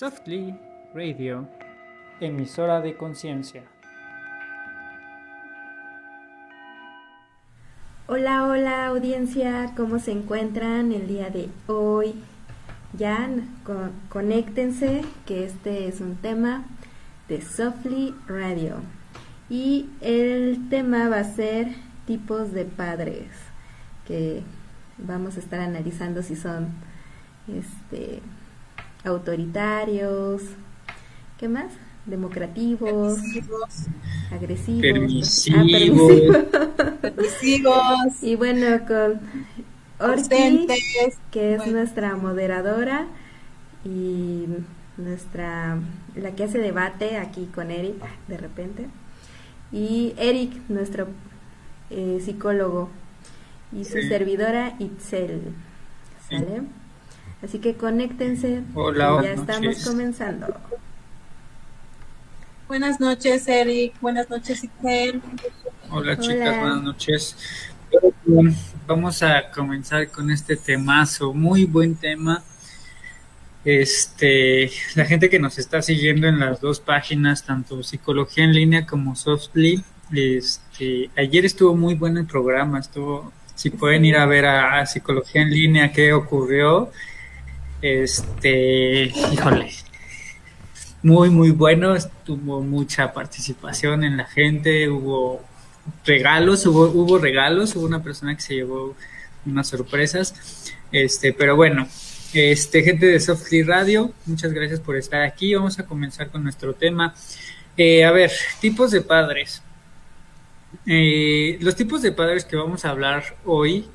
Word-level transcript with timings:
Softly 0.00 0.58
Radio, 0.94 1.46
emisora 2.20 2.80
de 2.80 2.96
conciencia. 2.96 3.64
Hola, 8.06 8.46
hola 8.46 8.86
audiencia, 8.86 9.74
¿cómo 9.76 9.98
se 9.98 10.12
encuentran 10.12 10.90
el 10.92 11.06
día 11.06 11.28
de 11.28 11.50
hoy? 11.66 12.14
Ya 12.96 13.28
conéctense 14.08 15.04
que 15.26 15.44
este 15.44 15.86
es 15.88 16.00
un 16.00 16.16
tema 16.16 16.64
de 17.28 17.42
Softly 17.42 18.14
Radio 18.26 18.76
y 19.50 19.90
el 20.00 20.70
tema 20.70 21.10
va 21.10 21.18
a 21.18 21.24
ser 21.24 21.74
tipos 22.06 22.52
de 22.52 22.64
padres 22.64 23.26
que 24.06 24.42
vamos 24.96 25.36
a 25.36 25.40
estar 25.40 25.60
analizando 25.60 26.22
si 26.22 26.36
son 26.36 26.68
este 27.46 28.22
autoritarios, 29.04 30.42
¿qué 31.38 31.48
más? 31.48 31.72
Democrativos, 32.06 33.18
agresivos, 34.30 34.82
permisivos, 34.82 35.58
ah, 35.58 36.96
permisivos. 37.02 38.22
y 38.22 38.36
bueno, 38.36 38.66
con 38.86 39.20
Orti, 39.98 40.66
que 41.30 41.54
es 41.54 41.66
nuestra 41.66 42.16
moderadora 42.16 43.06
y 43.84 44.46
nuestra 44.96 45.78
la 46.14 46.34
que 46.34 46.44
hace 46.44 46.58
debate 46.58 47.16
aquí 47.16 47.46
con 47.54 47.70
Eric 47.70 48.02
de 48.28 48.36
repente. 48.36 48.86
Y 49.72 50.14
Eric 50.16 50.52
nuestro 50.68 51.08
eh, 51.90 52.20
psicólogo 52.24 52.88
y 53.72 53.84
su 53.84 54.00
servidora 54.02 54.74
Itzel 54.78 55.52
¿sale? 56.28 56.62
Así 57.42 57.58
que 57.58 57.74
conéctense. 57.74 58.62
Hola, 58.74 59.20
ya 59.22 59.32
estamos 59.32 59.84
comenzando. 59.84 60.46
Buenas 62.68 63.00
noches, 63.00 63.48
Eric. 63.48 63.94
Buenas 64.00 64.28
noches, 64.28 64.62
Isabel. 64.62 65.22
Hola, 65.90 66.18
chicas. 66.18 66.60
Buenas 66.60 66.82
noches. 66.82 67.36
Vamos 68.86 69.22
a 69.22 69.50
comenzar 69.50 70.10
con 70.10 70.30
este 70.30 70.56
temazo. 70.56 71.32
Muy 71.32 71.64
buen 71.64 71.96
tema. 71.96 72.44
Este, 73.64 74.70
la 74.94 75.04
gente 75.04 75.28
que 75.28 75.38
nos 75.38 75.58
está 75.58 75.82
siguiendo 75.82 76.28
en 76.28 76.38
las 76.38 76.60
dos 76.60 76.80
páginas, 76.80 77.44
tanto 77.44 77.82
Psicología 77.82 78.44
en 78.44 78.52
línea 78.52 78.86
como 78.86 79.16
Softly, 79.16 79.82
este, 80.12 81.10
ayer 81.16 81.44
estuvo 81.44 81.76
muy 81.76 81.94
bueno 81.94 82.20
el 82.20 82.26
programa, 82.26 82.78
estuvo, 82.78 83.32
si 83.54 83.70
pueden 83.70 84.04
ir 84.04 84.16
a 84.16 84.26
ver 84.26 84.46
a 84.46 84.86
Psicología 84.86 85.42
en 85.42 85.50
línea 85.50 85.92
qué 85.92 86.12
ocurrió, 86.12 86.90
este, 87.82 89.12
híjole, 89.32 89.72
muy, 91.02 91.30
muy 91.30 91.50
bueno, 91.50 91.94
tuvo 92.24 92.60
mucha 92.60 93.12
participación 93.12 94.04
en 94.04 94.16
la 94.16 94.26
gente, 94.26 94.88
hubo 94.88 95.42
regalos, 96.04 96.66
hubo, 96.66 96.86
hubo 96.88 97.18
regalos, 97.18 97.74
hubo 97.74 97.86
una 97.86 98.02
persona 98.02 98.34
que 98.34 98.42
se 98.42 98.54
llevó 98.54 98.94
unas 99.46 99.68
sorpresas, 99.68 100.72
este, 100.92 101.32
pero 101.32 101.56
bueno, 101.56 101.88
este, 102.32 102.82
gente 102.82 103.06
de 103.06 103.18
Softly 103.18 103.62
Radio, 103.62 104.12
muchas 104.26 104.52
gracias 104.52 104.80
por 104.80 104.96
estar 104.96 105.22
aquí, 105.22 105.54
vamos 105.54 105.78
a 105.78 105.86
comenzar 105.86 106.28
con 106.30 106.42
nuestro 106.42 106.74
tema. 106.74 107.14
Eh, 107.76 108.04
a 108.04 108.10
ver, 108.10 108.30
tipos 108.60 108.90
de 108.90 109.00
padres. 109.00 109.62
Eh, 110.86 111.58
los 111.60 111.74
tipos 111.74 112.02
de 112.02 112.12
padres 112.12 112.44
que 112.44 112.56
vamos 112.56 112.84
a 112.84 112.90
hablar 112.90 113.36
hoy 113.44 113.88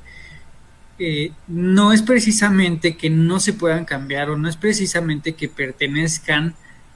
eh, 0.98 1.32
no 1.46 1.92
es 1.92 2.00
precisamente 2.00 2.96
que 2.96 3.10
no 3.10 3.38
se 3.38 3.52
puedan 3.52 3.84
cambiar 3.84 4.30
o 4.30 4.38
no 4.38 4.48
es 4.48 4.56
precisamente 4.56 5.34
que 5.34 5.48
pertenezcan 5.48 6.54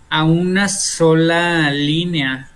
a 0.09 0.25
una 0.25 0.69
sola 0.69 1.71
línea. 1.71 2.51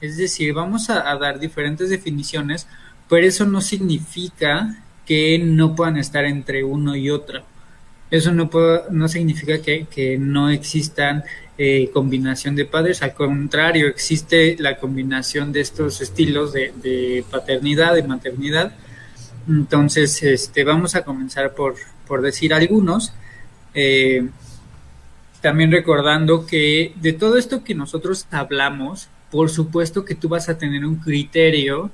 Es 0.00 0.16
decir, 0.16 0.54
vamos 0.54 0.88
a, 0.88 1.02
dar 1.16 1.38
diferentes 1.38 1.90
definiciones, 1.90 2.66
pero 3.08 3.26
eso 3.26 3.44
no 3.44 3.60
significa 3.60 4.82
que 5.04 5.38
no 5.38 5.74
puedan 5.76 5.98
estar 5.98 6.24
entre 6.24 6.64
uno 6.64 6.96
y 6.96 7.10
otro. 7.10 7.44
Eso 8.10 8.32
no, 8.32 8.50
no 8.90 9.08
significa 9.08 9.58
que, 9.60 10.16
no 10.18 10.48
existan 10.50 11.24
eh, 11.58 11.90
combinación 11.92 12.56
de 12.56 12.64
padres, 12.64 13.02
al 13.02 13.14
contrario, 13.14 13.88
existe 13.88 14.56
la 14.58 14.78
combinación 14.78 15.52
de 15.52 15.60
estos 15.60 16.00
estilos 16.00 16.52
de 16.52 17.24
paternidad, 17.30 17.94
de 17.94 18.02
maternidad, 18.02 18.72
entonces, 19.48 20.22
este, 20.22 20.64
vamos 20.64 20.94
a 20.94 21.04
comenzar 21.04 21.54
por, 21.54 21.76
por 22.06 22.22
decir 22.22 22.52
algunos. 22.52 23.12
Eh, 23.74 24.28
también 25.40 25.70
recordando 25.70 26.46
que 26.46 26.92
de 26.96 27.12
todo 27.12 27.36
esto 27.36 27.62
que 27.62 27.74
nosotros 27.74 28.26
hablamos, 28.30 29.08
por 29.30 29.50
supuesto 29.50 30.04
que 30.04 30.14
tú 30.14 30.28
vas 30.28 30.48
a 30.48 30.58
tener 30.58 30.84
un 30.84 30.96
criterio 30.96 31.90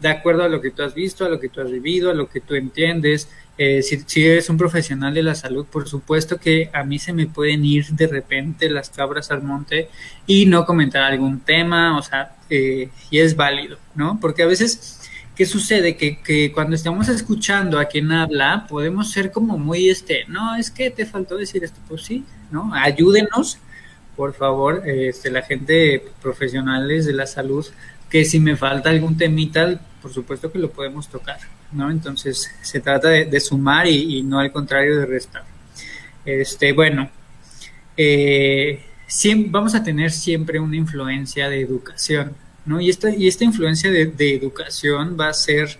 de 0.00 0.08
acuerdo 0.08 0.44
a 0.44 0.48
lo 0.48 0.60
que 0.60 0.70
tú 0.70 0.82
has 0.82 0.94
visto, 0.94 1.24
a 1.24 1.28
lo 1.28 1.40
que 1.40 1.48
tú 1.48 1.60
has 1.60 1.70
vivido, 1.70 2.10
a 2.10 2.14
lo 2.14 2.28
que 2.28 2.40
tú 2.40 2.54
entiendes. 2.54 3.28
Eh, 3.58 3.82
si, 3.82 3.98
si, 4.06 4.24
eres 4.24 4.50
un 4.50 4.58
profesional 4.58 5.14
de 5.14 5.22
la 5.22 5.34
salud, 5.34 5.64
por 5.64 5.88
supuesto 5.88 6.36
que 6.38 6.68
a 6.74 6.84
mí 6.84 6.98
se 6.98 7.14
me 7.14 7.26
pueden 7.26 7.64
ir 7.64 7.86
de 7.86 8.06
repente 8.06 8.68
las 8.68 8.90
cabras 8.90 9.30
al 9.30 9.42
monte 9.42 9.88
y 10.26 10.44
no 10.44 10.66
comentar 10.66 11.02
algún 11.02 11.40
tema, 11.40 11.98
o 11.98 12.02
sea, 12.02 12.36
eh, 12.50 12.90
y 13.10 13.18
es 13.18 13.34
válido, 13.34 13.78
¿no? 13.94 14.18
Porque 14.20 14.42
a 14.42 14.46
veces 14.46 14.95
¿qué 15.36 15.46
sucede? 15.46 15.96
Que, 15.96 16.18
que, 16.18 16.50
cuando 16.50 16.74
estamos 16.74 17.08
escuchando 17.08 17.78
a 17.78 17.84
quien 17.84 18.10
habla, 18.10 18.66
podemos 18.68 19.12
ser 19.12 19.30
como 19.30 19.58
muy, 19.58 19.90
este, 19.90 20.24
no, 20.26 20.56
es 20.56 20.70
que 20.70 20.90
te 20.90 21.06
faltó 21.06 21.36
decir 21.36 21.62
esto, 21.62 21.78
pues 21.86 22.02
sí, 22.02 22.24
¿no? 22.50 22.72
Ayúdenos, 22.74 23.58
por 24.16 24.32
favor, 24.34 24.82
este, 24.86 25.30
la 25.30 25.42
gente 25.42 26.02
profesionales 26.22 27.04
de 27.04 27.12
la 27.12 27.26
salud, 27.26 27.66
que 28.08 28.24
si 28.24 28.40
me 28.40 28.56
falta 28.56 28.88
algún 28.88 29.18
temita, 29.18 29.78
por 30.00 30.12
supuesto 30.12 30.50
que 30.50 30.58
lo 30.58 30.70
podemos 30.70 31.08
tocar, 31.08 31.38
¿no? 31.70 31.90
Entonces, 31.90 32.50
se 32.62 32.80
trata 32.80 33.08
de, 33.10 33.40
sumar 33.40 33.86
y, 33.86 34.22
no 34.22 34.38
al 34.38 34.50
contrario 34.52 34.98
de 34.98 35.06
restar. 35.06 35.44
Este, 36.24 36.72
bueno, 36.72 37.10
eh, 37.96 38.82
vamos 39.48 39.74
a 39.74 39.82
tener 39.82 40.10
siempre 40.10 40.58
una 40.58 40.76
influencia 40.76 41.50
de 41.50 41.60
educación, 41.60 42.34
¿no? 42.66 42.80
Y 42.80 42.90
esta, 42.90 43.14
y 43.14 43.28
esta 43.28 43.44
influencia 43.44 43.90
de, 43.90 44.34
educación 44.34 45.16
va 45.18 45.28
a 45.28 45.34
ser 45.34 45.78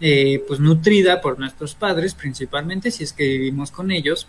eh, 0.00 0.44
pues 0.46 0.60
nutrida 0.60 1.20
por 1.20 1.38
nuestros 1.38 1.74
padres 1.74 2.14
principalmente, 2.14 2.90
si 2.90 3.04
es 3.04 3.12
que 3.12 3.24
vivimos 3.26 3.70
con 3.70 3.90
ellos, 3.90 4.26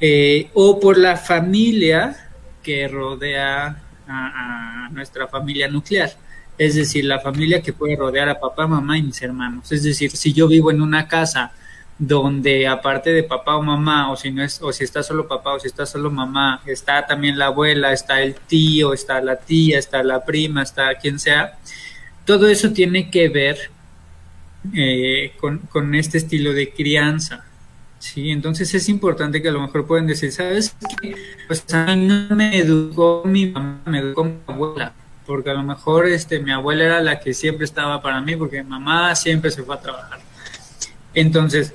eh, 0.00 0.50
o 0.54 0.80
por 0.80 0.98
la 0.98 1.16
familia 1.16 2.30
que 2.62 2.88
rodea 2.88 3.82
a, 4.06 4.88
nuestra 4.92 5.26
familia 5.28 5.68
nuclear. 5.68 6.12
Es 6.56 6.74
decir, 6.76 7.04
la 7.04 7.18
familia 7.18 7.62
que 7.62 7.72
puede 7.72 7.96
rodear 7.96 8.28
a 8.28 8.38
papá, 8.38 8.66
mamá 8.66 8.96
y 8.98 9.02
mis 9.02 9.20
hermanos. 9.22 9.72
Es 9.72 9.82
decir, 9.82 10.10
si 10.12 10.32
yo 10.32 10.46
vivo 10.46 10.70
en 10.70 10.80
una 10.80 11.08
casa 11.08 11.52
donde 11.98 12.66
aparte 12.66 13.10
de 13.10 13.22
papá 13.22 13.56
o 13.56 13.62
mamá, 13.62 14.10
o 14.10 14.16
si 14.16 14.30
no 14.30 14.42
es, 14.42 14.60
o 14.60 14.72
si 14.72 14.84
está 14.84 15.02
solo 15.02 15.28
papá 15.28 15.54
o 15.54 15.60
si 15.60 15.68
está 15.68 15.86
solo 15.86 16.10
mamá, 16.10 16.60
está 16.66 17.06
también 17.06 17.38
la 17.38 17.46
abuela, 17.46 17.92
está 17.92 18.20
el 18.20 18.34
tío, 18.34 18.92
está 18.92 19.20
la 19.20 19.36
tía, 19.36 19.78
está 19.78 20.02
la 20.02 20.24
prima, 20.24 20.62
está 20.62 20.94
quien 20.96 21.18
sea, 21.18 21.56
todo 22.24 22.48
eso 22.48 22.72
tiene 22.72 23.10
que 23.10 23.28
ver 23.28 23.70
eh, 24.74 25.34
con, 25.40 25.94
este 25.94 26.18
estilo 26.18 26.52
de 26.52 26.72
crianza. 26.72 27.44
Sí, 27.98 28.30
entonces 28.30 28.74
es 28.74 28.88
importante 28.88 29.40
que 29.40 29.48
a 29.48 29.52
lo 29.52 29.60
mejor 29.60 29.86
pueden 29.86 30.06
decir, 30.06 30.32
¿sabes 30.32 30.76
qué? 31.00 31.14
Pues 31.46 31.64
a 31.72 31.94
mí 31.94 32.06
no 32.06 32.34
me 32.34 32.58
educó 32.58 33.22
mi 33.24 33.46
mamá, 33.46 33.80
me 33.86 33.98
educó 33.98 34.24
mi 34.24 34.34
abuela, 34.46 34.92
porque 35.26 35.50
a 35.50 35.54
lo 35.54 35.62
mejor 35.62 36.06
este, 36.08 36.38
mi 36.38 36.50
abuela 36.50 36.84
era 36.84 37.00
la 37.00 37.20
que 37.20 37.32
siempre 37.32 37.64
estaba 37.64 38.02
para 38.02 38.20
mí, 38.20 38.36
porque 38.36 38.62
mamá 38.62 39.14
siempre 39.14 39.50
se 39.50 39.62
fue 39.62 39.76
a 39.76 39.80
trabajar. 39.80 40.20
Entonces, 41.14 41.72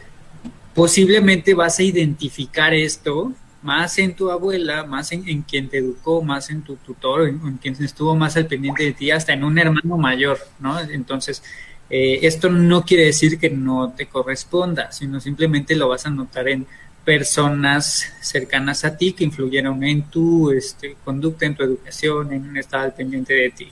posiblemente 0.79 1.53
vas 1.53 1.77
a 1.79 1.83
identificar 1.83 2.73
esto 2.73 3.33
más 3.61 3.99
en 3.99 4.15
tu 4.15 4.31
abuela, 4.31 4.85
más 4.85 5.11
en, 5.11 5.41
quien 5.41 5.67
te 5.67 5.79
educó, 5.79 6.21
más 6.21 6.49
en 6.51 6.61
tu 6.61 6.77
tutor, 6.77 7.27
en, 7.27 7.57
quien 7.57 7.75
estuvo 7.83 8.15
más 8.15 8.37
al 8.37 8.45
pendiente 8.45 8.83
de 8.83 8.93
ti, 8.93 9.11
hasta 9.11 9.33
en 9.33 9.43
un 9.43 9.59
hermano 9.59 9.97
mayor, 9.97 10.39
¿no? 10.57 10.79
Entonces, 10.79 11.43
eh, 11.89 12.19
esto 12.21 12.49
no 12.49 12.85
quiere 12.85 13.03
decir 13.03 13.37
que 13.37 13.49
no 13.49 13.91
te 13.91 14.05
corresponda, 14.05 14.89
sino 14.93 15.19
simplemente 15.19 15.75
lo 15.75 15.89
vas 15.89 16.05
a 16.05 16.11
notar 16.11 16.47
en 16.47 16.65
personas 17.03 18.13
cercanas 18.21 18.85
a 18.85 18.95
ti 18.95 19.11
que 19.11 19.25
influyeron 19.25 19.83
en 19.83 20.03
tu 20.03 20.49
este, 20.51 20.95
conducta, 21.03 21.45
en 21.45 21.55
tu 21.55 21.63
educación, 21.63 22.31
en 22.31 22.55
estar 22.55 22.79
al 22.79 22.93
pendiente 22.93 23.33
de 23.33 23.49
ti. 23.49 23.67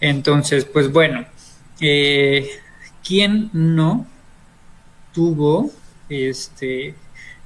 Entonces, 0.00 0.66
pues 0.66 0.88
bueno, 0.92 1.26
eh, 1.80 2.48
¿quién 3.02 3.50
no 3.52 4.06
tuvo 5.12 5.81
este, 6.12 6.94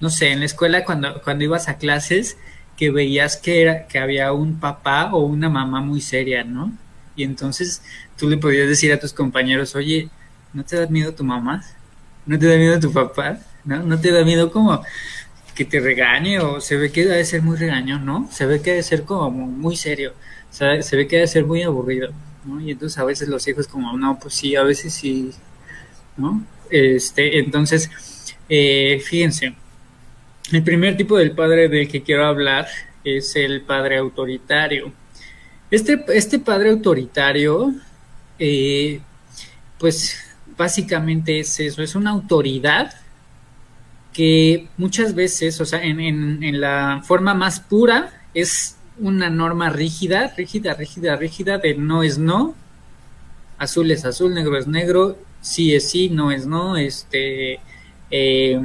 no 0.00 0.10
sé, 0.10 0.32
en 0.32 0.40
la 0.40 0.46
escuela 0.46 0.84
cuando, 0.84 1.20
cuando 1.22 1.44
ibas 1.44 1.68
a 1.68 1.78
clases, 1.78 2.36
que 2.76 2.90
veías 2.90 3.36
que, 3.36 3.62
era, 3.62 3.86
que 3.86 3.98
había 3.98 4.32
un 4.32 4.60
papá 4.60 5.10
o 5.12 5.20
una 5.20 5.48
mamá 5.48 5.80
muy 5.80 6.00
seria, 6.00 6.44
¿no? 6.44 6.72
Y 7.16 7.24
entonces 7.24 7.82
tú 8.18 8.28
le 8.28 8.36
podías 8.36 8.68
decir 8.68 8.92
a 8.92 9.00
tus 9.00 9.12
compañeros, 9.12 9.74
oye, 9.74 10.10
¿no 10.52 10.64
te 10.64 10.76
da 10.76 10.86
miedo 10.86 11.14
tu 11.14 11.24
mamá? 11.24 11.64
¿No 12.26 12.38
te 12.38 12.46
da 12.46 12.56
miedo 12.56 12.78
tu 12.78 12.92
papá? 12.92 13.38
¿No? 13.64 13.82
¿No 13.82 13.98
te 13.98 14.10
da 14.10 14.24
miedo 14.24 14.50
como 14.52 14.82
que 15.54 15.64
te 15.64 15.80
regañe 15.80 16.38
o 16.38 16.60
se 16.60 16.76
ve 16.76 16.92
que 16.92 17.06
debe 17.06 17.24
ser 17.24 17.42
muy 17.42 17.56
regañón, 17.56 18.04
¿no? 18.04 18.28
Se 18.30 18.44
ve 18.44 18.60
que 18.60 18.70
debe 18.70 18.82
ser 18.82 19.04
como 19.04 19.30
muy 19.30 19.74
serio, 19.74 20.12
se 20.50 20.96
ve 20.96 21.08
que 21.08 21.16
debe 21.16 21.28
ser 21.28 21.46
muy 21.46 21.62
aburrido, 21.62 22.10
¿no? 22.44 22.60
Y 22.60 22.72
entonces 22.72 22.98
a 22.98 23.04
veces 23.04 23.28
los 23.28 23.48
hijos 23.48 23.66
como, 23.66 23.96
no, 23.96 24.19
pues 24.19 24.34
sí, 24.34 24.54
a 24.54 24.62
veces 24.62 24.92
sí, 24.92 25.30
¿no? 26.19 26.44
Este, 26.70 27.38
entonces, 27.38 27.90
eh, 28.48 29.02
fíjense, 29.04 29.54
el 30.52 30.62
primer 30.62 30.96
tipo 30.96 31.16
del 31.16 31.32
padre 31.32 31.69
del 31.69 31.88
que 31.88 32.02
quiero 32.02 32.26
hablar 32.26 32.66
es 33.02 33.34
el 33.37 33.62
padre 33.62 33.98
autoritario. 33.98 34.93
Este, 35.70 36.04
este 36.08 36.38
padre 36.38 36.70
autoritario, 36.70 37.75
eh, 38.38 39.00
pues 39.78 40.19
básicamente 40.56 41.40
es 41.40 41.58
eso, 41.58 41.82
es 41.82 41.94
una 41.94 42.10
autoridad 42.10 42.94
que 44.12 44.69
muchas 44.76 45.14
veces, 45.14 45.60
o 45.60 45.66
sea, 45.66 45.82
en, 45.82 46.00
en, 46.00 46.60
la 46.60 47.02
forma 47.04 47.34
más 47.34 47.60
pura, 47.60 48.10
es 48.32 48.76
una 48.98 49.28
norma 49.28 49.69
rígida, 49.69 50.32
rígida, 50.37 50.72
rígida, 50.75 51.16
rígida 51.16 51.58
de 51.58 51.75
no 51.75 52.02
es 52.02 52.16
no, 52.16 52.54
azul 53.58 53.90
es 53.90 54.04
azul, 54.04 54.32
negro 54.32 54.56
es 54.56 54.66
negro, 54.66 55.19
sí 55.43 55.75
es 55.75 55.90
sí, 55.90 56.08
no 56.08 56.31
es 56.31 56.46
no, 56.46 56.76
este 56.76 57.60
eh, 58.11 58.61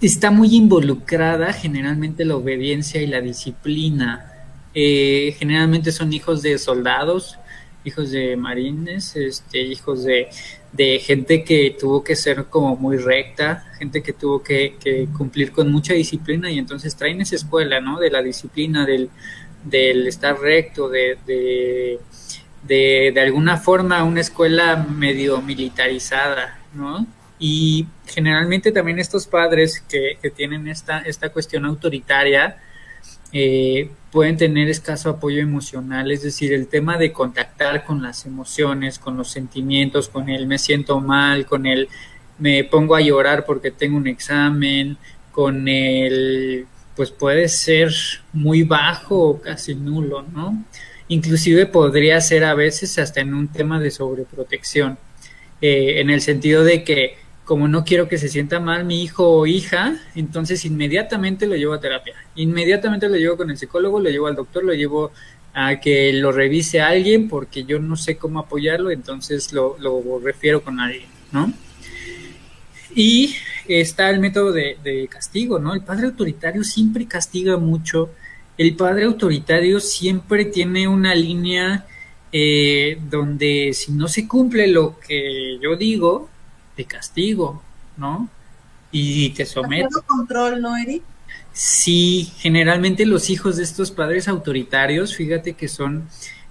está 0.00 0.30
muy 0.30 0.54
involucrada 0.54 1.52
generalmente 1.52 2.24
la 2.24 2.36
obediencia 2.36 3.00
y 3.00 3.06
la 3.06 3.20
disciplina. 3.20 4.28
Eh, 4.74 5.34
generalmente 5.38 5.92
son 5.92 6.12
hijos 6.12 6.42
de 6.42 6.58
soldados, 6.58 7.38
hijos 7.84 8.10
de 8.10 8.36
marines, 8.36 9.14
este, 9.16 9.60
hijos 9.60 10.04
de, 10.04 10.28
de 10.72 10.98
gente 10.98 11.44
que 11.44 11.76
tuvo 11.78 12.02
que 12.02 12.16
ser 12.16 12.46
como 12.46 12.76
muy 12.76 12.96
recta, 12.96 13.70
gente 13.78 14.02
que 14.02 14.12
tuvo 14.12 14.42
que, 14.42 15.08
cumplir 15.16 15.52
con 15.52 15.70
mucha 15.70 15.94
disciplina 15.94 16.50
y 16.50 16.58
entonces 16.58 16.96
traen 16.96 17.20
esa 17.20 17.36
escuela, 17.36 17.80
¿no? 17.80 17.98
De 18.00 18.10
la 18.10 18.22
disciplina, 18.22 18.86
del, 18.86 19.10
del 19.64 20.06
estar 20.06 20.38
recto, 20.38 20.88
de, 20.88 21.18
de, 21.26 22.00
de, 22.66 23.12
de 23.14 23.20
alguna 23.20 23.58
forma 23.58 24.02
una 24.04 24.20
escuela 24.20 24.76
medio 24.76 25.42
militarizada, 25.42 26.58
¿no? 26.74 27.06
Y 27.44 27.88
generalmente 28.06 28.70
también 28.70 29.00
estos 29.00 29.26
padres 29.26 29.80
que, 29.88 30.16
que 30.22 30.30
tienen 30.30 30.68
esta, 30.68 31.00
esta 31.00 31.30
cuestión 31.30 31.64
autoritaria, 31.64 32.56
eh, 33.32 33.90
pueden 34.12 34.36
tener 34.36 34.68
escaso 34.68 35.10
apoyo 35.10 35.40
emocional, 35.40 36.12
es 36.12 36.22
decir, 36.22 36.52
el 36.52 36.68
tema 36.68 36.98
de 36.98 37.12
contactar 37.12 37.84
con 37.84 38.00
las 38.00 38.26
emociones, 38.26 39.00
con 39.00 39.16
los 39.16 39.28
sentimientos, 39.28 40.08
con 40.08 40.28
el 40.28 40.46
me 40.46 40.56
siento 40.56 41.00
mal, 41.00 41.44
con 41.44 41.66
el 41.66 41.88
me 42.38 42.62
pongo 42.62 42.94
a 42.94 43.00
llorar 43.00 43.44
porque 43.44 43.72
tengo 43.72 43.96
un 43.96 44.06
examen, 44.06 44.96
con 45.32 45.66
el 45.66 46.66
pues 46.94 47.10
puede 47.10 47.48
ser 47.48 47.92
muy 48.32 48.62
bajo 48.62 49.30
o 49.30 49.40
casi 49.40 49.74
nulo, 49.74 50.22
¿no? 50.32 50.62
Inclusive 51.08 51.66
podría 51.66 52.20
ser 52.20 52.44
a 52.44 52.54
veces 52.54 53.00
hasta 53.00 53.20
en 53.20 53.34
un 53.34 53.48
tema 53.48 53.80
de 53.80 53.90
sobreprotección, 53.90 54.96
eh, 55.60 56.00
en 56.00 56.10
el 56.10 56.20
sentido 56.20 56.62
de 56.62 56.84
que 56.84 57.21
como 57.52 57.68
no 57.68 57.84
quiero 57.84 58.08
que 58.08 58.16
se 58.16 58.30
sienta 58.30 58.60
mal 58.60 58.86
mi 58.86 59.02
hijo 59.02 59.28
o 59.28 59.46
hija, 59.46 60.00
entonces 60.14 60.64
inmediatamente 60.64 61.46
lo 61.46 61.54
llevo 61.54 61.74
a 61.74 61.80
terapia. 61.82 62.14
Inmediatamente 62.34 63.10
lo 63.10 63.16
llevo 63.16 63.36
con 63.36 63.50
el 63.50 63.58
psicólogo, 63.58 64.00
lo 64.00 64.08
llevo 64.08 64.26
al 64.26 64.36
doctor, 64.36 64.64
lo 64.64 64.72
llevo 64.72 65.10
a 65.52 65.78
que 65.78 66.14
lo 66.14 66.32
revise 66.32 66.80
a 66.80 66.88
alguien 66.88 67.28
porque 67.28 67.64
yo 67.64 67.78
no 67.78 67.94
sé 67.96 68.16
cómo 68.16 68.40
apoyarlo, 68.40 68.90
entonces 68.90 69.52
lo, 69.52 69.76
refiero 70.24 70.64
con 70.64 70.80
alguien, 70.80 71.04
¿no? 71.30 71.52
Y 72.94 73.34
está 73.68 74.08
el 74.08 74.18
método 74.18 74.50
de, 74.50 75.06
castigo, 75.10 75.58
¿no? 75.58 75.74
El 75.74 75.82
padre 75.82 76.06
autoritario 76.06 76.64
siempre 76.64 77.06
castiga 77.06 77.58
mucho. 77.58 78.08
El 78.56 78.76
padre 78.76 79.04
autoritario 79.04 79.78
siempre 79.78 80.46
tiene 80.46 80.88
una 80.88 81.14
línea 81.14 81.84
eh, 82.32 82.96
donde 83.10 83.74
si 83.74 83.92
no 83.92 84.08
se 84.08 84.26
cumple 84.26 84.68
lo 84.68 84.98
que 84.98 85.58
yo 85.60 85.76
digo, 85.76 86.30
de 86.76 86.84
castigo, 86.84 87.62
¿no? 87.96 88.28
Y 88.90 89.30
te 89.30 89.46
somete. 89.46 89.88
control, 90.06 90.60
¿no, 90.60 90.76
Eric? 90.76 91.02
Sí, 91.52 92.32
generalmente 92.38 93.06
los 93.06 93.30
hijos 93.30 93.56
de 93.56 93.62
estos 93.62 93.90
padres 93.90 94.28
autoritarios, 94.28 95.16
fíjate 95.16 95.54
que 95.54 95.68
son 95.68 96.08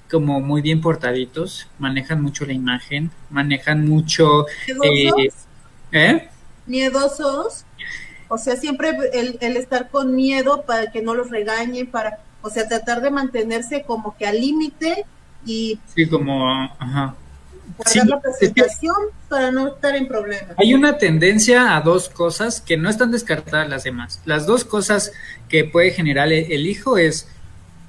como 0.10 0.42
muy 0.42 0.62
bien 0.62 0.82
portaditos, 0.82 1.68
manejan 1.80 2.22
mucho 2.22 2.46
la 2.46 2.54
imagen, 2.54 3.12
manejan 3.30 3.88
mucho... 3.88 4.46
¿Miedosos? 4.68 5.20
Eh, 5.22 5.32
¿eh? 5.92 6.30
¿Miedosos? 6.66 7.66
O 8.28 8.38
sea, 8.38 8.56
siempre 8.58 8.98
el, 9.14 9.38
el, 9.42 9.58
estar 9.58 9.90
con 9.90 10.16
miedo 10.16 10.64
para 10.64 10.92
que 10.92 11.02
no 11.02 11.16
los 11.16 11.30
regañen, 11.30 11.88
para, 11.88 12.20
o 12.42 12.50
sea, 12.50 12.68
tratar 12.68 13.02
de 13.02 13.12
mantenerse 13.12 13.84
como 13.84 14.16
que 14.18 14.26
al 14.26 14.40
límite 14.40 15.06
y... 15.46 15.80
Sí, 15.96 16.08
como, 16.08 16.50
ajá 16.78 17.16
la 18.06 18.22
presentación 18.22 18.96
para 19.30 19.52
no 19.52 19.68
estar 19.68 19.96
en 19.96 20.08
problemas. 20.08 20.56
Hay 20.58 20.74
una 20.74 20.98
tendencia 20.98 21.76
a 21.76 21.82
dos 21.82 22.10
cosas 22.10 22.62
que 22.62 22.78
no 22.78 22.90
están 22.90 23.12
descartadas 23.12 23.70
las 23.70 23.84
demás. 23.84 24.22
Las 24.26 24.46
dos 24.46 24.66
cosas 24.66 25.12
que 25.50 25.66
puede 25.66 25.92
generar 25.92 26.32
el, 26.32 26.68
hijo 26.68 26.98
es 26.98 27.28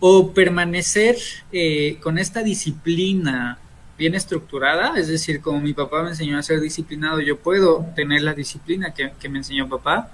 o 0.00 0.32
permanecer 0.32 1.17
eh, 1.52 1.99
con 2.02 2.19
esta 2.19 2.43
disciplina 2.43 3.58
bien 3.99 4.14
estructurada, 4.14 4.99
es 4.99 5.08
decir, 5.08 5.40
como 5.40 5.61
mi 5.61 5.75
papá 5.75 6.02
me 6.02 6.11
enseñó 6.11 6.38
a 6.38 6.43
ser 6.43 6.61
disciplinado, 6.61 7.20
yo 7.20 7.38
puedo 7.38 7.87
tener 7.94 8.23
la 8.23 8.35
disciplina 8.35 8.93
que, 8.93 9.12
que 9.20 9.28
me 9.28 9.38
enseñó 9.38 9.69
papá, 9.69 10.11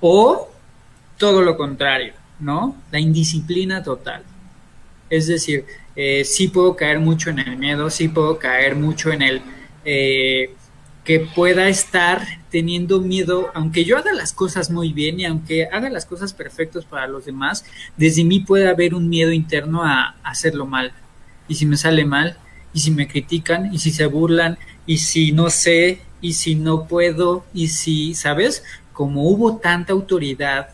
o 0.00 0.48
todo 1.18 1.42
lo 1.42 1.56
contrario, 1.56 2.12
¿no? 2.38 2.76
La 2.92 3.00
indisciplina 3.00 3.82
total. 3.82 4.22
Es 5.10 5.26
decir, 5.26 5.64
eh, 5.96 6.24
sí 6.24 6.48
puedo 6.48 6.76
caer 6.76 6.98
mucho 7.00 7.30
en 7.30 7.38
el 7.38 7.56
miedo, 7.56 7.90
sí 7.90 8.08
puedo 8.08 8.38
caer 8.38 8.74
mucho 8.74 9.12
en 9.12 9.22
el 9.22 9.42
eh, 9.84 10.54
que 11.04 11.20
pueda 11.20 11.68
estar 11.68 12.22
teniendo 12.50 13.00
miedo, 13.00 13.50
aunque 13.54 13.84
yo 13.84 13.98
haga 13.98 14.12
las 14.12 14.32
cosas 14.32 14.70
muy 14.70 14.92
bien 14.92 15.20
y 15.20 15.26
aunque 15.26 15.66
haga 15.66 15.90
las 15.90 16.06
cosas 16.06 16.32
perfectas 16.32 16.84
para 16.84 17.06
los 17.06 17.26
demás, 17.26 17.64
desde 17.96 18.24
mí 18.24 18.40
puede 18.40 18.68
haber 18.68 18.94
un 18.94 19.08
miedo 19.08 19.30
interno 19.30 19.84
a, 19.84 20.16
hacerlo 20.24 20.66
mal. 20.66 20.92
Y 21.46 21.56
si 21.56 21.66
me 21.66 21.76
sale 21.76 22.06
mal, 22.06 22.38
y 22.72 22.80
si 22.80 22.90
me 22.90 23.06
critican, 23.06 23.72
y 23.72 23.78
si 23.78 23.90
se 23.90 24.06
burlan, 24.06 24.58
y 24.86 24.96
si 24.98 25.32
no 25.32 25.50
sé, 25.50 26.00
y 26.22 26.32
si 26.32 26.54
no 26.54 26.88
puedo, 26.88 27.44
y 27.52 27.68
si, 27.68 28.14
¿sabes? 28.14 28.64
Como 28.94 29.24
hubo 29.24 29.58
tanta 29.58 29.92
autoridad 29.92 30.70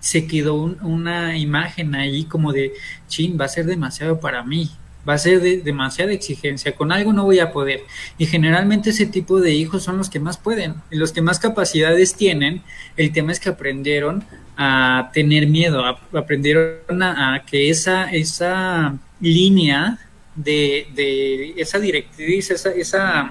se 0.00 0.26
quedó 0.26 0.54
una 0.54 1.38
imagen 1.38 1.94
ahí 1.94 2.24
como 2.24 2.52
de, 2.52 2.72
chin, 3.08 3.38
va 3.40 3.44
a 3.44 3.48
ser 3.48 3.66
demasiado 3.66 4.20
para 4.20 4.42
mí, 4.42 4.70
va 5.08 5.14
a 5.14 5.18
ser 5.18 5.40
de, 5.40 5.58
demasiada 5.58 6.12
exigencia, 6.12 6.74
con 6.74 6.92
algo 6.92 7.12
no 7.12 7.24
voy 7.24 7.38
a 7.38 7.52
poder. 7.52 7.82
Y 8.18 8.26
generalmente 8.26 8.90
ese 8.90 9.06
tipo 9.06 9.40
de 9.40 9.52
hijos 9.52 9.82
son 9.82 9.98
los 9.98 10.10
que 10.10 10.20
más 10.20 10.38
pueden, 10.38 10.74
los 10.90 11.12
que 11.12 11.22
más 11.22 11.38
capacidades 11.38 12.14
tienen. 12.14 12.62
El 12.96 13.12
tema 13.12 13.32
es 13.32 13.40
que 13.40 13.50
aprendieron 13.50 14.24
a 14.56 15.10
tener 15.12 15.46
miedo, 15.46 15.84
aprendieron 16.12 17.02
a, 17.02 17.42
que 17.46 17.70
esa, 17.70 18.10
esa 18.10 18.98
línea 19.20 19.98
de, 20.34 20.86
de 20.94 21.54
esa 21.56 21.78
directriz, 21.78 22.50
esa, 22.50 22.70
esa 22.70 23.30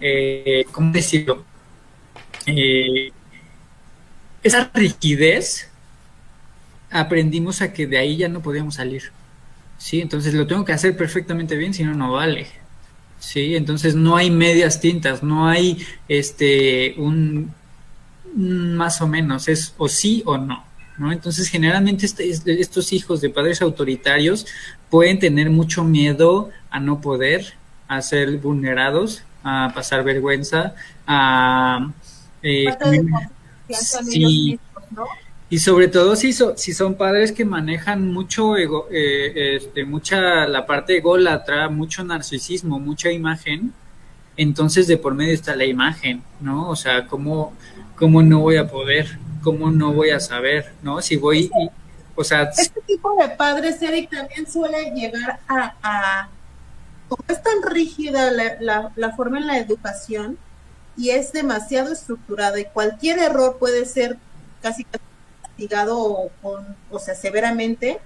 eh, 0.00 0.64
¿cómo 0.72 0.92
decirlo? 0.92 1.44
Eh, 2.46 3.10
esa 4.42 4.70
rigidez 4.72 5.69
aprendimos 6.90 7.62
a 7.62 7.72
que 7.72 7.86
de 7.86 7.98
ahí 7.98 8.16
ya 8.16 8.28
no 8.28 8.42
podíamos 8.42 8.74
salir. 8.76 9.12
Sí, 9.78 10.00
entonces 10.00 10.34
lo 10.34 10.46
tengo 10.46 10.64
que 10.64 10.72
hacer 10.72 10.96
perfectamente 10.96 11.56
bien, 11.56 11.72
si 11.72 11.84
no, 11.84 11.94
no 11.94 12.12
vale. 12.12 12.46
Sí, 13.18 13.54
entonces 13.54 13.94
no 13.94 14.16
hay 14.16 14.30
medias 14.30 14.80
tintas, 14.80 15.22
no 15.22 15.48
hay 15.48 15.84
este 16.08 16.94
un, 16.98 17.52
más 18.34 19.00
o 19.00 19.06
menos, 19.06 19.48
es 19.48 19.74
o 19.78 19.88
sí 19.88 20.22
o 20.26 20.38
no. 20.38 20.64
¿no? 20.98 21.12
Entonces, 21.12 21.48
generalmente 21.48 22.04
este, 22.04 22.28
estos 22.60 22.92
hijos 22.92 23.22
de 23.22 23.30
padres 23.30 23.62
autoritarios 23.62 24.46
pueden 24.90 25.18
tener 25.18 25.48
mucho 25.48 25.82
miedo 25.82 26.50
a 26.70 26.78
no 26.78 27.00
poder, 27.00 27.54
a 27.88 28.02
ser 28.02 28.36
vulnerados, 28.38 29.22
a 29.42 29.72
pasar 29.74 30.04
vergüenza, 30.04 30.74
a... 31.06 31.90
Eh, 32.42 32.66
sí, 33.70 34.58
¿no? 34.90 35.04
Y 35.52 35.58
sobre 35.58 35.88
todo 35.88 36.14
si, 36.14 36.32
si 36.32 36.72
son 36.72 36.94
padres 36.94 37.32
que 37.32 37.44
manejan 37.44 38.12
mucho 38.12 38.56
ego, 38.56 38.86
eh, 38.92 39.56
este, 39.56 39.84
mucha 39.84 40.46
la 40.46 40.64
parte 40.64 40.98
ególatra, 40.98 41.68
mucho 41.68 42.04
narcisismo, 42.04 42.78
mucha 42.78 43.10
imagen, 43.10 43.74
entonces 44.36 44.86
de 44.86 44.96
por 44.96 45.14
medio 45.14 45.34
está 45.34 45.56
la 45.56 45.64
imagen, 45.64 46.22
¿no? 46.40 46.68
O 46.68 46.76
sea, 46.76 47.08
¿cómo, 47.08 47.52
cómo 47.96 48.22
no 48.22 48.38
voy 48.38 48.58
a 48.58 48.68
poder? 48.68 49.18
¿Cómo 49.42 49.72
no 49.72 49.92
voy 49.92 50.10
a 50.10 50.20
saber? 50.20 50.72
¿No? 50.82 51.02
Si 51.02 51.16
voy, 51.16 51.50
o 52.14 52.22
sea... 52.22 52.44
Este 52.56 52.80
tipo 52.82 53.12
de 53.20 53.30
padres, 53.30 53.82
Eric, 53.82 54.08
también 54.08 54.48
suele 54.48 54.92
llegar 54.94 55.40
a... 55.48 56.28
como 57.08 57.24
es 57.26 57.42
tan 57.42 57.60
rígida 57.68 58.30
la, 58.30 58.92
la 58.94 59.16
forma 59.16 59.38
en 59.38 59.48
la 59.48 59.58
educación 59.58 60.38
y 60.96 61.10
es 61.10 61.32
demasiado 61.32 61.92
estructurada 61.92 62.60
y 62.60 62.66
cualquier 62.66 63.18
error 63.18 63.56
puede 63.58 63.84
ser 63.84 64.16
casi 64.62 64.84
castigado 65.60 66.30
con, 66.42 66.76
o 66.90 66.98
sea, 66.98 67.14
severamente, 67.14 67.98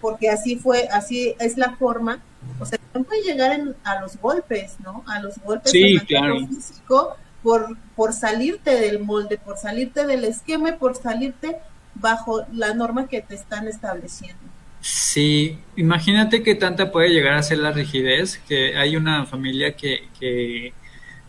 porque 0.00 0.30
así 0.30 0.56
fue, 0.56 0.88
así 0.90 1.34
es 1.38 1.56
la 1.56 1.72
forma, 1.76 2.20
o 2.58 2.64
sea, 2.64 2.78
no 2.94 3.04
puede 3.04 3.22
llegar 3.22 3.58
a 3.84 4.00
los 4.00 4.16
golpes, 4.16 4.76
¿no? 4.82 5.04
A 5.06 5.20
los 5.20 5.38
golpes 5.38 5.70
sí, 5.70 5.98
claro. 6.06 6.38
físico 6.46 7.16
por, 7.42 7.76
por 7.94 8.12
salirte 8.12 8.70
del 8.80 9.00
molde, 9.00 9.38
por 9.38 9.58
salirte 9.58 10.06
del 10.06 10.24
esquema, 10.24 10.76
por 10.76 10.96
salirte 10.96 11.56
bajo 11.94 12.44
la 12.52 12.74
norma 12.74 13.08
que 13.08 13.20
te 13.20 13.34
están 13.34 13.68
estableciendo. 13.68 14.40
Sí, 14.80 15.58
imagínate 15.76 16.42
que 16.42 16.54
tanta 16.54 16.92
puede 16.92 17.10
llegar 17.10 17.34
a 17.34 17.42
ser 17.42 17.58
la 17.58 17.72
rigidez, 17.72 18.38
que 18.48 18.76
hay 18.76 18.96
una 18.96 19.26
familia 19.26 19.76
que, 19.76 20.08
que, 20.18 20.72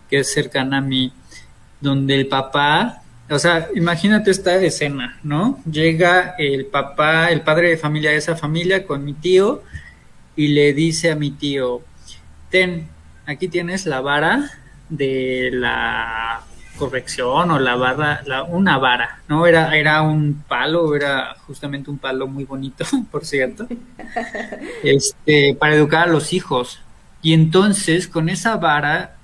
que 0.10 0.20
es 0.20 0.32
cercana 0.32 0.78
a 0.78 0.82
mí, 0.82 1.12
donde 1.82 2.16
el 2.16 2.28
papá, 2.28 3.02
o 3.30 3.40
sea, 3.40 3.70
imagínate 3.76 4.32
esta 4.32 4.56
escena, 4.56 5.20
¿no? 5.24 5.60
Llega 5.70 6.36
el 6.38 6.66
papá, 6.66 7.30
el 7.32 7.42
padre 7.42 7.70
de 7.70 7.78
familia 7.78 8.12
de 8.12 8.18
esa 8.18 8.36
familia 8.36 8.86
con 8.86 9.06
mi 9.06 9.14
tío 9.14 9.62
y 10.36 10.50
le 10.50 10.74
dice 10.74 11.12
a 11.12 11.16
mi 11.16 11.32
tío, 11.32 11.82
ten, 12.50 12.88
aquí 13.26 13.48
tienes 13.48 13.86
la 13.86 14.02
vara 14.02 14.50
de 14.90 15.50
la 15.54 16.42
corrección 16.78 17.52
o 17.52 17.60
la 17.60 17.76
la, 18.26 18.44
una 18.44 18.78
vara, 18.78 19.20
¿no? 19.28 19.46
Era, 19.46 19.76
era 19.76 20.02
un 20.02 20.44
palo, 20.48 20.96
era 20.96 21.36
justamente 21.46 21.92
un 21.92 21.98
palo 21.98 22.26
muy 22.26 22.46
bonito, 22.46 22.86
por 23.12 23.26
cierto, 23.26 23.68
este, 24.84 25.56
para 25.60 25.76
educar 25.76 26.08
a 26.08 26.12
los 26.12 26.34
hijos. 26.34 26.82
Y 27.22 27.34
entonces 27.34 28.08
con 28.08 28.30
esa 28.30 28.56
vara 28.56 29.18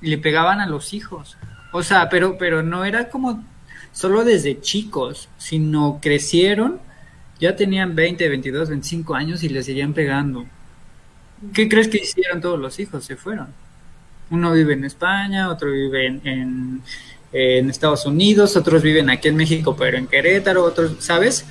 le 0.00 0.18
pegaban 0.18 0.60
a 0.60 0.66
los 0.66 0.94
hijos. 0.94 1.36
O 1.72 1.82
sea, 1.82 2.08
pero, 2.08 2.38
pero 2.38 2.62
no 2.62 2.84
era 2.84 3.08
como 3.08 3.44
solo 3.92 4.24
desde 4.24 4.60
chicos, 4.60 5.28
sino 5.38 5.98
crecieron, 6.00 6.80
ya 7.40 7.56
tenían 7.56 7.94
20, 7.94 8.28
22, 8.28 8.68
25 8.68 9.14
años 9.14 9.42
y 9.42 9.48
le 9.48 9.62
seguían 9.62 9.94
pegando. 9.94 10.46
¿Qué 11.54 11.68
crees 11.68 11.88
que 11.88 11.98
hicieron 11.98 12.40
todos 12.40 12.58
los 12.58 12.78
hijos? 12.78 13.04
Se 13.04 13.16
fueron. 13.16 13.48
Uno 14.30 14.52
vive 14.52 14.74
en 14.74 14.84
España, 14.84 15.50
otro 15.50 15.72
vive 15.72 16.06
en, 16.06 16.82
en, 17.32 17.70
Estados 17.70 18.04
Unidos, 18.06 18.56
otros 18.56 18.82
viven 18.82 19.08
aquí 19.10 19.28
en 19.28 19.36
México, 19.36 19.74
pero 19.76 19.96
en 19.96 20.06
Querétaro, 20.06 20.64
otros, 20.64 20.96
¿sabes? 21.00 21.46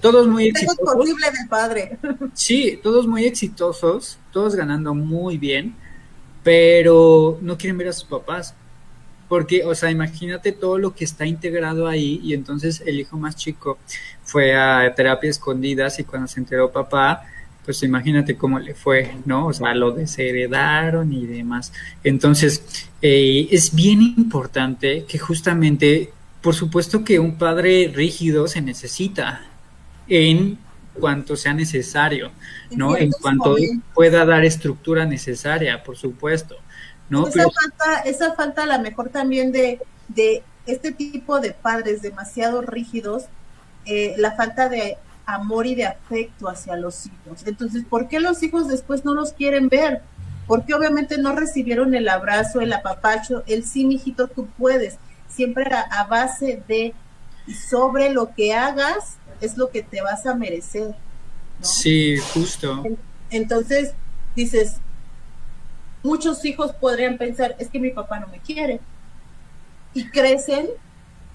Todos 0.00 0.26
muy 0.26 0.48
exitosos. 0.48 0.94
posible 0.94 1.26
del 1.30 1.48
padre. 1.48 1.98
Sí, 2.34 2.80
todos 2.82 3.06
muy 3.06 3.24
exitosos, 3.24 4.18
todos 4.32 4.54
ganando 4.54 4.94
muy 4.94 5.38
bien, 5.38 5.76
pero 6.42 7.38
no 7.40 7.56
quieren 7.56 7.78
ver 7.78 7.88
a 7.88 7.92
sus 7.92 8.04
papás. 8.04 8.54
Porque, 9.34 9.64
o 9.64 9.74
sea, 9.74 9.90
imagínate 9.90 10.52
todo 10.52 10.78
lo 10.78 10.94
que 10.94 11.04
está 11.04 11.26
integrado 11.26 11.88
ahí 11.88 12.20
y 12.22 12.34
entonces 12.34 12.84
el 12.86 13.00
hijo 13.00 13.18
más 13.18 13.34
chico 13.34 13.78
fue 14.22 14.54
a 14.54 14.94
terapia 14.94 15.28
escondidas 15.28 15.98
y 15.98 16.04
cuando 16.04 16.28
se 16.28 16.38
enteró 16.38 16.70
papá, 16.70 17.24
pues 17.64 17.82
imagínate 17.82 18.36
cómo 18.36 18.60
le 18.60 18.74
fue, 18.74 19.16
¿no? 19.24 19.48
O 19.48 19.52
sea, 19.52 19.74
lo 19.74 19.90
desheredaron 19.90 21.12
y 21.12 21.26
demás. 21.26 21.72
Entonces, 22.04 22.86
eh, 23.02 23.48
es 23.50 23.74
bien 23.74 24.02
importante 24.02 25.04
que 25.08 25.18
justamente, 25.18 26.12
por 26.40 26.54
supuesto 26.54 27.02
que 27.02 27.18
un 27.18 27.36
padre 27.36 27.90
rígido 27.92 28.46
se 28.46 28.60
necesita 28.60 29.44
en 30.06 30.58
cuanto 30.92 31.34
sea 31.34 31.54
necesario, 31.54 32.30
¿no? 32.70 32.96
En 32.96 33.10
cuanto 33.10 33.56
pueda 33.94 34.24
dar 34.24 34.44
estructura 34.44 35.06
necesaria, 35.06 35.82
por 35.82 35.96
supuesto, 35.96 36.54
¿no? 37.08 37.26
Esa, 37.26 37.44
falta, 37.44 38.00
esa 38.04 38.34
falta 38.34 38.62
a 38.64 38.66
lo 38.66 38.78
mejor 38.80 39.08
también 39.10 39.52
de, 39.52 39.80
de 40.08 40.42
este 40.66 40.92
tipo 40.92 41.40
de 41.40 41.52
padres 41.52 42.02
demasiado 42.02 42.62
rígidos, 42.62 43.24
eh, 43.86 44.14
la 44.18 44.32
falta 44.32 44.68
de 44.68 44.96
amor 45.26 45.66
y 45.66 45.74
de 45.74 45.86
afecto 45.86 46.48
hacia 46.48 46.76
los 46.76 47.06
hijos. 47.06 47.46
Entonces, 47.46 47.84
¿por 47.84 48.08
qué 48.08 48.20
los 48.20 48.42
hijos 48.42 48.68
después 48.68 49.04
no 49.04 49.14
los 49.14 49.32
quieren 49.32 49.68
ver? 49.68 50.02
Porque 50.46 50.74
obviamente 50.74 51.18
no 51.18 51.34
recibieron 51.34 51.94
el 51.94 52.08
abrazo, 52.08 52.60
el 52.60 52.72
apapacho, 52.72 53.42
el 53.46 53.64
sí, 53.64 53.84
mijito, 53.84 54.28
tú 54.28 54.46
puedes. 54.58 54.98
Siempre 55.28 55.64
a, 55.74 55.80
a 55.80 56.04
base 56.04 56.62
de 56.68 56.94
y 57.46 57.54
sobre 57.54 58.10
lo 58.10 58.34
que 58.34 58.54
hagas 58.54 59.16
es 59.40 59.56
lo 59.56 59.70
que 59.70 59.82
te 59.82 60.00
vas 60.00 60.26
a 60.26 60.34
merecer. 60.34 60.94
Sí, 61.60 62.16
justo. 62.32 62.82
Entonces, 63.30 63.92
dices, 64.34 64.76
muchos 66.04 66.44
hijos 66.44 66.72
podrían 66.72 67.18
pensar, 67.18 67.56
es 67.58 67.68
que 67.68 67.80
mi 67.80 67.90
papá 67.90 68.20
no 68.20 68.28
me 68.28 68.38
quiere. 68.38 68.80
Y 69.94 70.08
crecen 70.10 70.68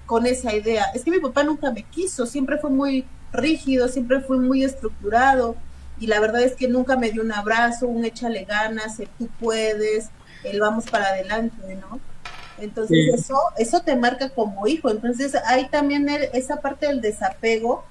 con 0.06 0.26
esa 0.26 0.54
idea, 0.54 0.86
es 0.94 1.04
que 1.04 1.10
mi 1.10 1.20
papá 1.20 1.44
nunca 1.44 1.70
me 1.70 1.82
quiso, 1.82 2.26
siempre 2.26 2.56
fue 2.58 2.70
muy 2.70 3.04
rígido, 3.32 3.88
siempre 3.88 4.20
fue 4.20 4.38
muy 4.38 4.64
estructurado 4.64 5.56
y 6.00 6.06
la 6.06 6.18
verdad 6.18 6.42
es 6.42 6.56
que 6.56 6.66
nunca 6.66 6.96
me 6.96 7.10
dio 7.10 7.22
un 7.22 7.32
abrazo, 7.32 7.86
un 7.86 8.04
échale 8.04 8.44
ganas, 8.44 8.98
el 8.98 9.08
tú 9.10 9.28
puedes, 9.38 10.08
el 10.44 10.58
vamos 10.58 10.86
para 10.86 11.06
adelante, 11.08 11.76
¿no? 11.76 12.00
Entonces 12.58 13.14
eso, 13.14 13.38
eso 13.56 13.80
te 13.82 13.96
marca 13.96 14.30
como 14.30 14.66
hijo. 14.66 14.90
Entonces 14.90 15.34
hay 15.46 15.68
también 15.68 16.08
esa 16.32 16.60
parte 16.60 16.86
del 16.86 17.00
desapego 17.00 17.84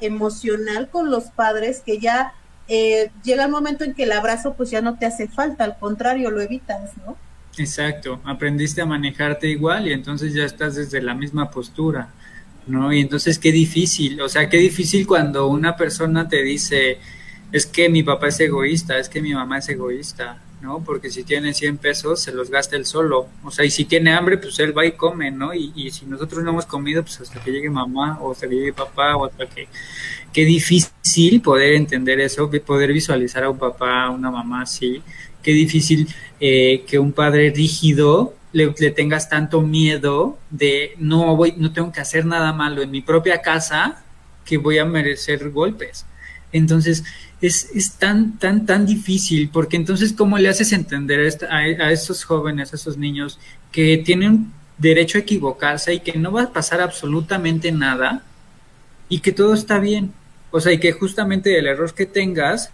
emocional 0.00 0.88
con 0.88 1.10
los 1.10 1.24
padres 1.24 1.82
que 1.84 1.98
ya 1.98 2.32
eh, 2.68 3.10
llega 3.24 3.44
el 3.44 3.50
momento 3.50 3.84
en 3.84 3.94
que 3.94 4.04
el 4.04 4.12
abrazo 4.12 4.54
pues 4.54 4.70
ya 4.70 4.80
no 4.80 4.98
te 4.98 5.06
hace 5.06 5.28
falta, 5.28 5.64
al 5.64 5.78
contrario, 5.78 6.30
lo 6.30 6.40
evitas, 6.40 6.90
¿no? 7.04 7.16
Exacto, 7.58 8.20
aprendiste 8.24 8.82
a 8.82 8.86
manejarte 8.86 9.48
igual 9.48 9.88
y 9.88 9.92
entonces 9.92 10.34
ya 10.34 10.44
estás 10.44 10.74
desde 10.74 11.00
la 11.00 11.14
misma 11.14 11.50
postura. 11.50 12.10
¿no? 12.66 12.92
Y 12.92 13.00
entonces 13.00 13.38
qué 13.38 13.52
difícil, 13.52 14.20
o 14.20 14.28
sea, 14.28 14.48
qué 14.48 14.58
difícil 14.58 15.06
cuando 15.06 15.46
una 15.46 15.76
persona 15.76 16.28
te 16.28 16.42
dice, 16.42 16.98
es 17.52 17.66
que 17.66 17.88
mi 17.88 18.02
papá 18.02 18.28
es 18.28 18.40
egoísta, 18.40 18.98
es 18.98 19.08
que 19.08 19.22
mi 19.22 19.32
mamá 19.34 19.58
es 19.58 19.68
egoísta, 19.68 20.38
¿no? 20.60 20.82
Porque 20.84 21.10
si 21.10 21.24
tiene 21.24 21.54
100 21.54 21.78
pesos, 21.78 22.20
se 22.20 22.32
los 22.32 22.50
gasta 22.50 22.76
él 22.76 22.86
solo, 22.86 23.28
o 23.44 23.50
sea, 23.50 23.64
y 23.64 23.70
si 23.70 23.84
tiene 23.84 24.12
hambre, 24.12 24.38
pues 24.38 24.58
él 24.58 24.76
va 24.76 24.86
y 24.86 24.92
come, 24.92 25.30
¿no? 25.30 25.54
Y, 25.54 25.72
y 25.74 25.90
si 25.90 26.06
nosotros 26.06 26.42
no 26.42 26.50
hemos 26.50 26.66
comido, 26.66 27.02
pues 27.02 27.20
hasta 27.20 27.42
que 27.42 27.52
llegue 27.52 27.70
mamá, 27.70 28.18
o 28.20 28.32
hasta 28.32 28.48
que 28.48 28.54
llegue 28.54 28.72
papá, 28.72 29.16
o 29.16 29.26
hasta 29.26 29.46
que... 29.46 29.68
Qué 30.32 30.44
difícil 30.44 31.40
poder 31.40 31.74
entender 31.74 32.20
eso, 32.20 32.50
poder 32.66 32.92
visualizar 32.92 33.44
a 33.44 33.50
un 33.50 33.58
papá, 33.58 34.04
a 34.04 34.10
una 34.10 34.30
mamá 34.30 34.62
así, 34.62 35.02
qué 35.42 35.52
difícil 35.52 36.08
eh, 36.40 36.84
que 36.86 36.98
un 36.98 37.12
padre 37.12 37.50
rígido 37.54 38.34
le, 38.52 38.68
tengas 38.90 39.28
tanto 39.28 39.62
miedo 39.62 40.38
de 40.50 40.94
no 40.98 41.36
voy, 41.36 41.54
no 41.56 41.72
tengo 41.72 41.92
que 41.92 42.00
hacer 42.00 42.26
nada 42.26 42.52
malo 42.52 42.82
en 42.82 42.90
mi 42.90 43.00
propia 43.00 43.42
casa 43.42 44.02
que 44.44 44.56
voy 44.58 44.78
a 44.78 44.84
merecer 44.84 45.50
golpes. 45.50 46.06
Entonces, 46.52 47.04
es, 47.46 47.70
es 47.74 47.92
tan, 47.92 48.38
tan, 48.38 48.66
tan 48.66 48.86
difícil, 48.86 49.48
porque 49.50 49.76
entonces, 49.76 50.12
¿cómo 50.12 50.38
le 50.38 50.48
haces 50.48 50.72
entender 50.72 51.20
a, 51.50 51.90
esos 51.92 52.24
jóvenes, 52.24 52.72
a 52.72 52.76
esos 52.76 52.96
niños, 52.96 53.38
que 53.70 53.98
tienen 53.98 54.52
derecho 54.78 55.18
a 55.18 55.22
equivocarse 55.22 55.94
y 55.94 56.00
que 56.00 56.18
no 56.18 56.32
va 56.32 56.44
a 56.44 56.52
pasar 56.52 56.80
absolutamente 56.80 57.72
nada 57.72 58.22
y 59.08 59.20
que 59.20 59.32
todo 59.32 59.54
está 59.54 59.78
bien? 59.78 60.12
O 60.50 60.60
sea, 60.60 60.72
y 60.72 60.78
que 60.78 60.92
justamente 60.92 61.58
el 61.58 61.66
error 61.66 61.92
que 61.94 62.06
tengas 62.06 62.70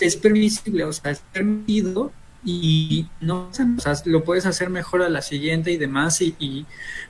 es 0.00 0.16
permisible, 0.16 0.84
o 0.84 0.92
sea, 0.92 1.12
es 1.12 1.22
permitido 1.32 2.12
y 2.44 3.06
no 3.20 3.50
o 3.50 3.80
sea, 3.80 3.94
lo 4.04 4.22
puedes 4.22 4.46
hacer 4.46 4.70
mejor 4.70 5.02
a 5.02 5.08
la 5.08 5.22
siguiente 5.22 5.72
y 5.72 5.76
demás 5.76 6.20
y, 6.22 6.66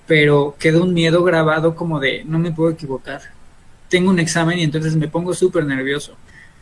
pero 0.07 0.57
queda 0.59 0.81
un 0.81 0.95
miedo 0.95 1.23
grabado 1.23 1.75
como 1.75 2.01
de 2.01 2.25
no 2.25 2.39
me 2.39 2.53
puedo 2.53 2.71
equivocar. 2.71 3.23
Tengo 3.89 4.11
un 4.11 4.19
examen 4.19 4.59
y 4.59 4.65
entonces 4.65 4.97
me 4.97 5.09
pongo 5.09 5.35
súper 5.35 5.65
nervioso 5.65 6.17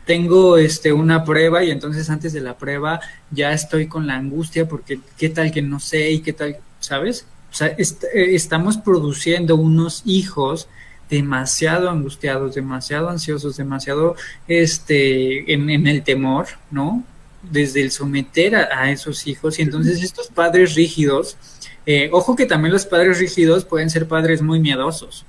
tengo 0.07 0.57
este 0.57 0.91
una 0.91 1.23
prueba 1.23 1.63
y 1.63 1.69
entonces 1.69 2.09
antes 2.09 2.33
de 2.33 2.41
la 2.41 2.57
prueba 2.57 2.99
ya 3.29 3.51
estoy 3.51 3.87
con 3.87 4.07
la 4.07 4.15
angustia 4.15 4.67
porque 4.67 4.99
qué 5.17 5.29
tal 5.29 5.51
que 5.51 5.61
no 5.61 5.79
sé 5.79 6.09
y 6.09 6.21
qué 6.21 6.33
tal 6.33 6.57
sabes 6.79 7.27
o 7.51 7.53
sea 7.53 7.67
eh, 7.67 7.75
estamos 8.13 8.77
produciendo 8.77 9.55
unos 9.55 10.01
hijos 10.05 10.67
demasiado 11.09 11.91
angustiados 11.91 12.55
demasiado 12.55 13.09
ansiosos 13.09 13.57
demasiado 13.57 14.15
este 14.47 15.53
en, 15.53 15.69
en 15.69 15.85
el 15.85 16.01
temor 16.03 16.47
no 16.71 17.03
desde 17.51 17.81
el 17.81 17.91
someter 17.91 18.55
a, 18.55 18.91
esos 18.91 19.27
hijos 19.27 19.59
y 19.59 19.61
entonces 19.61 20.03
estos 20.03 20.27
padres 20.27 20.75
rígidos, 20.75 21.37
eh, 21.85 22.09
ojo 22.11 22.35
que 22.35 22.45
también 22.45 22.73
los 22.73 22.85
padres 22.85 23.19
rígidos 23.19 23.65
pueden 23.65 23.89
ser 23.89 24.07
padres 24.07 24.41
muy 24.41 24.59
miedosos, 24.59 25.25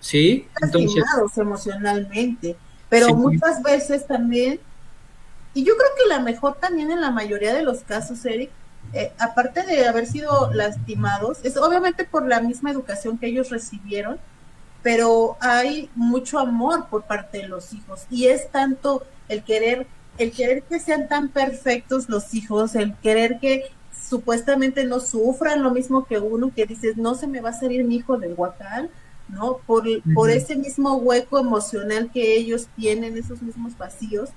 ¿sí? 0.00 0.46
Entonces, 0.60 1.04
emocionalmente, 1.36 2.56
pero 2.88 3.14
muchas 3.14 3.62
veces 3.62 4.06
también, 4.06 4.60
y 5.54 5.64
yo 5.64 5.76
creo 5.76 5.90
que 5.96 6.08
la 6.08 6.20
mejor 6.20 6.56
también 6.56 6.90
en 6.90 7.00
la 7.00 7.10
mayoría 7.10 7.54
de 7.54 7.62
los 7.62 7.80
casos, 7.80 8.24
Eric, 8.24 8.50
eh, 8.92 9.12
aparte 9.18 9.62
de 9.64 9.86
haber 9.86 10.06
sido 10.06 10.52
lastimados, 10.52 11.38
es 11.42 11.56
obviamente 11.56 12.04
por 12.04 12.26
la 12.26 12.40
misma 12.40 12.70
educación 12.70 13.18
que 13.18 13.26
ellos 13.26 13.50
recibieron, 13.50 14.18
pero 14.82 15.36
hay 15.40 15.90
mucho 15.94 16.38
amor 16.38 16.86
por 16.88 17.02
parte 17.02 17.38
de 17.38 17.48
los 17.48 17.72
hijos. 17.72 18.06
Y 18.10 18.28
es 18.28 18.50
tanto 18.50 19.04
el 19.28 19.42
querer 19.42 19.86
el 20.18 20.32
querer 20.32 20.62
que 20.64 20.80
sean 20.80 21.08
tan 21.08 21.28
perfectos 21.28 22.08
los 22.08 22.34
hijos, 22.34 22.74
el 22.74 22.94
querer 22.96 23.38
que 23.38 23.70
supuestamente 24.08 24.84
no 24.84 25.00
sufran 25.00 25.62
lo 25.62 25.70
mismo 25.70 26.06
que 26.06 26.18
uno, 26.18 26.52
que 26.54 26.66
dices, 26.66 26.96
no 26.96 27.14
se 27.14 27.28
me 27.28 27.40
va 27.40 27.50
a 27.50 27.58
salir 27.58 27.84
mi 27.84 27.96
hijo 27.96 28.18
del 28.18 28.34
huacán, 28.36 28.90
¿no? 29.28 29.58
Por, 29.66 29.84
por 30.14 30.30
ese 30.30 30.56
mismo 30.56 30.96
hueco 30.96 31.38
emocional 31.38 32.10
que 32.12 32.36
ellos 32.36 32.68
tienen, 32.76 33.16
esos 33.16 33.42
mismos 33.42 33.76
vacíos. 33.76 34.30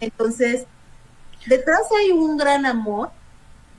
Entonces, 0.00 0.66
detrás 1.46 1.82
hay 1.98 2.10
un 2.10 2.36
gran 2.36 2.66
amor 2.66 3.10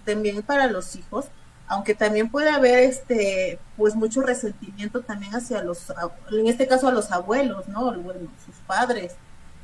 también 0.05 0.41
para 0.41 0.67
los 0.67 0.95
hijos, 0.95 1.25
aunque 1.67 1.93
también 1.93 2.29
puede 2.29 2.49
haber 2.49 2.79
este 2.79 3.59
pues 3.77 3.95
mucho 3.95 4.21
resentimiento 4.21 5.01
también 5.01 5.35
hacia 5.35 5.63
los 5.63 5.93
en 6.31 6.47
este 6.47 6.67
caso 6.67 6.87
a 6.87 6.91
los 6.91 7.11
abuelos 7.11 7.67
no 7.67 7.93
bueno 7.93 8.27
sus 8.43 8.55
padres 8.65 9.15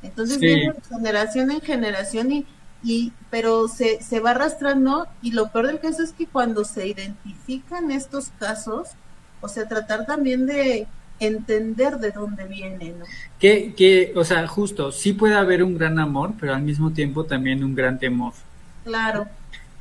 entonces 0.02 0.38
viene 0.38 0.72
de 0.72 0.80
generación 0.88 1.50
en 1.50 1.60
generación 1.60 2.30
y, 2.30 2.46
y 2.82 3.12
pero 3.28 3.66
se, 3.66 4.00
se 4.02 4.20
va 4.20 4.30
arrastrando 4.30 5.08
y 5.20 5.32
lo 5.32 5.50
peor 5.50 5.66
del 5.66 5.80
caso 5.80 6.02
es 6.02 6.12
que 6.12 6.26
cuando 6.26 6.64
se 6.64 6.86
identifican 6.86 7.90
estos 7.90 8.30
casos 8.38 8.90
o 9.40 9.48
sea 9.48 9.66
tratar 9.66 10.06
también 10.06 10.46
de 10.46 10.86
entender 11.18 11.98
de 11.98 12.10
dónde 12.10 12.44
viene 12.44 12.90
no 12.98 13.04
que 13.38 13.74
que 13.74 14.12
o 14.14 14.24
sea 14.24 14.46
justo 14.46 14.92
sí 14.92 15.12
puede 15.12 15.34
haber 15.34 15.62
un 15.62 15.78
gran 15.78 15.98
amor 15.98 16.34
pero 16.38 16.54
al 16.54 16.62
mismo 16.62 16.92
tiempo 16.92 17.24
también 17.24 17.64
un 17.64 17.74
gran 17.74 17.98
temor 17.98 18.34
claro 18.84 19.26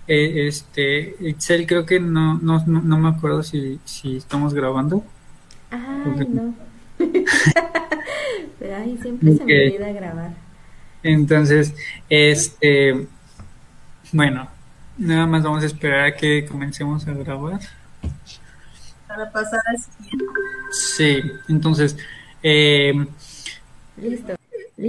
eh, 0.08 0.48
este, 0.48 1.30
Excel, 1.30 1.66
creo 1.66 1.86
que 1.86 2.00
no, 2.00 2.36
no, 2.38 2.64
no, 2.66 2.98
me 2.98 3.10
acuerdo 3.10 3.42
si, 3.42 3.80
si 3.86 4.18
estamos 4.18 4.54
grabando. 4.54 5.04
Ay, 5.72 6.28
no. 6.30 6.54
Pero 8.60 8.76
ahí 8.76 8.98
siempre 9.02 9.36
se 9.36 9.44
me 9.44 9.66
olvida 9.66 9.92
grabar. 9.92 10.32
Entonces, 11.02 11.74
este, 12.10 13.08
bueno, 14.12 14.48
nada 14.98 15.26
más 15.26 15.44
vamos 15.44 15.64
a 15.64 15.68
esperar 15.68 16.06
a 16.06 16.16
que 16.16 16.46
comencemos 16.46 17.08
a 17.08 17.14
grabar. 17.14 17.60
Para 19.16 19.32
pasar 19.32 19.62
al 19.66 19.78
siguiente. 19.78 20.26
Sí, 20.72 21.22
entonces, 21.48 21.96
eh, 22.44 22.94
Listo. 23.98 24.36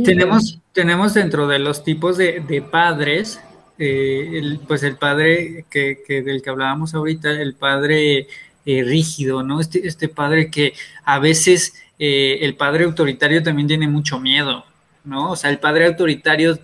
Tenemos, 0.04 0.58
tenemos 0.72 1.14
dentro 1.14 1.46
de 1.46 1.60
los 1.60 1.84
tipos 1.84 2.16
de, 2.16 2.40
de 2.40 2.60
padres, 2.60 3.40
eh, 3.78 4.30
el, 4.34 4.58
pues 4.66 4.82
el 4.82 4.96
padre 4.96 5.64
que, 5.70 6.02
del 6.08 6.42
que 6.42 6.50
hablábamos 6.50 6.94
ahorita, 6.94 7.30
el 7.30 7.54
padre 7.54 8.26
eh, 8.64 8.82
rígido, 8.82 9.44
¿no? 9.44 9.60
Este, 9.60 9.86
este 9.86 10.08
padre 10.08 10.50
que 10.50 10.74
a 11.04 11.20
veces 11.20 11.74
eh, 12.00 12.38
el 12.40 12.56
padre 12.56 12.84
autoritario 12.84 13.42
también 13.44 13.68
tiene 13.68 13.86
mucho 13.86 14.18
miedo, 14.18 14.64
¿no? 15.04 15.30
O 15.30 15.36
sea, 15.36 15.50
el 15.50 15.60
padre 15.60 15.86
autoritario, 15.86 16.58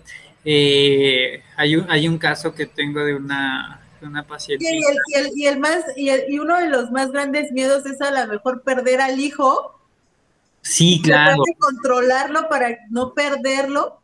hay, 0.45 1.75
un, 1.77 1.89
hay 1.89 2.09
un 2.09 2.17
caso 2.17 2.53
que 2.53 2.65
tengo 2.65 3.05
de 3.05 3.15
una, 3.15 3.79
una 4.07 4.25
paciente. 4.25 4.65
Y, 5.35 5.45
el, 5.45 5.59
más, 5.59 5.83
y, 5.95 6.39
uno 6.39 6.57
de 6.57 6.69
los 6.69 6.91
más 6.91 7.11
grandes 7.11 7.51
miedos 7.51 7.85
es 7.85 8.01
a 8.01 8.11
lo 8.11 8.31
mejor 8.31 8.63
perder 8.63 9.01
al 9.01 9.19
hijo. 9.19 9.79
Sí, 10.61 11.01
claro. 11.03 11.43
controlarlo 11.59 12.47
para 12.47 12.77
no 12.89 13.13
perderlo 13.13 13.99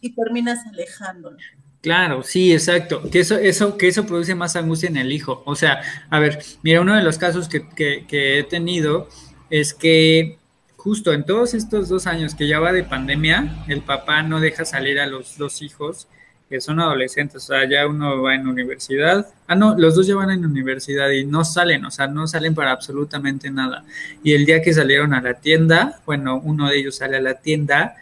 y 0.00 0.14
terminas 0.14 0.66
alejándolo. 0.66 1.36
Claro, 1.80 2.22
sí, 2.22 2.52
exacto. 2.52 3.08
Que 3.10 3.20
eso, 3.20 3.36
eso, 3.36 3.76
que 3.76 3.88
eso 3.88 4.04
produce 4.04 4.34
más 4.34 4.56
angustia 4.56 4.88
en 4.88 4.96
el 4.96 5.12
hijo. 5.12 5.42
O 5.46 5.54
sea, 5.54 5.80
a 6.10 6.18
ver, 6.18 6.42
mira, 6.62 6.80
uno 6.80 6.96
de 6.96 7.02
los 7.02 7.18
casos 7.18 7.48
que, 7.48 7.68
que, 7.68 8.38
he 8.38 8.44
tenido 8.44 9.08
es 9.48 9.74
que 9.74 10.38
justo 10.76 11.12
en 11.12 11.24
todos 11.24 11.54
estos 11.54 11.88
dos 11.88 12.06
años 12.06 12.34
que 12.34 12.48
ya 12.48 12.58
va 12.58 12.72
de 12.72 12.84
pandemia, 12.84 13.64
el 13.68 13.82
papá 13.82 14.22
no 14.22 14.40
deja 14.40 14.64
salir 14.64 14.98
a 14.98 15.06
los 15.06 15.38
dos 15.38 15.62
hijos 15.62 16.08
que 16.48 16.60
son 16.60 16.80
adolescentes, 16.80 17.44
o 17.44 17.46
sea, 17.46 17.68
ya 17.68 17.86
uno 17.86 18.22
va 18.22 18.34
en 18.34 18.48
universidad, 18.48 19.26
ah, 19.46 19.54
no, 19.54 19.76
los 19.78 19.94
dos 19.94 20.06
ya 20.06 20.14
van 20.14 20.30
en 20.30 20.46
universidad 20.46 21.10
y 21.10 21.24
no 21.26 21.44
salen, 21.44 21.84
o 21.84 21.90
sea, 21.90 22.06
no 22.06 22.26
salen 22.26 22.54
para 22.54 22.72
absolutamente 22.72 23.50
nada. 23.50 23.84
Y 24.22 24.32
el 24.32 24.46
día 24.46 24.62
que 24.62 24.72
salieron 24.72 25.12
a 25.12 25.20
la 25.20 25.34
tienda, 25.34 26.00
bueno, 26.06 26.40
uno 26.42 26.68
de 26.68 26.78
ellos 26.78 26.96
sale 26.96 27.18
a 27.18 27.20
la 27.20 27.34
tienda 27.34 27.96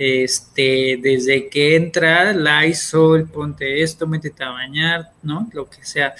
este, 0.00 0.98
desde 1.02 1.50
que 1.50 1.76
entra, 1.76 2.32
Lysol, 2.32 3.28
ponte 3.28 3.82
esto, 3.82 4.06
métete 4.06 4.42
a 4.44 4.48
bañar, 4.48 5.10
¿no? 5.22 5.50
Lo 5.52 5.68
que 5.68 5.84
sea. 5.84 6.14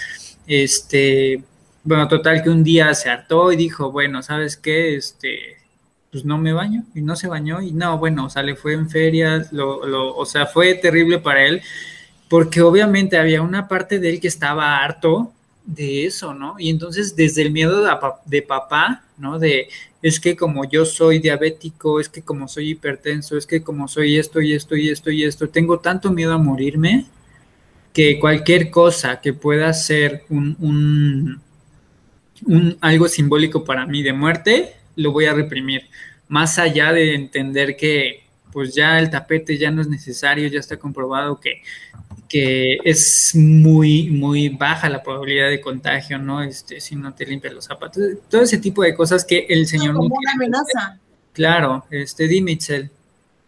Este, 0.47 1.43
bueno, 1.83 2.07
total 2.07 2.43
que 2.43 2.51
un 2.51 2.63
día 2.63 2.93
se 2.93 3.09
hartó 3.09 3.51
y 3.53 3.57
dijo, 3.57 3.91
bueno, 3.91 4.23
¿sabes 4.23 4.59
qué? 4.59 4.97
Este, 4.97 5.60
pues 6.11 6.25
no 6.25 6.39
me 6.39 6.53
baño 6.53 6.85
y 6.95 7.03
no 7.03 7.17
se 7.17 7.29
bañó 7.29 7.63
y 7.63 7.73
no, 7.73 7.99
bueno, 7.99 8.27
o 8.27 8.31
sea, 8.31 8.43
le 8.43 8.57
fue 8.57 8.75
en 8.75 8.91
ferias, 8.91 9.53
lo, 9.53 9.87
lo, 9.87 10.17
o 10.17 10.27
sea, 10.27 10.47
fue 10.47 10.75
terrible 10.75 11.19
para 11.19 11.45
él 11.45 11.63
porque 12.29 12.63
obviamente 12.63 13.19
había 13.19 13.43
una 13.43 13.67
parte 13.67 13.99
de 13.99 14.11
él 14.11 14.21
que 14.21 14.29
estaba 14.29 14.85
harto 14.85 15.33
de 15.65 16.07
eso, 16.07 16.33
¿no? 16.33 16.55
Y 16.59 16.71
entonces 16.71 17.17
desde 17.17 17.43
el 17.43 17.51
miedo 17.51 17.85
de, 18.27 18.43
papá, 18.43 19.03
¿no? 19.19 19.39
De 19.39 19.69
es 20.03 20.21
que 20.21 20.37
como 20.37 20.65
yo 20.65 20.85
soy 20.85 21.19
diabético, 21.19 22.01
es 22.01 22.09
que 22.09 22.23
como 22.23 22.49
soy 22.49 22.71
hipertenso, 22.71 23.37
es 23.37 23.47
que 23.47 23.63
como 23.63 23.89
soy 23.89 24.17
esto 24.17 24.41
y 24.41 24.55
esto 24.55 24.77
y 24.77 24.89
esto 24.91 25.11
y 25.11 25.25
esto, 25.25 25.49
tengo 25.49 25.81
tanto 25.81 26.11
miedo 26.13 26.33
a 26.33 26.39
morirme 26.39 27.07
que 27.93 28.19
cualquier 28.21 28.71
cosa 28.71 29.21
que 29.21 29.33
pueda 29.33 29.73
ser 29.75 30.25
un, 30.31 31.41
algo 32.81 33.09
simbólico 33.09 33.65
para 33.65 33.87
mí 33.87 34.03
de 34.03 34.13
muerte, 34.13 34.77
lo 35.01 35.13
voy 35.13 35.27
a 35.27 35.35
reprimir. 35.35 35.83
Más 36.29 36.59
allá 36.59 36.93
de 36.93 37.15
entender 37.15 37.77
que 37.77 38.25
pues 38.53 38.75
ya 38.75 38.99
el 38.99 39.11
tapete 39.11 39.57
ya 39.59 39.71
no 39.71 39.81
es 39.81 39.89
necesario, 39.89 40.49
ya 40.49 40.59
está 40.59 40.77
comprobado 40.77 41.39
que 41.39 41.63
que 42.31 42.79
es 42.85 43.35
muy, 43.35 44.09
muy 44.09 44.51
baja 44.51 44.89
la 44.89 45.03
probabilidad 45.03 45.51
de 45.51 45.61
contagio, 45.61 46.17
¿no? 46.17 46.43
Este, 46.43 46.81
si 46.81 46.95
no 46.95 47.13
te 47.13 47.27
limpias 47.27 47.53
los 47.53 47.65
zapatos, 47.65 48.05
todo 48.29 48.43
ese 48.43 48.59
tipo 48.59 48.85
de 48.85 48.95
cosas 48.95 49.25
que 49.25 49.47
el 49.49 49.67
señor... 49.67 49.97
Como 49.97 50.15
una 50.15 50.33
amenaza. 50.33 51.01
Claro, 51.33 51.85
este, 51.91 52.29
dime, 52.29 52.57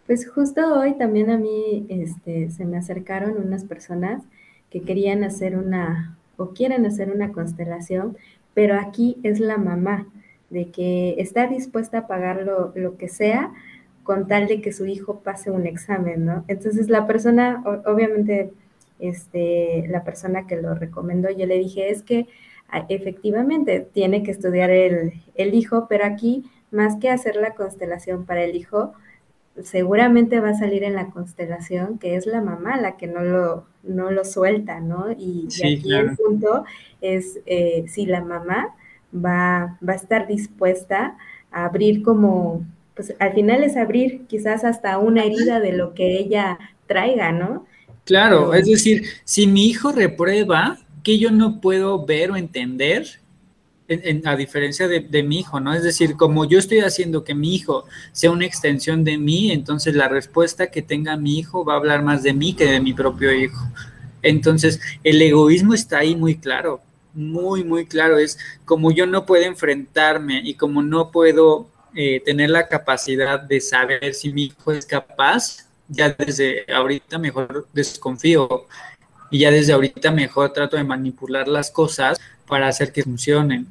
Pues 0.07 0.29
justo 0.29 0.81
hoy 0.81 0.99
también 0.99 1.31
a 1.31 1.39
mí 1.39 1.87
este, 1.89 2.51
se 2.51 2.65
me 2.65 2.77
acercaron 2.77 3.37
unas 3.37 3.63
personas 3.63 4.21
que 4.69 4.83
querían 4.83 5.23
hacer 5.23 5.57
una, 5.57 6.19
o 6.37 6.49
quieren 6.49 6.85
hacer 6.85 7.13
una 7.13 7.31
constelación, 7.31 8.17
pero 8.53 8.81
aquí 8.81 9.17
es 9.23 9.39
la 9.39 9.59
mamá, 9.59 10.09
de 10.53 10.71
que 10.71 11.17
está 11.19 11.47
dispuesta 11.47 11.99
a 11.99 12.07
pagar 12.07 12.43
lo, 12.43 12.73
lo 12.77 12.97
que 12.97 13.09
sea 13.09 13.53
con 14.03 14.27
tal 14.27 14.49
de 14.49 14.61
que 14.61 14.73
su 14.73 14.87
hijo 14.87 15.21
pase 15.21 15.51
un 15.51 15.67
examen, 15.67 16.25
¿no? 16.25 16.45
Entonces 16.49 16.89
la 16.89 17.07
persona, 17.07 17.63
obviamente 17.87 18.53
este, 18.99 19.87
la 19.89 20.05
persona 20.05 20.47
que 20.47 20.61
lo 20.61 20.75
recomendó, 20.75 21.31
yo 21.31 21.47
le 21.47 21.59
dije, 21.59 21.91
es 21.91 22.03
que 22.03 22.27
ah, 22.69 22.85
efectivamente 22.89 23.81
tiene 23.81 24.23
que 24.23 24.31
estudiar 24.31 24.71
el, 24.71 25.13
hijo, 25.55 25.87
pero 25.89 26.05
aquí, 26.05 26.45
más 26.71 26.97
que 26.97 27.11
hacer 27.11 27.37
la 27.37 27.55
constelación 27.55 28.27
para 28.27 28.45
el 28.45 28.57
hijo, 28.57 28.93
seguramente 29.63 30.41
va 30.41 30.51
a 30.51 30.55
salir 30.55 30.83
en 30.83 30.95
la 30.95 31.11
constelación 31.11 31.99
que 31.99 32.17
es 32.17 32.27
la 32.27 32.41
mamá 32.41 32.81
la 32.81 32.97
que 32.97 33.07
no 33.07 33.21
lo, 33.21 33.67
no 33.83 34.11
lo 34.11 34.25
suelta, 34.25 34.81
¿no? 34.81 35.13
Y, 35.13 35.47
aquí 35.47 35.95
el 35.95 36.17
punto 36.17 36.65
es 37.01 37.41
eh, 37.47 37.85
si 37.89 38.07
la 38.07 38.23
mamá 38.23 38.75
va, 39.15 39.79
va 39.87 39.93
a 39.93 39.97
estar 39.97 40.27
dispuesta 40.27 41.17
a 41.51 41.65
abrir 41.65 42.03
como, 42.03 42.65
pues 42.95 43.15
al 43.19 43.33
final 43.33 43.63
es 43.65 43.77
abrir 43.77 44.27
quizás 44.27 44.65
hasta 44.65 44.99
una 44.99 45.25
herida 45.25 45.61
de 45.61 45.73
lo 45.73 45.95
que 45.95 46.19
ella 46.19 46.59
traiga, 46.87 47.33
¿no? 47.33 47.67
Claro, 48.05 48.53
es 48.55 48.67
decir, 48.67 49.05
si 49.25 49.47
mi 49.47 49.67
hijo 49.67 49.93
reprueba, 49.93 50.79
que 51.03 51.19
yo 51.19 51.31
no 51.31 51.61
puedo 51.61 52.05
ver 52.05 52.31
o 52.31 52.37
entender, 52.37 53.07
a 54.25 54.37
diferencia 54.37 54.89
de, 54.89 55.23
mi 55.23 55.41
hijo, 55.41 55.61
¿no? 55.61 55.75
Es 55.75 55.83
decir, 55.83 56.17
como 56.17 56.45
yo 56.45 56.59
estoy 56.59 56.81
haciendo 56.81 57.25
que 57.25 57.35
mi 57.35 57.55
hijo 57.55 57.85
sea 58.13 58.31
una 58.31 58.47
extensión 58.47 59.05
de 59.05 59.19
mí, 59.19 59.51
entonces 59.51 59.95
la 59.95 60.09
respuesta 60.09 60.71
que 60.71 60.83
tenga 60.83 61.17
mi 61.17 61.39
hijo 61.39 61.65
va 61.65 61.75
a 61.75 61.77
hablar 61.77 62.03
más 62.03 62.23
de 62.23 62.33
mí 62.33 62.55
que 62.55 62.67
de 62.67 62.81
mi 62.81 62.95
propio 62.95 63.33
hijo. 63.33 63.69
Entonces, 64.23 64.81
el 65.03 65.21
egoísmo 65.21 65.75
está 65.75 65.99
ahí 65.99 66.15
muy 66.15 66.37
claro, 66.37 66.81
muy, 67.15 67.65
muy 67.65 67.87
claro. 67.87 68.19
Es 68.19 68.39
como 68.65 68.91
yo 68.91 69.07
no 69.07 69.27
puedo 69.27 69.45
enfrentarme 69.45 70.41
y 70.45 70.55
como 70.55 70.83
no 70.83 71.11
puedo 71.11 71.69
eh, 71.95 72.21
tener 72.25 72.51
la 72.51 72.69
capacidad 72.69 73.41
de 73.41 73.61
saber 73.61 74.15
si 74.15 74.33
mi 74.33 74.45
hijo 74.45 74.73
es 74.73 74.87
capaz, 74.87 75.67
ya 75.89 76.09
desde 76.11 76.65
ahorita 76.73 77.19
mejor 77.19 77.69
desconfío 77.73 78.67
y 79.31 79.41
ya 79.41 79.51
desde 79.51 79.73
ahorita 79.73 80.11
mejor 80.11 80.53
trato 80.53 80.77
de 80.77 80.85
manipular 80.85 81.49
las 81.49 81.71
cosas 81.71 82.19
para 82.47 82.69
hacer 82.69 82.93
que 82.93 83.03
funcionen, 83.03 83.67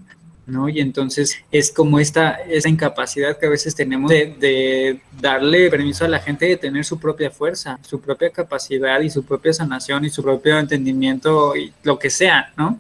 ¿no? 0.46 0.70
Y 0.70 0.80
entonces 0.80 1.36
es 1.52 1.72
como 1.72 2.00
esta, 2.00 2.32
esa 2.32 2.70
incapacidad 2.70 3.38
que 3.38 3.46
a 3.46 3.50
veces 3.50 3.76
tenemos 3.76 4.10
de, 4.10 5.00
darle 5.20 5.70
permiso 5.70 6.06
a 6.06 6.08
la 6.08 6.20
gente 6.20 6.48
de 6.48 6.58
tener 6.58 6.84
su 6.84 7.00
propia 7.00 7.32
fuerza, 7.32 7.80
su 7.88 8.02
propia 8.02 8.30
capacidad 8.30 9.00
y 9.02 9.10
su 9.10 9.24
propia 9.24 9.54
sanación 9.54 10.06
y 10.06 10.10
su 10.10 10.22
propio 10.24 10.58
entendimiento 10.58 11.56
y 11.56 11.74
lo 11.84 11.98
que 11.98 12.10
sea, 12.10 12.52
¿no? 12.58 12.80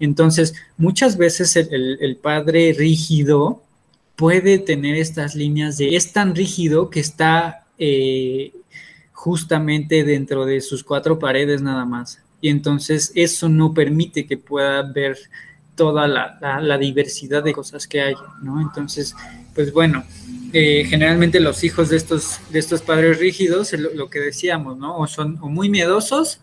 Entonces, 0.00 0.54
muchas 0.76 1.16
veces 1.16 1.56
el, 1.56 2.18
padre 2.22 2.74
rígido 2.76 3.62
puede 4.14 4.58
tener 4.58 4.96
estas 4.96 5.34
líneas 5.34 5.78
de 5.78 5.96
es 5.96 6.12
tan 6.12 6.34
rígido 6.34 6.90
que 6.90 7.00
está 7.00 7.66
eh, 7.78 8.52
justamente 9.12 10.04
dentro 10.04 10.46
de 10.46 10.60
sus 10.60 10.84
cuatro 10.84 11.18
paredes 11.18 11.62
nada 11.62 11.84
más. 11.84 12.20
Y 12.40 12.48
entonces 12.48 13.12
eso 13.14 13.48
no 13.48 13.74
permite 13.74 14.26
que 14.26 14.36
pueda 14.36 14.82
ver 14.82 15.18
toda 15.74 16.06
la, 16.08 16.78
diversidad 16.78 17.42
de 17.42 17.52
cosas 17.52 17.86
que 17.86 18.00
hay, 18.00 18.14
¿no? 18.42 18.60
Entonces, 18.60 19.14
pues 19.54 19.72
bueno, 19.72 20.04
eh, 20.52 20.84
generalmente 20.88 21.38
los 21.40 21.64
hijos 21.64 21.90
de 21.90 21.96
estos, 21.96 22.40
de 22.50 22.58
estos 22.58 22.80
padres 22.80 23.18
rígidos, 23.18 23.72
lo, 23.74 23.92
lo, 23.92 24.08
que 24.08 24.20
decíamos, 24.20 24.78
¿no? 24.78 24.96
O 24.96 25.06
son 25.06 25.38
o 25.42 25.48
muy 25.48 25.68
miedosos 25.68 26.40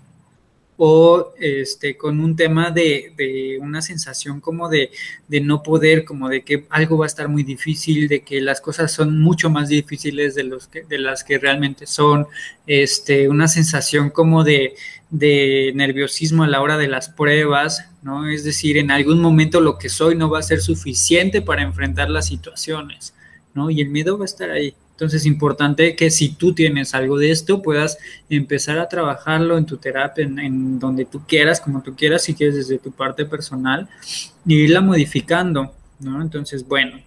o 0.78 1.34
este, 1.40 1.98
con 1.98 2.20
un 2.20 2.36
tema 2.36 2.72
de, 2.72 3.14
de 3.16 3.58
una 3.62 3.82
sensación 3.82 4.40
como 4.42 4.70
de, 4.70 4.92
de, 5.28 5.42
no 5.42 5.62
poder, 5.62 6.04
como 6.04 6.30
de 6.30 6.44
que 6.44 6.66
algo 6.70 6.98
va 6.98 7.06
a 7.06 7.08
estar 7.08 7.28
muy 7.28 7.44
difícil, 7.44 8.08
de 8.08 8.24
que 8.24 8.42
las 8.42 8.60
cosas 8.60 8.92
son 8.92 9.20
mucho 9.22 9.50
más 9.50 9.70
difíciles 9.70 10.36
de, 10.36 10.44
los 10.44 10.70
de 10.72 10.98
las 10.98 11.24
que 11.24 11.38
realmente 11.38 11.86
son, 11.86 12.28
este, 12.66 13.30
una 13.30 13.48
sensación 13.48 14.10
como 14.10 14.44
de, 14.44 14.76
de 15.10 15.72
nerviosismo 15.76 16.44
a 16.44 16.48
la 16.48 16.62
hora 16.62 16.78
de 16.78 16.88
las 16.88 17.10
pruebas, 17.10 17.88
¿no? 18.02 18.28
Es 18.28 18.44
decir, 18.44 18.78
en 18.78 18.90
algún 18.90 19.22
momento 19.22 19.62
lo 19.62 19.78
que 19.78 19.90
soy 19.90 20.16
no 20.16 20.30
va 20.30 20.40
a 20.40 20.44
ser 20.44 20.60
suficiente 20.60 21.42
para 21.42 21.62
enfrentar 21.62 22.10
las 22.10 22.26
situaciones, 22.26 23.14
¿no? 23.54 23.70
Y 23.70 23.82
el 23.82 23.90
miedo 23.90 24.18
va 24.18 24.24
a 24.24 24.26
estar 24.26 24.50
ahí. 24.50 24.76
Entonces 24.94 25.22
es 25.22 25.26
importante 25.26 25.96
que 25.96 26.12
si 26.12 26.36
tú 26.36 26.54
tienes 26.54 26.94
algo 26.94 27.18
de 27.18 27.32
esto, 27.32 27.62
puedas 27.62 27.98
empezar 28.30 28.78
a 28.78 28.88
trabajarlo 28.88 29.58
en 29.58 29.66
tu 29.66 29.78
terapia, 29.78 30.24
en, 30.24 30.80
donde 30.80 31.06
tú 31.06 31.24
quieras, 31.28 31.60
como 31.60 31.82
tú 31.82 31.96
quieras, 31.96 32.22
si 32.24 32.36
quieres 32.36 32.56
desde 32.56 32.78
tu 32.78 32.92
parte 32.92 33.26
personal, 33.26 33.90
y 34.46 34.56
irla 34.56 34.82
modificando, 34.82 35.74
¿no? 36.00 36.22
Entonces, 36.22 36.68
bueno, 36.68 37.02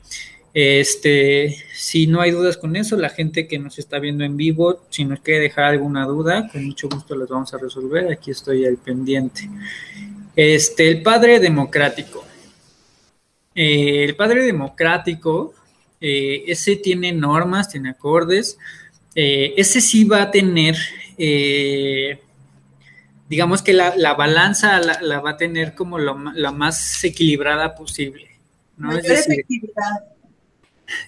este, 0.53 1.55
si 1.75 2.09
no 2.09 2.21
hay 2.21 2.33
dudas 2.33 2.57
con 2.57 2.75
eso, 2.75 2.97
la 2.97 3.11
gente 3.11 3.47
que 3.47 3.59
nos 3.59 3.79
está 3.79 4.01
viendo 4.01 4.25
en 4.25 4.37
vivo, 4.37 4.81
si 4.91 5.05
nos 5.05 5.21
quiere 5.21 5.41
dejar 5.41 5.67
alguna 5.67 6.07
duda, 6.07 6.49
con 6.51 6.65
mucho 6.65 6.89
gusto 6.89 7.15
las 7.15 7.29
vamos 7.29 7.55
a 7.55 7.59
resolver. 7.59 8.11
Aquí 8.11 8.33
estoy 8.33 8.65
al 8.65 8.79
pendiente. 8.79 9.49
Este, 10.35 10.89
el 10.89 11.03
padre 11.03 11.39
democrático. 11.39 12.25
Eh, 13.55 14.05
el 14.05 14.17
padre 14.17 14.43
democrático 14.45 15.55
eh, 16.01 16.45
ese 16.47 16.77
tiene 16.77 17.13
normas, 17.13 17.69
tiene 17.69 17.91
acordes, 17.91 18.59
eh, 19.15 19.55
ese 19.57 19.81
sí 19.81 20.05
va 20.05 20.23
a 20.23 20.31
tener, 20.31 20.77
eh, 21.17 22.21
digamos 23.29 23.63
que 23.63 23.73
la, 23.73 24.15
balanza 24.15 24.79
la, 24.81 25.21
va 25.21 25.31
a 25.31 25.37
tener 25.37 25.75
como 25.75 25.99
lo, 25.99 26.19
la 26.35 26.53
más 26.53 27.03
equilibrada 27.03 27.75
posible. 27.75 28.29
¿no? 28.77 28.97
es 28.97 29.09
efectividad. 29.09 30.05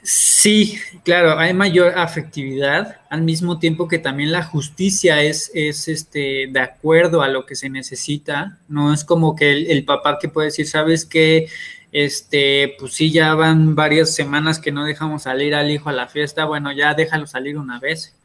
Sí, 0.02 0.78
claro, 1.04 1.38
hay 1.38 1.54
mayor 1.54 1.98
afectividad, 1.98 3.00
al 3.10 3.22
mismo 3.22 3.58
tiempo 3.58 3.86
que 3.86 3.98
también 3.98 4.32
la 4.32 4.42
justicia 4.42 5.22
es, 5.22 5.52
es 5.54 5.86
este, 5.86 6.48
de 6.50 6.60
acuerdo 6.60 7.22
a 7.22 7.28
lo 7.28 7.46
que 7.46 7.54
se 7.54 7.68
necesita, 7.68 8.58
no 8.68 8.92
es 8.92 9.04
como 9.04 9.36
que 9.36 9.52
el, 9.52 9.70
el 9.70 9.84
papá 9.84 10.18
que 10.18 10.28
puede 10.28 10.46
decir, 10.46 10.66
sabes 10.66 11.04
que 11.04 11.48
este, 11.92 12.76
pues 12.78 12.92
sí, 12.94 13.10
ya 13.10 13.34
van 13.34 13.74
varias 13.74 14.14
semanas 14.14 14.58
que 14.58 14.72
no 14.72 14.84
dejamos 14.84 15.22
salir 15.22 15.54
al 15.54 15.70
hijo 15.70 15.88
a 15.88 15.92
la 15.92 16.08
fiesta, 16.08 16.44
bueno, 16.44 16.72
ya 16.72 16.94
déjalo 16.94 17.26
salir 17.26 17.56
una 17.56 17.80
vez, 17.80 18.16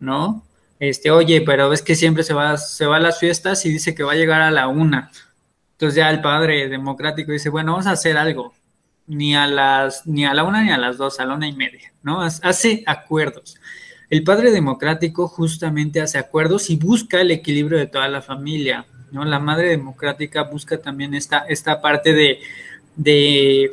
¿no? 0.00 0.44
Este, 0.78 1.10
oye, 1.10 1.42
pero 1.42 1.68
ves 1.68 1.82
que 1.82 1.94
siempre 1.94 2.24
se 2.24 2.34
va, 2.34 2.56
se 2.56 2.86
va 2.86 2.96
a 2.96 3.00
las 3.00 3.20
fiestas 3.20 3.64
y 3.66 3.70
dice 3.70 3.94
que 3.94 4.02
va 4.02 4.12
a 4.12 4.16
llegar 4.16 4.40
a 4.40 4.50
la 4.50 4.68
una. 4.68 5.10
Entonces 5.72 5.96
ya 5.96 6.10
el 6.10 6.20
padre 6.20 6.68
democrático 6.68 7.32
dice, 7.32 7.50
bueno, 7.50 7.72
vamos 7.72 7.86
a 7.86 7.92
hacer 7.92 8.16
algo. 8.16 8.54
Ni 9.06 9.34
a 9.36 9.46
las, 9.46 10.06
ni 10.06 10.24
a 10.24 10.32
la 10.32 10.44
una 10.44 10.62
ni 10.62 10.70
a 10.70 10.78
las 10.78 10.96
dos, 10.96 11.20
a 11.20 11.26
la 11.26 11.34
una 11.34 11.48
y 11.48 11.52
media, 11.52 11.92
¿no? 12.02 12.22
Hace 12.22 12.82
acuerdos. 12.86 13.56
El 14.08 14.24
padre 14.24 14.50
democrático 14.50 15.28
justamente 15.28 16.00
hace 16.00 16.18
acuerdos 16.18 16.70
y 16.70 16.76
busca 16.76 17.20
el 17.20 17.30
equilibrio 17.30 17.78
de 17.78 17.86
toda 17.86 18.08
la 18.08 18.22
familia, 18.22 18.86
¿no? 19.10 19.24
La 19.24 19.38
madre 19.38 19.68
democrática 19.68 20.42
busca 20.42 20.78
también 20.78 21.14
esta, 21.14 21.40
esta 21.48 21.80
parte 21.80 22.12
de, 22.12 22.40
de, 22.96 23.70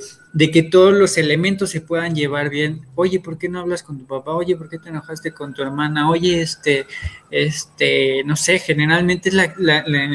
que 0.51 0.63
todos 0.63 0.93
los 0.93 1.17
elementos 1.17 1.69
se 1.71 1.81
puedan 1.81 2.15
llevar 2.15 2.49
bien. 2.49 2.85
Oye, 2.95 3.19
¿por 3.19 3.37
qué 3.37 3.49
no 3.49 3.59
hablas 3.59 3.83
con 3.83 3.99
tu 3.99 4.05
papá? 4.05 4.33
Oye, 4.33 4.55
¿por 4.55 4.69
qué 4.69 4.79
te 4.79 4.89
enojaste 4.89 5.31
con 5.31 5.53
tu 5.53 5.61
hermana? 5.61 6.09
Oye, 6.09 6.41
este, 6.41 6.85
este, 7.29 8.23
no 8.23 8.35
sé, 8.35 8.59
generalmente 8.59 9.31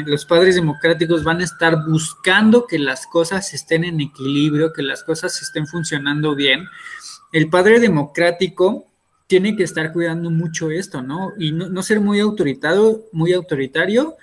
los 0.06 0.24
padres 0.24 0.54
democráticos 0.54 1.24
van 1.24 1.40
a 1.40 1.44
estar 1.44 1.84
buscando 1.86 2.66
que 2.66 2.78
las 2.78 3.06
cosas 3.06 3.52
estén 3.54 3.84
en 3.84 4.00
equilibrio, 4.00 4.72
que 4.72 4.82
las 4.82 5.04
cosas 5.04 5.40
estén 5.42 5.66
funcionando 5.66 6.34
bien. 6.34 6.66
El 7.32 7.48
padre 7.48 7.80
democrático 7.80 8.86
tiene 9.26 9.56
que 9.56 9.64
estar 9.64 9.92
cuidando 9.92 10.30
mucho 10.30 10.70
esto, 10.70 11.02
¿no? 11.02 11.32
Y 11.38 11.52
no, 11.52 11.68
no 11.68 11.82
ser 11.82 12.00
muy 12.00 12.20
autoritario, 12.20 13.04
muy 13.12 13.32
autoritario 13.32 14.16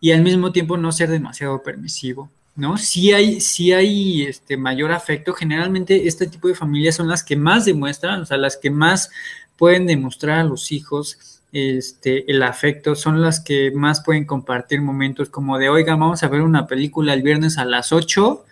y 0.00 0.12
al 0.12 0.22
mismo 0.22 0.52
tiempo 0.52 0.76
no 0.76 0.92
ser 0.92 1.10
demasiado 1.10 1.62
permisivo. 1.62 2.30
¿No? 2.56 2.76
Si 2.78 3.12
hay, 3.12 3.40
si 3.40 3.72
hay 3.72 4.22
este 4.22 4.56
mayor 4.56 4.92
afecto. 4.92 5.32
Generalmente 5.32 6.06
este 6.06 6.26
tipo 6.26 6.48
de 6.48 6.54
familias 6.54 6.96
son 6.96 7.08
las 7.08 7.22
que 7.22 7.36
más 7.36 7.64
demuestran, 7.64 8.22
o 8.22 8.26
sea, 8.26 8.36
las 8.36 8.56
que 8.56 8.70
más 8.70 9.10
pueden 9.56 9.86
demostrar 9.86 10.40
a 10.40 10.44
los 10.44 10.72
hijos 10.72 11.40
este, 11.52 12.30
el 12.30 12.42
afecto, 12.42 12.94
son 12.96 13.22
las 13.22 13.40
que 13.40 13.70
más 13.70 14.02
pueden 14.02 14.24
compartir 14.24 14.80
momentos 14.80 15.30
como 15.30 15.58
de, 15.58 15.68
oiga, 15.68 15.94
vamos 15.94 16.22
a 16.22 16.28
ver 16.28 16.42
una 16.42 16.66
película 16.66 17.14
el 17.14 17.22
viernes 17.22 17.58
a 17.58 17.64
las 17.64 17.92
8 17.92 18.44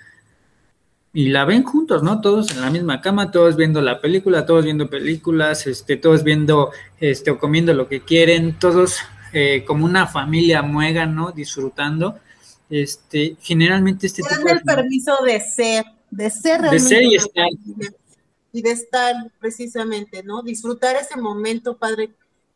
y 1.13 1.29
la 1.29 1.45
ven 1.45 1.65
juntos, 1.65 2.03
¿no? 2.03 2.21
Todos 2.21 2.53
en 2.53 2.61
la 2.61 2.71
misma 2.71 3.01
cama, 3.01 3.31
todos 3.33 3.57
viendo 3.57 3.83
la 3.83 4.01
película, 4.01 4.47
todos 4.47 4.65
viendo 4.65 4.89
películas, 4.89 5.67
este, 5.67 5.97
todos 5.97 6.23
viendo, 6.23 6.71
este, 7.01 7.33
o 7.33 7.39
comiendo 7.39 7.75
lo 7.75 7.89
que 7.89 8.03
quieren, 8.03 8.59
todos 8.59 8.99
eh, 9.33 9.65
como 9.67 9.85
una 9.85 10.07
familia 10.07 10.63
muega, 10.63 11.05
¿no? 11.05 11.33
Disfrutando 11.33 12.19
este, 12.73 13.37
generalmente 13.43 14.07
este 14.07 14.23
tipo 14.23 14.49
el 14.49 14.63
permiso 14.63 15.23
de 15.23 15.41
ser, 15.41 15.85
de 16.11 16.31
ser 16.31 16.63
realmente. 16.63 16.83
De 16.83 16.89
ser 16.89 17.03
y 17.03 17.15
estar. 17.17 17.49
Y 18.55 18.63
de 18.63 18.71
estar 18.71 19.15
precisamente, 19.39 20.23
¿no? 20.23 20.43
Disfrutar 20.43 20.97
ese 20.97 21.19
momento, 21.19 21.77
padre, 21.77 22.13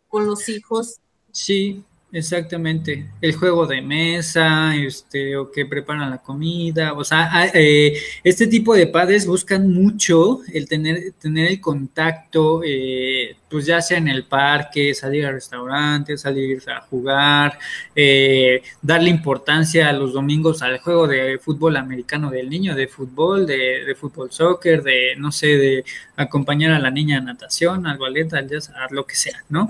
con 0.08 0.26
los 0.26 0.48
hijos. 0.48 1.00
Sí, 1.32 1.84
Exactamente, 2.16 3.10
el 3.20 3.34
juego 3.34 3.66
de 3.66 3.82
mesa, 3.82 4.74
este, 4.74 5.36
o 5.36 5.52
que 5.52 5.66
preparan 5.66 6.08
la 6.08 6.22
comida, 6.22 6.94
o 6.94 7.04
sea, 7.04 7.50
eh, 7.52 7.92
este 8.24 8.46
tipo 8.46 8.74
de 8.74 8.86
padres 8.86 9.26
buscan 9.26 9.70
mucho 9.70 10.40
el 10.50 10.66
tener, 10.66 11.12
tener 11.20 11.50
el 11.50 11.60
contacto, 11.60 12.62
eh, 12.64 13.36
pues 13.50 13.66
ya 13.66 13.82
sea 13.82 13.98
en 13.98 14.08
el 14.08 14.24
parque, 14.24 14.94
salir 14.94 15.26
al 15.26 15.34
restaurante, 15.34 16.16
salir 16.16 16.62
a 16.70 16.80
jugar, 16.80 17.58
eh, 17.94 18.62
darle 18.80 19.10
importancia 19.10 19.90
a 19.90 19.92
los 19.92 20.14
domingos 20.14 20.62
al 20.62 20.78
juego 20.78 21.06
de 21.06 21.38
fútbol 21.38 21.76
americano 21.76 22.30
del 22.30 22.48
niño, 22.48 22.74
de 22.74 22.88
fútbol, 22.88 23.46
de, 23.46 23.84
de 23.84 23.94
fútbol 23.94 24.32
soccer, 24.32 24.82
de, 24.82 25.16
no 25.18 25.30
sé, 25.30 25.48
de 25.48 25.84
acompañar 26.16 26.72
a 26.72 26.78
la 26.78 26.90
niña 26.90 27.18
a 27.18 27.20
natación, 27.20 27.86
al 27.86 27.98
ballet, 27.98 28.32
al 28.32 28.48
jazz, 28.48 28.70
a 28.70 28.86
lo 28.90 29.04
que 29.04 29.16
sea, 29.16 29.44
¿no? 29.50 29.68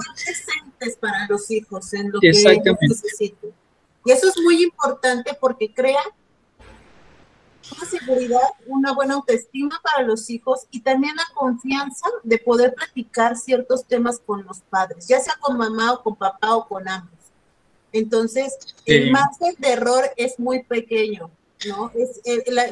Para 1.01 1.27
los 1.29 1.51
hijos 1.51 1.93
en 1.95 2.13
lo 2.13 2.21
que 2.21 2.29
necesiten. 2.29 3.53
Y 4.05 4.13
eso 4.13 4.29
es 4.29 4.41
muy 4.43 4.63
importante 4.63 5.37
porque 5.41 5.73
crea 5.73 6.03
una 7.77 7.91
seguridad, 7.91 8.49
una 8.67 8.93
buena 8.93 9.15
autoestima 9.15 9.81
para 9.83 10.07
los 10.07 10.31
hijos 10.31 10.67
y 10.71 10.81
también 10.81 11.17
la 11.17 11.27
confianza 11.35 12.07
de 12.23 12.39
poder 12.39 12.75
platicar 12.75 13.37
ciertos 13.37 13.85
temas 13.85 14.21
con 14.21 14.45
los 14.45 14.61
padres, 14.61 15.09
ya 15.09 15.19
sea 15.21 15.35
con 15.41 15.57
mamá 15.57 15.95
o 15.95 16.03
con 16.03 16.17
papá 16.17 16.55
o 16.55 16.69
con 16.69 16.89
ambos. 16.89 17.11
Entonces, 17.93 18.57
el 18.85 19.11
margen 19.11 19.55
de 19.59 19.73
error 19.73 20.05
es 20.17 20.39
muy 20.39 20.63
pequeño, 20.63 21.31
¿no? 21.67 21.91
Es 21.95 22.21
eh, 22.25 22.45
la, 22.49 22.65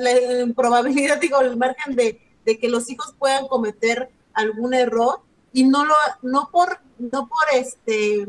probabilidad, 0.55 1.19
digo, 1.21 1.40
el 1.40 1.57
margen 1.57 1.97
de, 1.97 2.21
de 2.45 2.59
que 2.59 2.69
los 2.69 2.88
hijos 2.90 3.14
puedan 3.19 3.49
cometer 3.49 4.11
algún 4.35 4.75
error 4.75 5.21
y 5.53 5.64
no 5.64 5.85
lo 5.85 5.95
no 6.23 6.51
por 6.53 6.81
no 6.98 7.28
por 7.28 7.44
este 7.54 8.26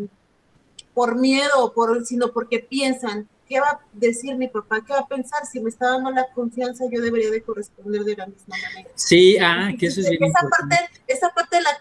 por 0.93 1.15
miedo 1.15 1.73
por 1.73 2.05
sino 2.05 2.31
porque 2.31 2.59
piensan 2.59 3.27
qué 3.47 3.59
va 3.59 3.67
a 3.67 3.79
decir 3.93 4.35
mi 4.35 4.47
papá 4.47 4.83
qué 4.85 4.93
va 4.93 4.99
a 4.99 5.07
pensar 5.07 5.45
si 5.45 5.59
me 5.59 5.69
está 5.69 5.89
dando 5.89 6.11
la 6.11 6.27
confianza 6.33 6.85
yo 6.91 7.01
debería 7.01 7.29
de 7.29 7.43
corresponder 7.43 8.03
de 8.03 8.15
la 8.15 8.27
misma 8.27 8.55
manera. 8.57 8.89
Sí 8.95 9.37
ah 9.37 9.71
que 9.77 9.87
eso 9.87 10.01
es 10.01 10.09
bien 10.09 10.23
esa 10.23 10.47
parte 10.49 10.89
esa 11.07 11.29
parte 11.29 11.57
de 11.57 11.63
la 11.63 11.71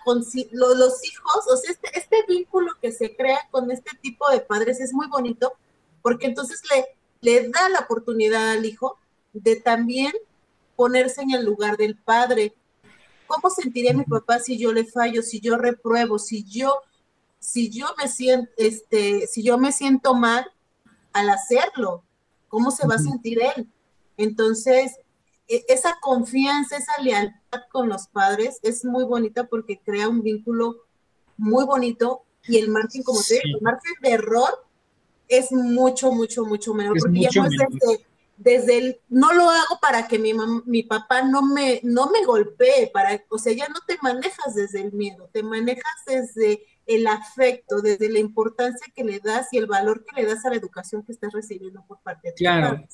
los, 0.52 1.04
hijos 1.04 1.44
o 1.50 1.56
sea 1.56 1.70
este 1.70 1.98
este 1.98 2.24
vínculo 2.28 2.72
que 2.82 2.92
se 2.92 3.16
crea 3.16 3.40
con 3.50 3.70
este 3.70 3.96
tipo 4.00 4.28
de 4.30 4.40
padres 4.40 4.80
es 4.80 4.92
muy 4.92 5.08
bonito 5.08 5.52
porque 6.02 6.26
entonces 6.26 6.60
le 6.70 6.84
le 7.20 7.48
da 7.48 7.68
la 7.70 7.80
oportunidad 7.80 8.50
al 8.50 8.66
hijo 8.66 8.98
de 9.32 9.56
también 9.56 10.12
ponerse 10.76 11.22
en 11.22 11.30
el 11.30 11.44
lugar 11.44 11.76
del 11.76 11.96
padre 11.96 12.54
¿Cómo 13.26 13.50
sentiría 13.50 13.94
mi 13.94 14.04
papá 14.04 14.38
si 14.38 14.58
yo 14.58 14.72
le 14.72 14.84
fallo, 14.84 15.22
si 15.22 15.40
yo 15.40 15.56
repruebo, 15.56 16.18
si 16.18 16.44
yo, 16.44 16.74
si 17.38 17.70
yo 17.70 17.86
me 17.98 18.08
siento, 18.08 18.50
este, 18.56 19.26
si 19.26 19.42
yo 19.42 19.58
me 19.58 19.72
siento 19.72 20.14
mal 20.14 20.46
al 21.12 21.30
hacerlo? 21.30 22.02
¿Cómo 22.48 22.70
se 22.70 22.86
va 22.86 22.96
a 22.96 22.98
sentir 22.98 23.40
él? 23.42 23.68
Entonces, 24.16 24.92
e, 25.48 25.64
esa 25.68 25.98
confianza, 26.00 26.76
esa 26.76 27.00
lealtad 27.02 27.62
con 27.70 27.88
los 27.88 28.08
padres 28.08 28.58
es 28.62 28.84
muy 28.84 29.04
bonita 29.04 29.46
porque 29.46 29.80
crea 29.84 30.08
un 30.08 30.22
vínculo 30.22 30.76
muy 31.36 31.64
bonito 31.64 32.22
y 32.46 32.58
el 32.58 32.70
margen, 32.70 33.02
como 33.02 33.20
te 33.22 33.34
digo, 33.34 33.58
el 33.58 33.62
margen 33.62 33.94
de 34.02 34.10
error 34.10 34.64
es 35.28 35.50
mucho, 35.52 36.12
mucho, 36.12 36.44
mucho 36.44 36.74
menor, 36.74 36.96
porque 36.98 37.20
ya 37.20 37.30
no 37.34 37.46
es 37.46 38.06
desde 38.36 38.78
el, 38.78 39.00
no 39.08 39.32
lo 39.32 39.48
hago 39.48 39.78
para 39.80 40.08
que 40.08 40.18
mi, 40.18 40.32
mi 40.66 40.82
papá 40.82 41.22
no 41.22 41.42
me, 41.42 41.80
no 41.82 42.10
me 42.10 42.24
golpee, 42.24 42.90
para, 42.92 43.22
o 43.28 43.38
sea, 43.38 43.52
ya 43.52 43.68
no 43.68 43.80
te 43.86 43.96
manejas 44.02 44.54
desde 44.54 44.82
el 44.82 44.92
miedo, 44.92 45.28
te 45.32 45.42
manejas 45.42 45.94
desde 46.06 46.62
el 46.86 47.06
afecto, 47.06 47.80
desde 47.80 48.10
la 48.10 48.18
importancia 48.18 48.92
que 48.94 49.04
le 49.04 49.20
das 49.20 49.48
y 49.52 49.58
el 49.58 49.66
valor 49.66 50.04
que 50.04 50.20
le 50.20 50.26
das 50.26 50.44
a 50.44 50.50
la 50.50 50.56
educación 50.56 51.02
que 51.02 51.12
estás 51.12 51.32
recibiendo 51.32 51.82
por 51.86 52.00
parte 52.00 52.28
de 52.28 52.34
Claro, 52.34 52.84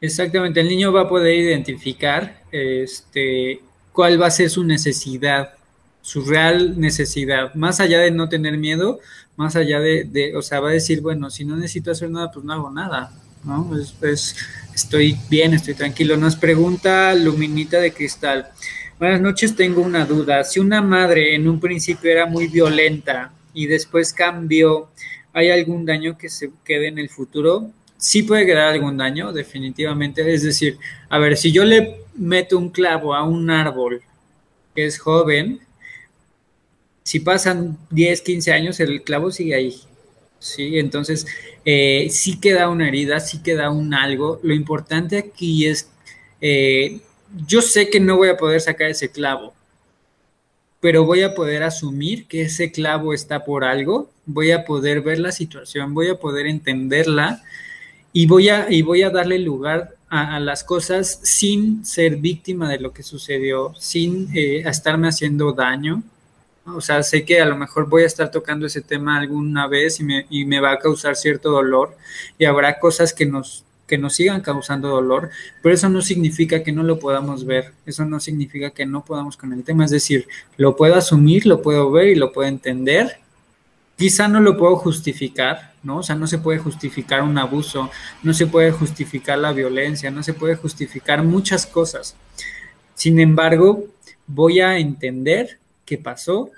exactamente. 0.00 0.60
El 0.60 0.68
niño 0.68 0.92
va 0.92 1.02
a 1.02 1.08
poder 1.08 1.34
identificar 1.34 2.42
este, 2.50 3.62
cuál 3.92 4.20
va 4.20 4.26
a 4.26 4.30
ser 4.30 4.50
su 4.50 4.64
necesidad, 4.64 5.54
su 6.02 6.24
real 6.24 6.78
necesidad, 6.78 7.54
más 7.54 7.80
allá 7.80 8.00
de 8.00 8.10
no 8.10 8.28
tener 8.28 8.58
miedo, 8.58 9.00
más 9.36 9.56
allá 9.56 9.80
de, 9.80 10.04
de 10.04 10.36
o 10.36 10.42
sea, 10.42 10.60
va 10.60 10.70
a 10.70 10.72
decir, 10.72 11.00
bueno, 11.00 11.30
si 11.30 11.44
no 11.44 11.56
necesito 11.56 11.90
hacer 11.90 12.10
nada, 12.10 12.30
pues 12.30 12.44
no 12.44 12.52
hago 12.52 12.70
nada, 12.70 13.12
¿no? 13.44 13.70
Es, 14.02 14.36
estoy 14.74 15.16
bien, 15.28 15.54
estoy 15.54 15.74
tranquilo. 15.74 16.16
Nos 16.16 16.36
pregunta 16.36 17.14
Luminita 17.14 17.80
de 17.80 17.92
Cristal. 17.92 18.48
Buenas 18.98 19.20
noches, 19.20 19.54
tengo 19.54 19.82
una 19.82 20.04
duda. 20.04 20.44
Si 20.44 20.60
una 20.60 20.82
madre 20.82 21.34
en 21.34 21.48
un 21.48 21.60
principio 21.60 22.10
era 22.10 22.26
muy 22.26 22.48
violenta 22.48 23.32
y 23.54 23.66
después 23.66 24.12
cambió, 24.12 24.90
¿hay 25.32 25.50
algún 25.50 25.86
daño 25.86 26.18
que 26.18 26.28
se 26.28 26.50
quede 26.64 26.88
en 26.88 26.98
el 26.98 27.08
futuro? 27.08 27.70
Sí 27.96 28.22
puede 28.22 28.46
quedar 28.46 28.68
algún 28.68 28.96
daño, 28.96 29.32
definitivamente. 29.32 30.32
Es 30.32 30.42
decir, 30.42 30.78
a 31.08 31.18
ver, 31.18 31.36
si 31.36 31.52
yo 31.52 31.64
le 31.64 32.00
meto 32.16 32.58
un 32.58 32.70
clavo 32.70 33.14
a 33.14 33.22
un 33.22 33.50
árbol 33.50 34.02
que 34.74 34.86
es 34.86 34.98
joven, 34.98 35.60
si 37.02 37.20
pasan 37.20 37.78
10, 37.90 38.20
15 38.20 38.52
años, 38.52 38.80
el 38.80 39.02
clavo 39.02 39.30
sigue 39.30 39.54
ahí. 39.54 39.74
Sí, 40.38 40.78
entonces 40.78 41.26
eh, 41.64 42.08
sí 42.10 42.38
queda 42.40 42.68
una 42.68 42.88
herida, 42.88 43.20
sí 43.20 43.42
queda 43.42 43.70
un 43.70 43.94
algo. 43.94 44.40
Lo 44.42 44.54
importante 44.54 45.18
aquí 45.18 45.66
es, 45.66 45.90
eh, 46.40 47.00
yo 47.46 47.60
sé 47.60 47.90
que 47.90 48.00
no 48.00 48.16
voy 48.16 48.28
a 48.28 48.36
poder 48.36 48.60
sacar 48.60 48.90
ese 48.90 49.10
clavo, 49.10 49.54
pero 50.80 51.04
voy 51.04 51.22
a 51.22 51.34
poder 51.34 51.62
asumir 51.62 52.26
que 52.26 52.42
ese 52.42 52.70
clavo 52.70 53.12
está 53.12 53.44
por 53.44 53.64
algo, 53.64 54.10
voy 54.26 54.52
a 54.52 54.64
poder 54.64 55.00
ver 55.00 55.18
la 55.18 55.32
situación, 55.32 55.92
voy 55.94 56.08
a 56.08 56.18
poder 56.18 56.46
entenderla 56.46 57.42
y 58.12 58.26
voy 58.26 58.48
a, 58.48 58.70
y 58.70 58.82
voy 58.82 59.02
a 59.02 59.10
darle 59.10 59.38
lugar 59.38 59.94
a, 60.08 60.40
las 60.40 60.64
cosas 60.64 61.20
sin 61.22 61.84
ser 61.84 62.16
víctima 62.16 62.68
de 62.70 62.78
lo 62.78 62.92
que 62.92 63.02
sucedió, 63.02 63.74
sin 63.78 64.28
eh, 64.34 64.62
estarme 64.66 65.08
haciendo 65.08 65.52
daño. 65.52 66.02
O 66.74 66.80
sea, 66.80 67.02
sé 67.02 67.24
que 67.24 67.40
a 67.40 67.46
lo 67.46 67.56
mejor 67.56 67.88
voy 67.88 68.02
a 68.02 68.06
estar 68.06 68.30
tocando 68.30 68.66
ese 68.66 68.80
tema 68.80 69.18
alguna 69.18 69.66
vez 69.66 70.00
y 70.00 70.04
me, 70.04 70.26
y 70.30 70.44
me 70.44 70.60
va 70.60 70.72
a 70.72 70.78
causar 70.78 71.16
cierto 71.16 71.50
dolor 71.50 71.96
y 72.38 72.44
habrá 72.44 72.78
cosas 72.78 73.12
que 73.12 73.26
nos 73.26 73.64
que 73.88 73.98
nos 73.98 74.14
sigan 74.14 74.42
causando 74.42 74.88
dolor, 74.88 75.30
pero 75.62 75.74
eso 75.74 75.88
no 75.88 76.02
significa 76.02 76.62
que 76.62 76.72
no 76.72 76.82
lo 76.82 77.00
podamos 77.00 77.46
ver, 77.46 77.72
eso 77.86 78.04
no 78.04 78.20
significa 78.20 78.70
que 78.70 78.84
no 78.84 79.02
podamos 79.02 79.36
con 79.36 79.52
el 79.54 79.64
tema, 79.64 79.86
es 79.86 79.90
decir, 79.90 80.28
lo 80.58 80.76
puedo 80.76 80.94
asumir, 80.94 81.46
lo 81.46 81.62
puedo 81.62 81.90
ver 81.90 82.08
y 82.08 82.14
lo 82.14 82.30
puedo 82.30 82.48
entender, 82.48 83.18
quizá 83.96 84.28
no 84.28 84.40
lo 84.40 84.56
puedo 84.58 84.76
justificar, 84.76 85.72
¿no? 85.82 85.98
O 85.98 86.02
sea, 86.02 86.14
no 86.14 86.26
se 86.26 86.38
puede 86.38 86.58
justificar 86.58 87.22
un 87.22 87.38
abuso, 87.38 87.90
no 88.22 88.34
se 88.34 88.46
puede 88.46 88.70
justificar 88.70 89.38
la 89.38 89.52
violencia, 89.52 90.10
no 90.10 90.22
se 90.22 90.34
puede 90.34 90.54
justificar 90.54 91.24
muchas 91.24 91.66
cosas. 91.66 92.14
Sin 92.94 93.18
embargo, 93.18 93.86
voy 94.26 94.60
a 94.60 94.78
entender 94.78 95.58
qué 95.84 95.96
pasó, 95.96 96.50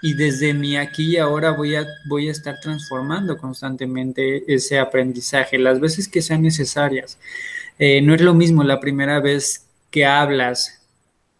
y 0.00 0.14
desde 0.14 0.54
mi 0.54 0.76
aquí 0.76 1.12
y 1.12 1.16
ahora 1.16 1.50
voy 1.50 1.74
a, 1.74 1.86
voy 2.06 2.28
a 2.28 2.32
estar 2.32 2.60
transformando 2.60 3.36
constantemente 3.36 4.52
ese 4.52 4.78
aprendizaje 4.78 5.58
las 5.58 5.80
veces 5.80 6.08
que 6.08 6.22
sean 6.22 6.42
necesarias. 6.42 7.18
Eh, 7.78 8.00
no 8.02 8.14
es 8.14 8.20
lo 8.20 8.34
mismo 8.34 8.62
la 8.64 8.80
primera 8.80 9.20
vez 9.20 9.66
que 9.90 10.04
hablas 10.04 10.80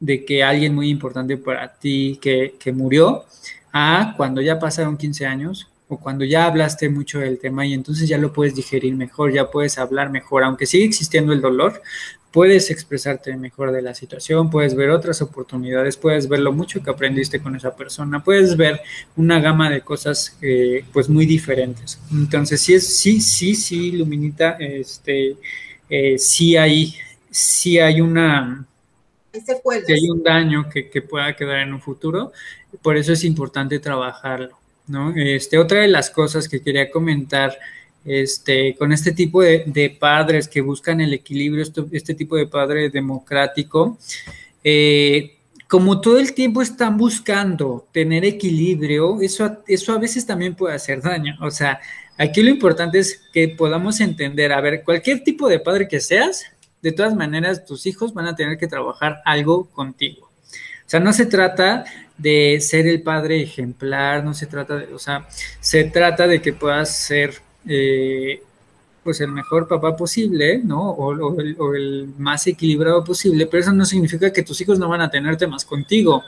de 0.00 0.24
que 0.24 0.42
alguien 0.42 0.74
muy 0.74 0.88
importante 0.88 1.36
para 1.36 1.74
ti 1.74 2.18
que, 2.20 2.54
que 2.58 2.72
murió 2.72 3.24
a 3.72 4.14
cuando 4.16 4.40
ya 4.40 4.58
pasaron 4.58 4.96
15 4.96 5.26
años 5.26 5.68
o 5.88 5.98
cuando 5.98 6.24
ya 6.24 6.44
hablaste 6.44 6.88
mucho 6.88 7.18
del 7.18 7.38
tema 7.38 7.66
y 7.66 7.72
entonces 7.72 8.08
ya 8.08 8.18
lo 8.18 8.32
puedes 8.32 8.54
digerir 8.54 8.94
mejor, 8.94 9.32
ya 9.32 9.50
puedes 9.50 9.78
hablar 9.78 10.10
mejor, 10.10 10.44
aunque 10.44 10.66
sigue 10.66 10.84
existiendo 10.84 11.32
el 11.32 11.40
dolor, 11.40 11.82
puedes 12.38 12.70
expresarte 12.70 13.37
mejor 13.37 13.72
de 13.72 13.83
la 13.83 13.96
situación, 13.96 14.48
puedes 14.48 14.77
ver 14.77 14.90
otras 14.90 15.20
oportunidades, 15.22 15.96
puedes 15.96 16.29
ver 16.29 16.38
lo 16.38 16.53
mucho 16.53 16.81
que 16.81 16.88
aprendiste 16.88 17.42
con 17.42 17.57
esa 17.57 17.74
persona, 17.74 18.22
puedes 18.22 18.57
ver 18.57 18.81
una 19.16 19.40
gama 19.40 19.68
de 19.68 19.81
cosas 19.81 20.38
eh, 20.40 20.85
pues 20.92 21.09
muy 21.09 21.27
diferentes. 21.27 21.98
Entonces, 22.12 22.61
sí, 22.61 22.74
es, 22.74 22.96
sí, 22.96 23.20
sí, 23.20 23.57
sí, 23.57 23.90
Luminita, 23.90 24.57
este, 24.61 25.35
eh, 25.90 26.16
sí 26.16 26.57
hay, 26.57 26.94
sí 27.29 27.81
hay 27.81 28.01
una... 28.01 28.64
Sí 29.33 29.92
hay 29.92 30.09
un 30.09 30.22
daño 30.22 30.68
que, 30.70 30.88
que, 30.88 31.03
pueda 31.03 31.35
quedar 31.35 31.59
en 31.59 31.72
un 31.72 31.81
futuro, 31.81 32.31
por 32.83 32.96
eso 32.96 33.14
es 33.14 33.24
importante 33.24 33.81
trabajarlo, 33.81 34.57
¿no? 34.87 35.12
Este, 35.16 35.59
otra 35.59 35.81
de 35.81 35.88
las 35.88 36.09
cosas 36.09 36.48
que 36.48 36.62
quería 36.62 36.88
comentar 36.88 37.59
este, 38.04 38.74
con 38.76 38.92
este 38.92 39.12
tipo 39.12 39.42
de, 39.42 39.96
padres 39.98 40.48
que 40.48 40.61
buscan 40.61 41.00
el 41.00 41.12
equilibrio, 41.12 41.64
este 41.92 42.14
tipo 42.14 42.37
de 42.37 42.46
padre 42.46 42.90
democrático, 42.90 43.98
eh, 44.64 45.37
como 45.68 46.00
todo 46.00 46.18
el 46.18 46.32
tiempo 46.32 46.62
están 46.62 46.96
buscando 46.96 47.87
tener 47.92 48.24
equilibrio, 48.24 49.20
eso, 49.20 49.58
eso 49.66 49.92
a 49.92 49.98
veces 49.98 50.24
también 50.24 50.54
puede 50.54 50.74
hacer 50.74 51.02
daño. 51.02 51.37
O 51.42 51.50
sea, 51.50 51.78
aquí 52.16 52.42
lo 52.42 52.50
importante 52.50 52.98
es 52.98 53.20
que 53.32 53.48
podamos 53.48 54.00
entender, 54.00 54.52
a 54.52 54.61
ver, 54.62 54.82
cualquier 54.82 55.22
tipo 55.22 55.48
de 55.48 55.61
padre 55.61 55.87
que 55.87 56.00
seas, 56.00 56.44
de 56.80 56.92
todas 56.92 57.14
maneras 57.14 57.66
tus 57.66 57.87
hijos 57.87 58.14
van 58.14 58.26
a 58.26 58.37
tener 58.37 58.56
que 58.56 58.66
trabajar 58.66 59.20
algo 59.24 59.66
contigo. 59.66 60.30
O 60.88 60.90
sea, 60.90 61.00
no 61.00 61.12
se 61.12 61.26
trata 61.26 61.84
de 62.16 62.61
ser 62.62 62.87
el 62.87 63.02
padre 63.02 63.42
ejemplar, 63.42 64.24
no 64.24 64.32
se 64.32 64.46
trata 64.46 64.76
de, 64.76 64.94
o 64.94 64.98
sea, 64.98 65.28
se 65.61 65.84
trata 65.84 66.26
de 66.26 66.40
que 66.40 66.54
puedas 66.54 66.96
ser 66.96 67.34
eh, 67.68 68.42
pues 69.04 69.20
el 69.20 69.31
mejor 69.31 69.68
papá 69.68 69.96
posible, 69.96 70.61
¿no? 70.62 70.90
O, 70.90 71.40
el, 71.74 72.12
más 72.18 72.46
equilibrado 72.46 73.04
posible, 73.04 73.46
pero 73.46 73.62
eso 73.62 73.72
no 73.72 73.85
significa 73.85 74.33
que 74.33 74.42
tus 74.42 74.61
hijos 74.61 74.78
no 74.78 74.88
van 74.88 75.00
a 75.00 75.11
tener 75.11 75.37
temas 75.37 75.64
contigo. 75.64 76.24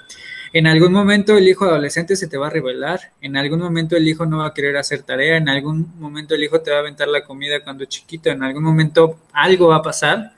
En 0.53 0.67
algún 0.67 0.93
momento 0.93 1.37
el 1.37 1.49
hijo 1.49 1.65
adolescente 1.65 2.17
se 2.17 2.27
te 2.27 2.37
va 2.37 2.49
a 2.49 2.51
revelar, 2.51 3.13
en 3.21 3.37
algún 3.37 3.61
momento 3.61 3.97
el 3.97 4.09
hijo 4.09 4.27
no 4.27 4.39
va 4.39 4.47
a 4.47 4.55
querer 4.55 4.77
hacer 4.77 5.03
tarea, 5.03 5.37
en 5.37 5.49
algún 5.49 5.93
momento 5.99 6.35
el 6.35 6.43
hijo 6.43 6.61
te 6.61 6.71
va 6.71 6.79
a 6.79 6.81
aventar 6.81 7.09
la 7.09 7.25
comida 7.25 7.63
cuando 7.63 7.85
es 7.85 7.91
chiquito, 7.91 8.31
en 8.31 8.43
algún 8.43 8.65
momento 8.65 9.21
algo 9.33 9.69
va 9.69 9.77
a 9.77 9.83
pasar 9.83 10.33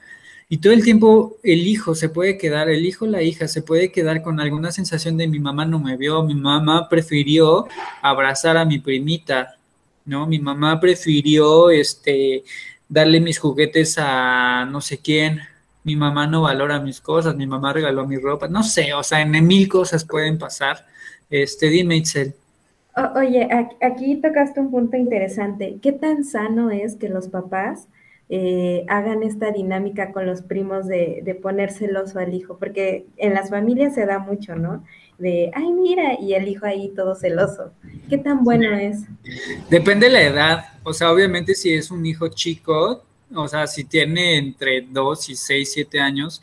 y 0.53 0.59
todo 0.59 0.75
el 0.75 0.85
tiempo 0.85 1.39
el 1.43 1.67
hijo 1.67 1.95
se 1.95 2.11
puede 2.11 2.37
quedar, 2.37 2.69
el 2.69 2.85
hijo, 2.85 3.07
la 3.07 3.23
hija 3.23 3.49
se 3.49 3.63
puede 3.63 3.91
quedar 3.91 4.21
con 4.21 4.39
alguna 4.39 4.71
sensación 4.71 5.17
de 5.17 5.27
mi 5.27 5.39
mamá 5.39 5.65
no 5.65 5.79
me 5.79 5.97
vio, 5.97 6.23
mi 6.25 6.35
mamá 6.35 6.91
prefirió 6.91 7.69
abrazar 8.03 8.59
a 8.59 8.67
mi 8.67 8.79
primita, 8.79 9.57
¿no? 10.05 10.27
Mi 10.27 10.39
mamá 10.39 10.81
prefirió 10.81 11.71
este, 11.71 12.45
darle 12.89 13.21
mis 13.21 13.39
juguetes 13.39 13.97
a 13.99 14.67
no 14.71 14.81
sé 14.81 14.99
quién, 14.99 15.41
mi 15.85 15.97
mamá 15.97 16.27
no 16.27 16.43
valora 16.43 16.81
mis 16.81 17.01
cosas, 17.01 17.35
mi 17.37 17.47
mamá 17.47 17.73
regaló 17.73 18.07
mi 18.07 18.17
ropa, 18.19 18.49
no 18.49 18.63
sé, 18.63 18.93
o 18.95 19.03
sea, 19.03 19.21
en 19.21 19.47
mil 19.47 19.69
cosas 19.69 20.05
pueden 20.05 20.39
pasar. 20.39 20.87
Este, 21.31 21.69
dime, 21.69 21.97
Itzel. 21.97 22.35
oye, 23.17 23.49
aquí 23.81 24.17
tocaste 24.17 24.61
un 24.61 24.71
punto 24.71 24.97
interesante. 24.97 25.79
¿Qué 25.83 25.93
tan 25.93 26.25
sano 26.25 26.71
es 26.71 26.97
que 26.97 27.09
los 27.09 27.29
papás 27.29 27.89
eh, 28.29 28.85
hagan 28.89 29.23
esta 29.23 29.51
dinámica 29.51 30.13
con 30.13 30.27
los 30.27 30.43
primos 30.43 30.87
de, 30.87 31.21
de 31.25 31.35
poner 31.35 31.73
celoso 31.73 32.19
al 32.19 32.35
hijo? 32.35 32.59
Porque 32.59 33.07
en 33.17 33.35
las 33.35 33.51
familias 33.51 33.95
se 33.95 34.07
da 34.07 34.19
mucho, 34.19 34.55
¿no? 34.57 34.85
De, 35.23 35.51
ay, 35.55 35.73
mira, 35.73 36.19
y 36.21 36.35
el 36.35 36.49
hijo 36.49 36.67
ahí 36.67 36.93
todo 36.95 37.15
celoso. 37.15 37.73
¿Qué 38.11 38.19
tan 38.19 38.43
bueno 38.43 38.77
es? 38.77 39.05
Depende 39.71 40.07
de 40.07 40.13
la 40.13 40.23
edad. 40.23 40.65
O 40.83 40.93
sea, 40.93 41.13
obviamente 41.13 41.55
si 41.55 41.73
es 41.73 41.91
un 41.91 42.05
hijo 42.05 42.29
chico, 42.29 43.05
o 43.33 43.49
sea, 43.49 43.67
si 43.69 43.85
tiene 43.85 44.37
entre 44.37 44.83
2 44.83 45.29
y 45.31 45.37
6, 45.37 45.73
7 45.73 46.01
años, 46.01 46.43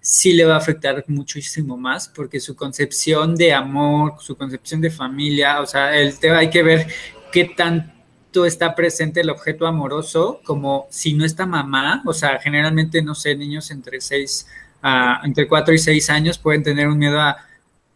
sí 0.00 0.32
le 0.32 0.44
va 0.44 0.54
a 0.54 0.58
afectar 0.58 1.04
muchísimo 1.08 1.76
más 1.76 2.08
porque 2.08 2.40
su 2.40 2.54
concepción 2.54 3.34
de 3.34 3.52
amor, 3.52 4.14
su 4.20 4.36
concepción 4.36 4.80
de 4.80 4.90
familia, 4.90 5.60
o 5.60 5.66
sea, 5.66 5.94
el 5.96 6.18
tema 6.18 6.38
hay 6.38 6.50
que 6.50 6.62
ver 6.62 6.86
qué 7.32 7.44
tanto 7.44 8.46
está 8.46 8.76
presente 8.76 9.20
el 9.20 9.30
objeto 9.30 9.66
amoroso 9.66 10.40
como 10.44 10.86
si 10.88 11.14
no 11.14 11.24
está 11.24 11.46
mamá, 11.46 12.02
o 12.06 12.14
sea, 12.14 12.38
generalmente, 12.38 13.02
no 13.02 13.16
sé, 13.16 13.34
niños 13.34 13.72
entre 13.72 14.00
6, 14.00 14.46
a, 14.82 15.20
entre 15.24 15.48
4 15.48 15.74
y 15.74 15.78
6 15.78 16.10
años 16.10 16.38
pueden 16.38 16.62
tener 16.62 16.86
un 16.86 16.96
miedo 16.96 17.20
a 17.20 17.49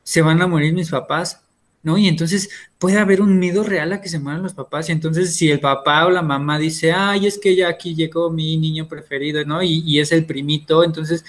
se 0.04 0.22
van 0.22 0.40
a 0.40 0.46
morir 0.46 0.72
mis 0.72 0.90
papás, 0.90 1.40
¿no? 1.82 1.98
Y 1.98 2.06
entonces 2.08 2.50
puede 2.78 2.98
haber 2.98 3.20
un 3.20 3.38
miedo 3.38 3.64
real 3.64 3.92
a 3.92 4.00
que 4.00 4.08
se 4.08 4.20
mueran 4.20 4.42
los 4.42 4.54
papás. 4.54 4.88
Y 4.88 4.92
entonces 4.92 5.34
si 5.34 5.50
el 5.50 5.60
papá 5.60 6.06
o 6.06 6.10
la 6.10 6.22
mamá 6.22 6.58
dice, 6.58 6.92
ay, 6.92 7.26
es 7.26 7.38
que 7.38 7.56
ya 7.56 7.68
aquí 7.68 7.94
llegó 7.94 8.30
mi 8.30 8.56
niño 8.56 8.86
preferido, 8.86 9.44
¿no? 9.44 9.62
Y, 9.62 9.98
es 9.98 10.12
el 10.12 10.26
primito, 10.26 10.84
entonces 10.84 11.24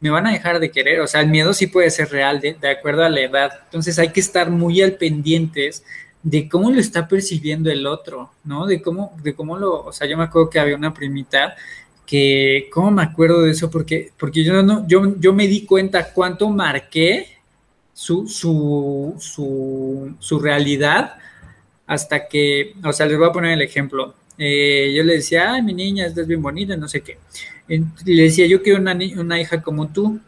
me 0.00 0.10
van 0.10 0.26
a 0.26 0.32
dejar 0.32 0.60
de 0.60 0.70
querer. 0.70 1.00
O 1.00 1.06
sea, 1.06 1.20
el 1.20 1.28
miedo 1.28 1.52
sí 1.52 1.66
puede 1.66 1.90
ser 1.90 2.10
real 2.10 2.40
de, 2.40 2.54
de 2.54 2.70
acuerdo 2.70 3.04
a 3.04 3.10
la 3.10 3.20
edad. 3.20 3.50
Entonces 3.64 3.98
hay 3.98 4.10
que 4.10 4.20
estar 4.20 4.50
muy 4.50 4.82
al 4.82 4.94
pendientes 4.94 5.84
de 6.22 6.48
cómo 6.48 6.70
lo 6.70 6.80
está 6.80 7.08
percibiendo 7.08 7.70
el 7.70 7.86
otro, 7.86 8.30
¿no? 8.44 8.66
De 8.66 8.80
cómo, 8.80 9.16
de 9.22 9.34
cómo 9.34 9.58
lo, 9.58 9.84
o 9.84 9.92
sea, 9.92 10.06
yo 10.06 10.16
me 10.16 10.24
acuerdo 10.24 10.50
que 10.50 10.60
había 10.60 10.76
una 10.76 10.94
primita 10.94 11.56
que, 12.06 12.68
¿cómo 12.72 12.90
me 12.90 13.02
acuerdo 13.02 13.42
de 13.42 13.50
eso? 13.52 13.70
Porque, 13.70 14.10
porque 14.18 14.44
yo, 14.44 14.62
no, 14.62 14.86
yo, 14.86 15.18
yo 15.18 15.32
me 15.32 15.48
di 15.48 15.64
cuenta 15.66 16.12
cuánto 16.12 16.48
marqué 16.48 17.31
su, 17.92 18.26
su, 18.28 19.14
su, 19.18 20.14
su 20.18 20.38
realidad 20.38 21.14
hasta 21.86 22.26
que, 22.26 22.74
o 22.84 22.92
sea, 22.92 23.06
les 23.06 23.18
voy 23.18 23.28
a 23.28 23.32
poner 23.32 23.52
el 23.52 23.62
ejemplo. 23.62 24.14
Eh, 24.38 24.92
yo 24.96 25.02
le 25.04 25.14
decía, 25.14 25.52
ay, 25.52 25.62
mi 25.62 25.74
niña, 25.74 26.06
estás 26.06 26.26
bien 26.26 26.40
bonita, 26.40 26.76
no 26.76 26.88
sé 26.88 27.02
qué. 27.02 27.18
Y 27.68 28.14
le 28.14 28.24
decía, 28.24 28.46
yo 28.46 28.62
quiero 28.62 28.80
una, 28.80 28.96
una 29.16 29.40
hija 29.40 29.62
como 29.62 29.88
tú. 29.88 30.20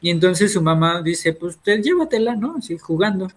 Y 0.00 0.10
entonces 0.10 0.52
su 0.52 0.62
mamá 0.62 1.02
dice, 1.02 1.32
pues 1.32 1.56
usted 1.56 1.82
llévatela, 1.82 2.36
¿no? 2.36 2.56
Así 2.58 2.78
jugando. 2.78 3.28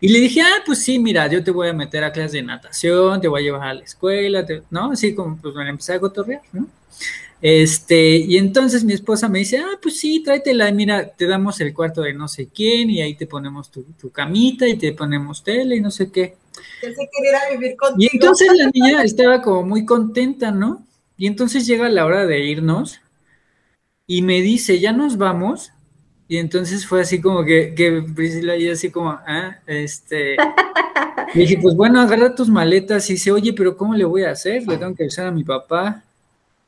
Y 0.00 0.08
le 0.08 0.20
dije, 0.20 0.40
ah, 0.42 0.62
pues 0.66 0.82
sí, 0.82 0.98
mira, 0.98 1.26
yo 1.28 1.42
te 1.42 1.50
voy 1.50 1.68
a 1.68 1.72
meter 1.72 2.04
a 2.04 2.12
clases 2.12 2.32
de 2.32 2.42
natación, 2.42 3.20
te 3.20 3.28
voy 3.28 3.40
a 3.40 3.44
llevar 3.44 3.68
a 3.68 3.74
la 3.74 3.84
escuela, 3.84 4.44
¿no? 4.70 4.92
Así 4.92 5.14
como, 5.14 5.36
pues 5.36 5.54
me 5.54 5.68
empecé 5.68 5.94
a 5.94 6.00
cotorrear, 6.00 6.42
¿no? 6.52 6.66
Este, 7.42 8.18
y 8.18 8.36
entonces 8.36 8.84
mi 8.84 8.92
esposa 8.92 9.28
me 9.28 9.40
dice, 9.40 9.58
ah, 9.58 9.76
pues 9.82 9.98
sí, 9.98 10.22
tráetela, 10.22 10.70
mira, 10.70 11.08
te 11.08 11.26
damos 11.26 11.60
el 11.60 11.74
cuarto 11.74 12.02
de 12.02 12.14
no 12.14 12.28
sé 12.28 12.48
quién 12.54 12.88
y 12.88 13.02
ahí 13.02 13.16
te 13.16 13.26
ponemos 13.26 13.68
tu, 13.68 13.84
camita 14.12 14.68
y 14.68 14.78
te 14.78 14.92
ponemos 14.92 15.42
tele 15.42 15.74
y 15.74 15.80
no 15.80 15.90
sé 15.90 16.12
qué. 16.12 16.36
vivir 17.50 17.76
contigo. 17.76 17.98
Y 17.98 18.16
entonces 18.16 18.48
la 18.54 18.70
niña 18.72 19.02
estaba 19.02 19.42
como 19.42 19.64
muy 19.64 19.84
contenta, 19.84 20.52
¿no? 20.52 20.86
Y 21.16 21.26
entonces 21.26 21.66
llega 21.66 21.88
la 21.88 22.06
hora 22.06 22.26
de 22.26 22.46
irnos 22.46 23.00
y 24.06 24.22
me 24.22 24.40
dice, 24.40 24.78
ya 24.78 24.92
nos 24.92 25.16
vamos. 25.16 25.72
Y 26.28 26.36
entonces 26.36 26.86
fue 26.86 27.00
así 27.00 27.20
como 27.20 27.44
que, 27.44 27.74
que 27.74 28.04
Priscila 28.14 28.56
y 28.56 28.68
así 28.68 28.92
como, 28.92 29.10
ah, 29.10 29.58
este. 29.66 30.36
dije, 31.34 31.58
pues 31.60 31.74
bueno, 31.74 32.00
agarra 32.00 32.36
tus 32.36 32.48
maletas 32.48 33.10
y 33.10 33.14
dice, 33.14 33.32
oye, 33.32 33.52
pero 33.52 33.76
¿cómo 33.76 33.96
le 33.96 34.04
voy 34.04 34.22
a 34.22 34.30
hacer? 34.30 34.62
Le 34.62 34.76
tengo 34.76 34.94
que 34.94 35.02
avisar 35.02 35.26
a 35.26 35.32
mi 35.32 35.42
papá. 35.42 36.04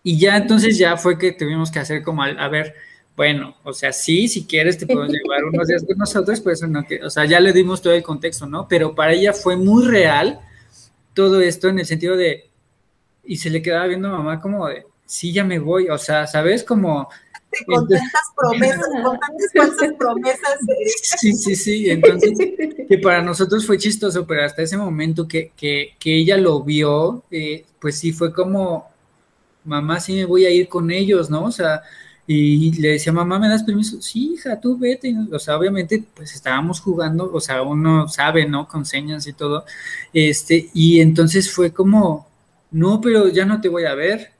Y 0.06 0.18
ya 0.18 0.36
entonces 0.36 0.76
ya 0.76 0.98
fue 0.98 1.18
que 1.18 1.32
tuvimos 1.32 1.70
que 1.70 1.78
hacer 1.78 2.02
como, 2.02 2.22
a 2.22 2.48
ver, 2.48 2.74
bueno, 3.16 3.56
o 3.64 3.72
sea, 3.72 3.90
sí, 3.90 4.28
si 4.28 4.44
quieres 4.44 4.76
te 4.76 4.86
podemos 4.86 5.10
llevar 5.10 5.44
unos 5.44 5.66
días 5.66 5.82
con 5.82 5.96
nosotros, 5.96 6.42
pues 6.42 6.60
no 6.62 6.84
que, 6.84 7.02
o 7.02 7.08
sea, 7.08 7.24
ya 7.24 7.40
le 7.40 7.54
dimos 7.54 7.80
todo 7.80 7.94
el 7.94 8.02
contexto, 8.02 8.46
¿no? 8.46 8.68
Pero 8.68 8.94
para 8.94 9.12
ella 9.12 9.32
fue 9.32 9.56
muy 9.56 9.86
real 9.86 10.40
todo 11.14 11.40
esto 11.40 11.68
en 11.68 11.78
el 11.78 11.86
sentido 11.86 12.18
de, 12.18 12.50
y 13.24 13.38
se 13.38 13.48
le 13.48 13.62
quedaba 13.62 13.86
viendo 13.86 14.08
a 14.08 14.18
mamá 14.18 14.42
como 14.42 14.68
de, 14.68 14.84
sí, 15.06 15.32
ya 15.32 15.42
me 15.42 15.58
voy, 15.58 15.88
o 15.88 15.98
sea, 15.98 16.26
¿sabes? 16.26 16.62
Como... 16.62 17.08
Con 17.66 17.86
tantas 17.86 18.10
promesas, 18.36 18.88
con 19.04 19.16
tantas 19.20 19.52
falsas 19.54 19.94
promesas. 19.96 20.58
Sí, 21.20 21.32
sí, 21.34 21.54
sí, 21.54 21.88
entonces, 21.88 22.32
que 22.88 22.98
para 22.98 23.22
nosotros 23.22 23.64
fue 23.64 23.78
chistoso, 23.78 24.26
pero 24.26 24.44
hasta 24.44 24.62
ese 24.62 24.76
momento 24.76 25.28
que, 25.28 25.52
que, 25.56 25.94
que 26.00 26.16
ella 26.16 26.36
lo 26.36 26.64
vio, 26.64 27.22
eh, 27.30 27.64
pues 27.78 27.96
sí 27.96 28.10
fue 28.10 28.32
como, 28.32 28.90
mamá, 29.64 30.00
sí 30.00 30.14
me 30.14 30.24
voy 30.24 30.44
a 30.46 30.50
ir 30.50 30.68
con 30.68 30.90
ellos, 30.90 31.30
¿no? 31.30 31.44
O 31.44 31.52
sea, 31.52 31.82
y 32.26 32.72
le 32.80 32.90
decía, 32.90 33.12
mamá, 33.12 33.38
¿me 33.38 33.48
das 33.48 33.64
permiso? 33.64 34.00
Sí, 34.00 34.34
hija, 34.34 34.58
tú 34.60 34.78
vete. 34.78 35.14
O 35.32 35.38
sea, 35.38 35.58
obviamente, 35.58 36.02
pues 36.14 36.34
estábamos 36.34 36.80
jugando, 36.80 37.30
o 37.32 37.40
sea, 37.40 37.62
uno 37.62 38.08
sabe, 38.08 38.46
¿no? 38.48 38.66
Con 38.66 38.86
señas 38.86 39.26
y 39.26 39.34
todo. 39.34 39.64
Este, 40.12 40.70
y 40.72 41.00
entonces 41.00 41.52
fue 41.52 41.72
como, 41.72 42.26
no, 42.70 43.00
pero 43.00 43.28
ya 43.28 43.44
no 43.44 43.60
te 43.60 43.68
voy 43.68 43.84
a 43.84 43.94
ver. 43.94 44.32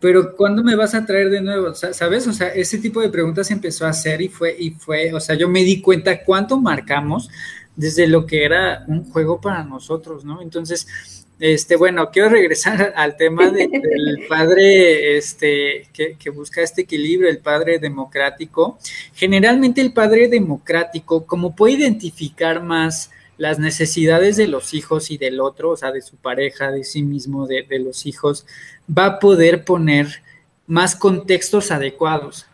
Pero 0.00 0.34
¿cuándo 0.34 0.64
me 0.64 0.76
vas 0.76 0.94
a 0.94 1.04
traer 1.04 1.30
de 1.30 1.42
nuevo? 1.42 1.74
¿Sabes? 1.74 2.26
O 2.26 2.32
sea, 2.32 2.48
ese 2.48 2.78
tipo 2.78 3.02
de 3.02 3.10
preguntas 3.10 3.50
empezó 3.50 3.84
a 3.86 3.90
hacer 3.90 4.22
y 4.22 4.28
fue, 4.28 4.56
y 4.58 4.70
fue, 4.70 5.12
o 5.12 5.20
sea, 5.20 5.36
yo 5.36 5.48
me 5.48 5.62
di 5.62 5.82
cuenta 5.82 6.24
cuánto 6.24 6.58
marcamos 6.58 7.28
desde 7.76 8.06
lo 8.06 8.26
que 8.26 8.44
era 8.44 8.84
un 8.88 9.04
juego 9.10 9.40
para 9.40 9.62
nosotros, 9.64 10.24
¿no? 10.24 10.40
Entonces, 10.42 11.19
este, 11.40 11.76
bueno, 11.76 12.10
quiero 12.10 12.28
regresar 12.28 12.92
al 12.96 13.16
tema 13.16 13.50
del 13.50 13.70
padre 14.28 15.16
este, 15.16 15.88
que, 15.92 16.30
busca 16.30 16.60
este 16.60 16.82
equilibrio, 16.82 17.30
el 17.30 17.38
padre 17.38 17.78
democrático. 17.78 18.78
Generalmente 19.14 19.80
el 19.80 19.94
padre 19.94 20.28
democrático, 20.28 21.26
como 21.26 21.56
puede 21.56 21.74
identificar 21.74 22.62
más 22.62 23.10
las 23.38 23.58
necesidades 23.58 24.36
de 24.36 24.48
los 24.48 24.74
hijos 24.74 25.10
y 25.10 25.16
del 25.16 25.40
otro, 25.40 25.70
o 25.70 25.76
sea, 25.76 25.92
de 25.92 26.02
su 26.02 26.16
pareja, 26.16 26.70
de 26.70 26.84
sí 26.84 27.02
mismo, 27.02 27.46
de, 27.46 27.62
de 27.62 27.78
los 27.78 28.04
hijos, 28.04 28.46
va 28.86 29.06
a 29.06 29.18
poder 29.18 29.64
poner 29.64 30.22
más 30.66 30.94
contextos 30.94 31.70
adecuados. 31.70 32.46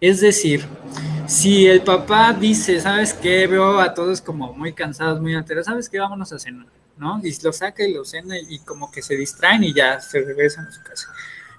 Es 0.00 0.20
decir, 0.20 0.66
si 1.28 1.68
el 1.68 1.80
papá 1.80 2.32
dice, 2.32 2.80
¿sabes 2.80 3.14
qué? 3.14 3.46
Veo 3.46 3.78
a 3.78 3.94
todos 3.94 4.20
como 4.20 4.52
muy 4.52 4.72
cansados, 4.72 5.20
muy 5.20 5.34
alterados, 5.34 5.66
¿sabes 5.66 5.88
qué? 5.88 6.00
Vámonos 6.00 6.32
a 6.32 6.40
cenar 6.40 6.66
¿no? 6.98 7.20
Y 7.22 7.32
lo 7.42 7.52
saca 7.52 7.84
y 7.84 7.92
lo 7.92 8.04
cena 8.04 8.36
y 8.38 8.58
como 8.60 8.90
que 8.90 9.02
se 9.02 9.16
distraen 9.16 9.64
y 9.64 9.74
ya 9.74 10.00
se 10.00 10.20
regresan 10.20 10.66
a 10.66 10.72
su 10.72 10.82
casa. 10.82 11.08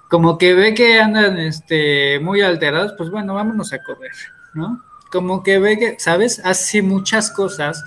Como 0.10 0.38
que 0.38 0.54
ve 0.54 0.74
que 0.74 1.00
andan 1.00 1.38
este, 1.38 2.20
muy 2.20 2.42
alterados, 2.42 2.94
pues 2.98 3.10
bueno, 3.10 3.34
vámonos 3.34 3.74
a 3.74 3.84
correr, 3.84 4.14
¿no? 4.54 4.84
Como 5.12 5.44
que 5.44 5.60
ve 5.60 5.78
que, 5.78 6.00
¿sabes? 6.00 6.42
Hace 6.44 6.82
muchas 6.82 7.32
cosas 7.32 7.84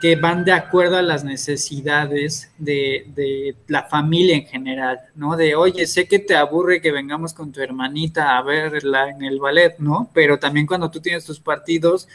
que 0.00 0.14
van 0.16 0.44
de 0.44 0.52
acuerdo 0.52 0.96
a 0.96 1.02
las 1.02 1.24
necesidades 1.24 2.52
de, 2.56 3.06
de, 3.14 3.56
la 3.66 3.82
familia 3.84 4.36
en 4.36 4.46
general, 4.46 5.00
¿no? 5.16 5.36
De, 5.36 5.56
oye, 5.56 5.86
sé 5.86 6.06
que 6.06 6.20
te 6.20 6.36
aburre 6.36 6.80
que 6.80 6.92
vengamos 6.92 7.34
con 7.34 7.50
tu 7.50 7.60
hermanita 7.60 8.38
a 8.38 8.42
verla 8.42 9.10
en 9.10 9.22
el 9.22 9.40
ballet, 9.40 9.76
¿no? 9.78 10.08
Pero 10.14 10.38
también 10.38 10.66
cuando 10.66 10.90
tú 10.90 11.00
tienes 11.00 11.24
tus 11.24 11.40
partidos, 11.40 12.08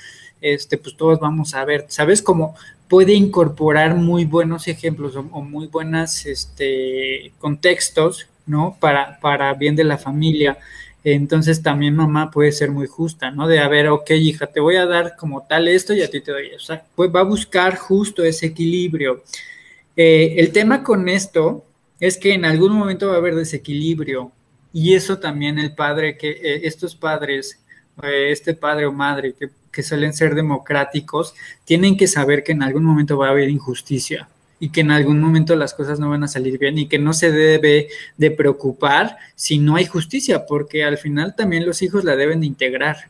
este, 0.43 0.77
pues 0.77 0.95
todos 0.95 1.19
vamos 1.19 1.55
a 1.55 1.65
ver, 1.65 1.85
¿sabes? 1.87 2.21
Como 2.21 2.55
puede 2.87 3.13
incorporar 3.13 3.95
muy 3.95 4.25
buenos 4.25 4.67
ejemplos 4.67 5.15
o, 5.15 5.23
muy 5.23 5.67
buenos 5.67 6.25
este, 6.27 7.31
contextos, 7.39 8.27
¿no? 8.45 8.77
Para, 8.79 9.19
para 9.19 9.53
bien 9.55 9.75
de 9.75 9.83
la 9.83 9.97
familia. 9.97 10.59
Entonces 11.03 11.63
también 11.63 11.95
mamá 11.95 12.29
puede 12.29 12.51
ser 12.51 12.71
muy 12.71 12.87
justa, 12.87 13.31
¿no? 13.31 13.47
De, 13.47 13.59
a 13.59 13.67
ver, 13.67 13.87
ok, 13.87 14.11
hija, 14.11 14.47
te 14.47 14.59
voy 14.59 14.75
a 14.75 14.85
dar 14.85 15.15
como 15.17 15.45
tal 15.47 15.67
esto 15.67 15.93
y 15.93 16.01
a 16.01 16.09
ti 16.09 16.21
te 16.21 16.31
doy 16.31 16.47
eso. 16.47 16.67
Sea, 16.67 16.85
pues 16.95 17.09
va 17.13 17.21
a 17.21 17.23
buscar 17.23 17.77
justo 17.77 18.23
ese 18.23 18.47
equilibrio. 18.47 19.23
Eh, 19.95 20.35
el 20.37 20.51
tema 20.51 20.83
con 20.83 21.09
esto 21.09 21.65
es 21.99 22.17
que 22.17 22.33
en 22.33 22.45
algún 22.45 22.73
momento 22.73 23.07
va 23.07 23.15
a 23.15 23.17
haber 23.17 23.35
desequilibrio 23.35 24.31
y 24.73 24.95
eso 24.95 25.19
también 25.19 25.59
el 25.59 25.75
padre, 25.75 26.17
que 26.17 26.31
eh, 26.31 26.61
estos 26.63 26.95
padres, 26.95 27.63
eh, 28.01 28.31
este 28.31 28.53
padre 28.55 28.85
o 28.85 28.91
madre 28.91 29.33
que 29.33 29.49
que 29.73 29.83
suelen 29.83 30.13
ser 30.13 30.35
democráticos, 30.35 31.33
tienen 31.65 31.97
que 31.97 32.07
saber 32.07 32.43
que 32.43 32.53
en 32.53 32.63
algún 32.63 32.85
momento 32.85 33.17
va 33.17 33.27
a 33.27 33.31
haber 33.31 33.49
injusticia 33.49 34.29
y 34.59 34.69
que 34.69 34.79
en 34.79 34.91
algún 34.91 35.19
momento 35.19 35.57
las 35.57 35.73
cosas 35.73 35.99
no 35.99 36.09
van 36.09 36.23
a 36.23 36.29
salir 36.29 36.57
bien 36.57 36.77
y 36.77 36.87
que 36.87 36.99
no 36.99 37.11
se 37.11 37.33
debe 37.33 37.89
de 38.15 38.31
preocupar 38.31 39.17
si 39.35 39.57
no 39.57 39.75
hay 39.75 39.85
justicia, 39.85 40.45
porque 40.45 40.85
al 40.85 40.97
final 40.97 41.35
también 41.35 41.65
los 41.65 41.81
hijos 41.81 42.05
la 42.05 42.15
deben 42.15 42.39
de 42.39 42.47
integrar, 42.47 43.09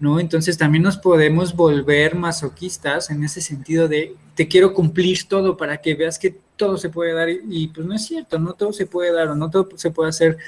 ¿no? 0.00 0.20
Entonces 0.20 0.56
también 0.58 0.82
nos 0.82 0.96
podemos 0.96 1.54
volver 1.54 2.14
masoquistas 2.14 3.10
en 3.10 3.24
ese 3.24 3.40
sentido 3.40 3.88
de 3.88 4.14
te 4.34 4.48
quiero 4.48 4.74
cumplir 4.74 5.26
todo 5.28 5.56
para 5.56 5.78
que 5.78 5.94
veas 5.94 6.18
que 6.18 6.36
todo 6.56 6.76
se 6.76 6.90
puede 6.90 7.12
dar 7.12 7.28
y, 7.28 7.40
y 7.48 7.68
pues 7.68 7.86
no 7.86 7.94
es 7.94 8.04
cierto, 8.04 8.38
no 8.38 8.52
todo 8.52 8.72
se 8.72 8.86
puede 8.86 9.12
dar 9.12 9.28
o 9.28 9.34
no 9.34 9.50
todo 9.50 9.68
se 9.76 9.90
puede 9.90 10.10
hacer 10.10 10.38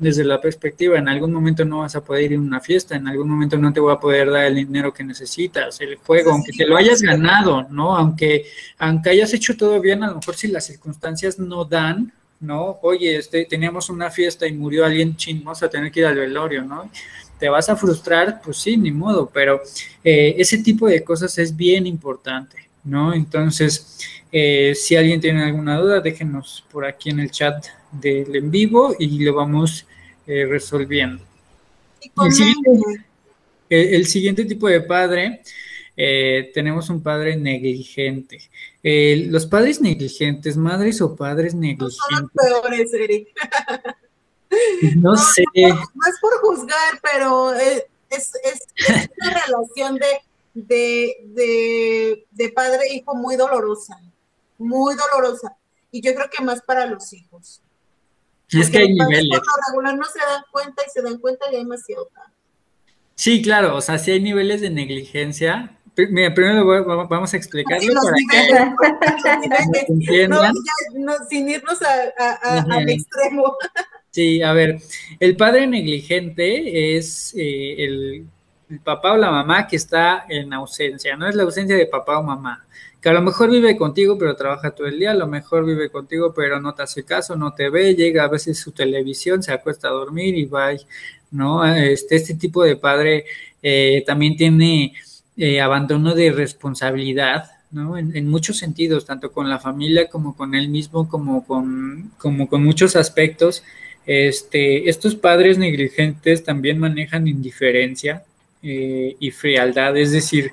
desde 0.00 0.24
la 0.24 0.40
perspectiva, 0.40 0.98
en 0.98 1.10
algún 1.10 1.30
momento 1.30 1.62
no 1.66 1.80
vas 1.80 1.94
a 1.94 2.02
poder 2.02 2.32
ir 2.32 2.38
a 2.38 2.40
una 2.40 2.58
fiesta, 2.58 2.96
en 2.96 3.06
algún 3.06 3.28
momento 3.28 3.58
no 3.58 3.70
te 3.70 3.80
voy 3.80 3.92
a 3.92 4.00
poder 4.00 4.30
dar 4.30 4.46
el 4.46 4.54
dinero 4.54 4.94
que 4.94 5.04
necesitas, 5.04 5.78
el 5.82 5.96
juego, 5.96 6.32
aunque 6.32 6.52
te 6.52 6.66
lo 6.66 6.74
hayas 6.78 7.02
ganado, 7.02 7.66
¿no? 7.68 7.94
Aunque, 7.94 8.46
aunque 8.78 9.10
hayas 9.10 9.34
hecho 9.34 9.58
todo 9.58 9.78
bien, 9.78 10.02
a 10.02 10.08
lo 10.08 10.16
mejor 10.16 10.36
si 10.36 10.48
las 10.48 10.64
circunstancias 10.64 11.38
no 11.38 11.66
dan, 11.66 12.14
¿no? 12.40 12.78
Oye, 12.82 13.16
este, 13.16 13.44
teníamos 13.44 13.90
una 13.90 14.10
fiesta 14.10 14.46
y 14.46 14.52
murió 14.52 14.84
alguien 14.84 15.16
ching, 15.16 15.44
vamos 15.44 15.62
a 15.62 15.68
tener 15.68 15.92
que 15.92 16.00
ir 16.00 16.06
al 16.06 16.16
velorio, 16.16 16.62
¿no? 16.62 16.90
¿Te 17.38 17.48
vas 17.48 17.68
a 17.68 17.76
frustrar? 17.76 18.40
Pues 18.42 18.58
sí, 18.58 18.76
ni 18.76 18.90
modo, 18.90 19.30
pero 19.32 19.62
eh, 20.02 20.34
ese 20.38 20.58
tipo 20.58 20.86
de 20.88 21.02
cosas 21.02 21.36
es 21.38 21.54
bien 21.56 21.86
importante, 21.86 22.68
¿no? 22.84 23.14
Entonces, 23.14 23.98
eh, 24.32 24.74
si 24.74 24.96
alguien 24.96 25.20
tiene 25.20 25.44
alguna 25.44 25.78
duda, 25.78 26.00
déjenos 26.00 26.64
por 26.70 26.84
aquí 26.84 27.10
en 27.10 27.20
el 27.20 27.30
chat 27.30 27.66
del 27.92 28.34
en 28.36 28.50
vivo 28.50 28.94
y 28.98 29.24
lo 29.24 29.34
vamos 29.34 29.86
eh, 30.26 30.46
resolviendo. 30.46 31.24
El 33.68 34.06
siguiente, 34.06 34.44
tipo 34.44 34.68
de 34.68 34.80
padre, 34.80 35.42
eh, 36.02 36.50
tenemos 36.54 36.88
un 36.88 37.02
padre 37.02 37.36
negligente. 37.36 38.40
los 38.82 39.44
padres 39.44 39.82
negligentes, 39.82 40.56
madres 40.56 41.02
o 41.02 41.14
padres 41.14 41.54
negligentes. 41.54 41.98
No 42.10 42.18
son 42.18 42.30
peores, 42.30 42.94
Eric. 42.94 43.28
No, 44.96 45.14
sé. 45.16 45.44
No, 45.54 45.68
es 45.68 46.18
por 46.20 46.40
juzgar, 46.40 47.00
pero 47.02 47.52
es, 47.52 47.86
una 49.20 49.40
relación 49.46 49.96
de, 50.54 51.16
de, 51.34 52.26
de 52.30 52.48
padre 52.48 52.86
e 52.88 52.94
hijo 52.96 53.14
muy 53.14 53.36
dolorosa, 53.36 54.00
muy 54.56 54.94
dolorosa. 54.96 55.54
Y 55.92 56.00
yo 56.00 56.14
creo 56.14 56.30
que 56.30 56.42
más 56.42 56.62
para 56.62 56.86
los 56.86 57.12
hijos. 57.12 57.60
Es 58.48 58.70
que 58.70 58.78
hay 58.78 58.94
niveles. 58.94 59.40
regular 59.68 59.96
no 59.96 60.06
se 60.06 60.18
dan 60.18 60.44
cuenta 60.50 60.82
y 60.86 60.90
se 60.90 61.02
dan 61.02 61.18
cuenta 61.18 61.44
y 61.52 61.56
hay 61.56 61.62
demasiado 61.62 62.08
Sí, 63.20 63.42
claro, 63.42 63.76
o 63.76 63.82
sea, 63.82 63.98
si 63.98 64.12
hay 64.12 64.20
niveles 64.22 64.62
de 64.62 64.70
negligencia. 64.70 65.76
Mira, 66.08 66.34
primero 66.34 66.64
vamos 67.08 67.34
a 67.34 67.36
explicarlo 67.36 67.92
para 69.00 69.40
que 70.06 70.28
no, 70.28 71.12
sin 71.28 71.48
irnos 71.48 71.78
al 71.82 72.88
extremo. 72.88 73.56
Sí, 74.10 74.42
a 74.42 74.52
ver, 74.52 74.78
el 75.20 75.36
padre 75.36 75.66
negligente 75.66 76.96
es 76.96 77.32
eh, 77.36 77.76
el, 77.78 78.26
papá 78.82 79.12
o 79.12 79.16
la 79.16 79.30
mamá 79.30 79.66
que 79.66 79.76
está 79.76 80.26
en 80.28 80.52
ausencia, 80.52 81.16
no 81.16 81.28
es 81.28 81.34
la 81.34 81.44
ausencia 81.44 81.76
de 81.76 81.86
papá 81.86 82.18
o 82.18 82.22
mamá, 82.22 82.66
que 83.00 83.08
a 83.08 83.12
lo 83.12 83.22
mejor 83.22 83.50
vive 83.50 83.76
contigo 83.76 84.16
pero 84.18 84.36
trabaja 84.36 84.72
todo 84.72 84.86
el 84.86 84.98
día, 84.98 85.12
a 85.12 85.14
lo 85.14 85.26
mejor 85.26 85.64
vive 85.64 85.90
contigo 85.90 86.32
pero 86.34 86.60
no 86.60 86.74
te 86.74 86.82
hace 86.82 87.04
caso, 87.04 87.36
no 87.36 87.52
te 87.54 87.68
ve, 87.68 87.94
llega 87.94 88.24
a 88.24 88.28
veces 88.28 88.58
su 88.58 88.72
televisión, 88.72 89.42
se 89.42 89.52
acuesta 89.52 89.88
a 89.88 89.92
dormir 89.92 90.36
y 90.36 90.44
va, 90.44 90.70
¿no? 91.30 91.64
Este, 91.64 92.16
este 92.16 92.34
tipo 92.34 92.62
de 92.62 92.76
padre 92.76 93.26
eh, 93.62 94.02
también 94.06 94.36
tiene 94.36 94.92
eh, 95.40 95.60
abandono 95.60 96.14
de 96.14 96.30
responsabilidad, 96.30 97.50
¿no? 97.70 97.96
En, 97.96 98.28
muchos 98.28 98.58
sentidos, 98.58 99.06
tanto 99.06 99.32
con 99.32 99.48
la 99.48 99.58
familia 99.58 100.08
como 100.08 100.36
con 100.36 100.54
él 100.54 100.68
mismo, 100.68 101.08
como 101.08 101.46
con, 101.46 102.12
como 102.18 102.48
con 102.48 102.62
muchos 102.62 102.94
aspectos. 102.94 103.64
Este, 104.06 104.88
estos 104.88 105.14
padres 105.14 105.56
negligentes 105.58 106.44
también 106.44 106.78
manejan 106.78 107.26
indiferencia 107.26 108.22
eh, 108.62 109.16
y 109.18 109.30
frialdad, 109.30 109.96
es 109.96 110.12
decir, 110.12 110.52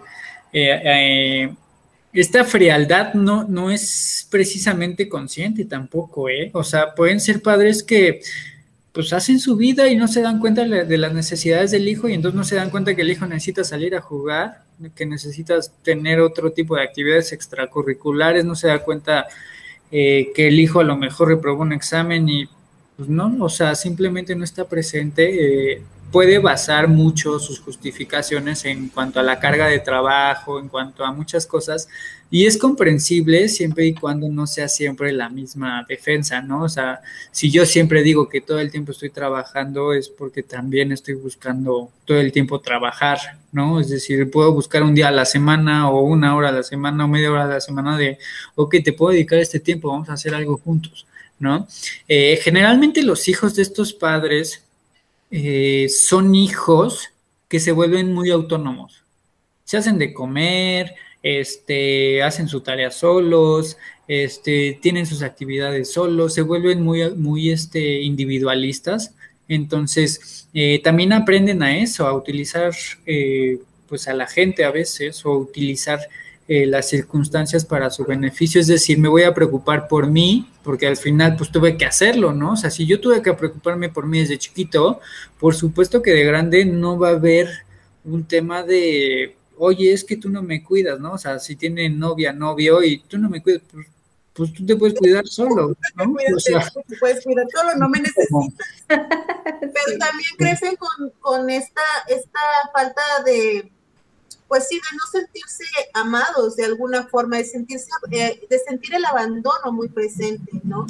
esta 2.14 2.46
frialdad 2.46 3.14
no, 3.14 3.44
no 3.44 3.70
es 3.70 4.26
precisamente 4.32 5.10
consciente 5.10 5.66
tampoco, 5.66 6.30
¿eh? 6.30 6.50
O 6.54 6.64
sea, 6.64 6.96
pueden 6.96 7.20
ser 7.20 7.42
padres 7.42 7.84
que 7.84 8.22
pues 8.94 9.14
hacen 9.14 9.40
su 9.40 9.56
vida 9.56 9.88
y 9.90 9.96
no 9.96 10.08
se 10.08 10.22
dan 10.22 10.40
cuenta 10.40 10.64
de 10.64 10.98
las 10.98 11.14
necesidades 11.14 11.70
del 11.70 11.88
hijo 11.88 12.10
y 12.10 12.14
entonces 12.14 12.36
no 12.36 12.44
se 12.44 12.56
dan 12.56 12.72
cuenta 12.72 12.96
que 12.96 13.04
el 13.04 13.12
hijo 13.12 13.28
necesita 13.28 13.64
salir 13.64 13.94
a 13.94 14.02
jugar, 14.02 14.64
que 14.96 15.06
necesitas 15.06 15.74
tener 15.84 16.20
otro 16.20 16.52
tipo 16.52 16.76
de 16.76 16.84
actividades 16.84 17.32
extracurriculares, 17.34 18.46
no 18.46 18.56
se 18.56 18.68
da 18.68 18.80
cuenta 18.80 19.28
eh, 19.92 20.32
que 20.36 20.48
el 20.48 20.60
hijo 20.60 20.80
a 20.80 20.84
lo 20.84 20.98
mejor 20.98 21.30
reprobó 21.30 21.62
un 21.62 21.74
examen 21.74 22.28
y 22.30 22.48
pues 22.96 23.10
no, 23.10 23.44
o 23.44 23.50
sea, 23.50 23.76
simplemente 23.76 24.36
no 24.36 24.44
está 24.44 24.68
presente. 24.68 25.74
Eh, 25.74 25.82
puede 26.12 26.40
basar 26.40 26.88
mucho 26.88 27.40
sus 27.40 27.60
justificaciones 27.60 28.64
en 28.66 28.90
cuanto 28.90 29.20
a 29.20 29.24
la 29.24 29.40
carga 29.40 29.68
de 29.68 29.80
trabajo, 29.80 30.60
en 30.60 30.70
cuanto 30.70 31.04
a 31.04 31.12
muchas 31.12 31.46
cosas, 31.46 31.90
y 32.30 32.46
es 32.46 32.58
comprensible 32.58 33.48
siempre 33.48 33.86
y 33.86 33.94
cuando 33.94 34.28
no 34.30 34.48
sea 34.48 34.68
siempre 34.68 35.12
la 35.14 35.30
misma 35.30 35.86
defensa, 35.88 36.42
¿no? 36.42 36.64
O 36.64 36.70
sea, 36.70 37.02
si 37.32 37.50
yo 37.50 37.66
siempre 37.66 38.04
digo 38.04 38.28
que 38.28 38.42
todo 38.42 38.60
el 38.60 38.70
tiempo 38.70 38.92
estoy 38.92 39.10
trabajando 39.10 39.94
es 39.94 40.10
porque 40.10 40.44
también 40.44 40.92
estoy 40.92 41.14
buscando 41.16 41.90
todo 42.06 42.20
el 42.20 42.32
tiempo 42.32 42.60
trabajar, 42.60 43.20
¿no? 43.52 43.80
Es 43.80 43.90
decir, 43.90 44.30
puedo 44.30 44.54
buscar 44.54 44.84
un 44.84 44.94
día 44.94 45.08
a 45.08 45.12
la 45.12 45.26
semana 45.26 45.90
o 45.90 46.02
una 46.02 46.36
hora 46.36 46.50
a 46.50 46.54
la 46.54 46.64
semana 46.64 47.06
o 47.06 47.08
media 47.08 47.32
hora 47.32 47.46
a 47.46 47.48
la 47.48 47.62
semana 47.62 47.98
de, 47.98 48.18
ok, 48.56 48.76
te 48.84 48.94
puedo 48.94 49.14
dedicar 49.14 49.40
este 49.40 49.60
tiempo, 49.62 49.90
vamos 49.90 50.10
a 50.10 50.14
hacer 50.14 50.36
algo 50.36 50.58
juntos, 50.58 51.08
¿no? 51.40 51.68
Eh, 52.10 52.40
generalmente 52.42 53.04
los 53.04 53.28
hijos 53.30 53.56
de 53.56 53.62
estos 53.62 53.94
padres 53.94 54.67
eh, 55.32 55.88
son 55.90 56.36
hijos 56.36 57.10
que 57.48 57.60
se 57.60 57.72
vuelven 57.72 58.14
muy 58.14 58.30
autónomos. 58.32 59.04
Se 59.64 59.78
hacen 59.78 59.98
de 59.98 60.14
comer, 60.14 60.96
este, 61.24 62.24
hacen 62.24 62.48
su 62.48 62.62
tarea 62.62 62.92
solos, 62.92 63.78
este, 64.08 64.80
tienen 64.82 65.06
sus 65.06 65.22
actividades 65.22 65.92
solos, 65.92 66.34
se 66.34 66.42
vuelven 66.42 66.82
muy, 66.82 67.10
muy 67.16 67.50
este, 67.50 68.02
individualistas. 68.02 69.14
Entonces, 69.48 70.48
eh, 70.54 70.82
también 70.84 71.14
aprenden 71.14 71.64
a 71.64 71.78
eso, 71.78 72.08
a 72.08 72.14
utilizar 72.14 72.74
eh, 73.06 73.60
pues 73.88 74.08
a 74.08 74.14
la 74.14 74.28
gente 74.28 74.66
a 74.66 74.72
veces 74.72 75.26
o 75.26 75.38
utilizar 75.38 76.00
eh, 76.50 76.66
las 76.66 76.88
circunstancias 76.88 77.66
para 77.66 77.90
su 77.90 78.06
beneficio, 78.06 78.62
es 78.62 78.68
decir, 78.68 78.98
me 78.98 79.10
voy 79.10 79.24
a 79.24 79.34
preocupar 79.34 79.90
por 79.90 80.08
mí, 80.08 80.50
porque 80.64 80.88
al 80.88 80.96
final 80.96 81.36
pues 81.36 81.52
tuve 81.52 81.76
que 81.76 81.86
hacerlo, 81.86 82.34
¿no? 82.34 82.54
O 82.54 82.56
sea, 82.56 82.70
si 82.70 82.86
yo 82.86 83.02
tuve 83.02 83.22
que 83.22 83.34
preocuparme 83.34 83.90
por 83.90 84.08
mí 84.08 84.20
desde 84.22 84.38
chiquito, 84.38 85.02
por 85.40 85.56
supuesto 85.56 86.02
que 86.02 86.12
de 86.12 86.24
grande 86.24 86.64
no 86.64 86.98
va 86.98 87.10
a 87.10 87.12
haber 87.12 87.50
un 88.06 88.26
tema 88.26 88.64
de, 88.64 89.36
oye, 89.58 89.92
es 89.92 90.06
que 90.06 90.16
tú 90.16 90.30
no 90.30 90.42
me 90.42 90.64
cuidas, 90.64 91.00
¿no? 91.02 91.14
O 91.14 91.18
sea, 91.18 91.38
si 91.40 91.58
tiene 91.58 91.90
novia, 91.90 92.32
novio 92.32 92.82
y 92.82 93.00
tú 93.00 93.18
no 93.18 93.30
me 93.30 93.44
cuidas, 93.44 93.64
pues, 93.70 93.88
pues 94.32 94.54
tú 94.54 94.66
te 94.66 94.78
puedes 94.78 94.98
cuidar 94.98 95.28
solo, 95.28 95.76
¿no? 95.96 96.16
O 96.36 96.40
sea, 96.40 96.66
te 96.88 96.96
puedes 96.96 97.26
cuidar 97.26 97.46
solo, 97.54 97.76
no 97.76 97.90
me 97.90 98.00
necesitas. 98.00 98.64
Pero 98.88 99.98
también 100.00 100.30
crecen 100.38 100.78
con, 100.78 101.10
con 101.20 101.50
esta, 101.50 101.82
esta 102.08 102.40
falta 102.74 103.02
de 103.26 103.70
pues 104.48 104.68
sí, 104.68 104.76
de 104.76 104.98
no 104.98 105.04
sentirse 105.12 105.64
amados 105.94 106.56
de 106.56 106.66
alguna 106.66 107.08
forma, 107.08 107.38
de 107.38 107.46
sentirse, 107.46 107.88
eh, 108.12 108.40
de 108.50 108.60
sentir 108.60 108.96
el 108.96 109.06
abandono 109.06 109.72
muy 109.72 109.90
presente, 109.90 110.52
¿no? 110.64 110.86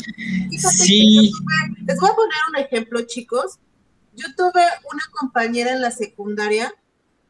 sí. 0.58 1.32
les 1.86 2.00
voy 2.00 2.10
a 2.10 2.16
poner 2.16 2.38
un 2.50 2.58
ejemplo, 2.58 3.02
chicos. 3.02 3.60
Yo 4.14 4.28
tuve 4.36 4.64
una 4.92 5.04
compañera 5.12 5.72
en 5.72 5.82
la 5.82 5.92
secundaria 5.92 6.74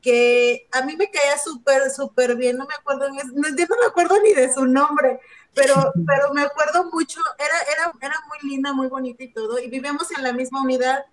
que 0.02 0.68
a 0.72 0.84
mí 0.84 0.96
me 0.96 1.10
caía 1.10 1.38
súper, 1.38 1.90
súper 1.92 2.36
bien, 2.36 2.58
no 2.58 2.66
me 2.66 2.76
acuerdo, 2.76 3.10
no, 3.10 3.16
no 3.16 3.42
me 3.42 3.86
acuerdo 3.88 4.22
ni 4.22 4.34
de 4.34 4.54
su 4.54 4.66
nombre, 4.66 5.20
pero, 5.54 5.74
pero 6.08 6.34
me 6.34 6.42
acuerdo 6.42 6.90
mucho, 6.92 7.20
era, 7.38 7.74
era, 7.74 7.94
era 8.02 8.16
muy 8.28 8.50
linda, 8.50 8.74
muy 8.74 8.88
bonita 8.88 9.24
y 9.24 9.34
todo, 9.34 9.60
y 9.60 9.70
vivíamos 9.70 10.10
en 10.12 10.24
la 10.24 10.34
misma 10.34 10.62
unidad, 10.62 11.06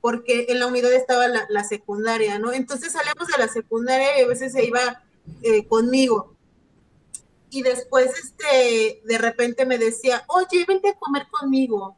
porque 0.00 0.46
en 0.48 0.60
la 0.60 0.66
unidad 0.66 0.92
estaba 0.92 1.26
la, 1.28 1.64
secundaria, 1.64 2.38
¿no? 2.38 2.52
Entonces 2.52 2.92
salíamos 2.92 3.28
de 3.28 3.38
la 3.38 3.48
secundaria 3.48 4.18
y 4.18 4.22
a 4.22 4.26
veces 4.26 4.52
se 4.52 4.64
iba 4.64 5.02
eh, 5.42 5.66
conmigo. 5.66 6.34
Y 7.50 7.62
después, 7.62 8.10
este, 8.18 9.02
de 9.04 9.18
repente 9.18 9.64
me 9.66 9.78
decía, 9.78 10.24
oye, 10.28 10.64
vente 10.66 10.90
a 10.90 10.98
comer 10.98 11.26
conmigo. 11.30 11.96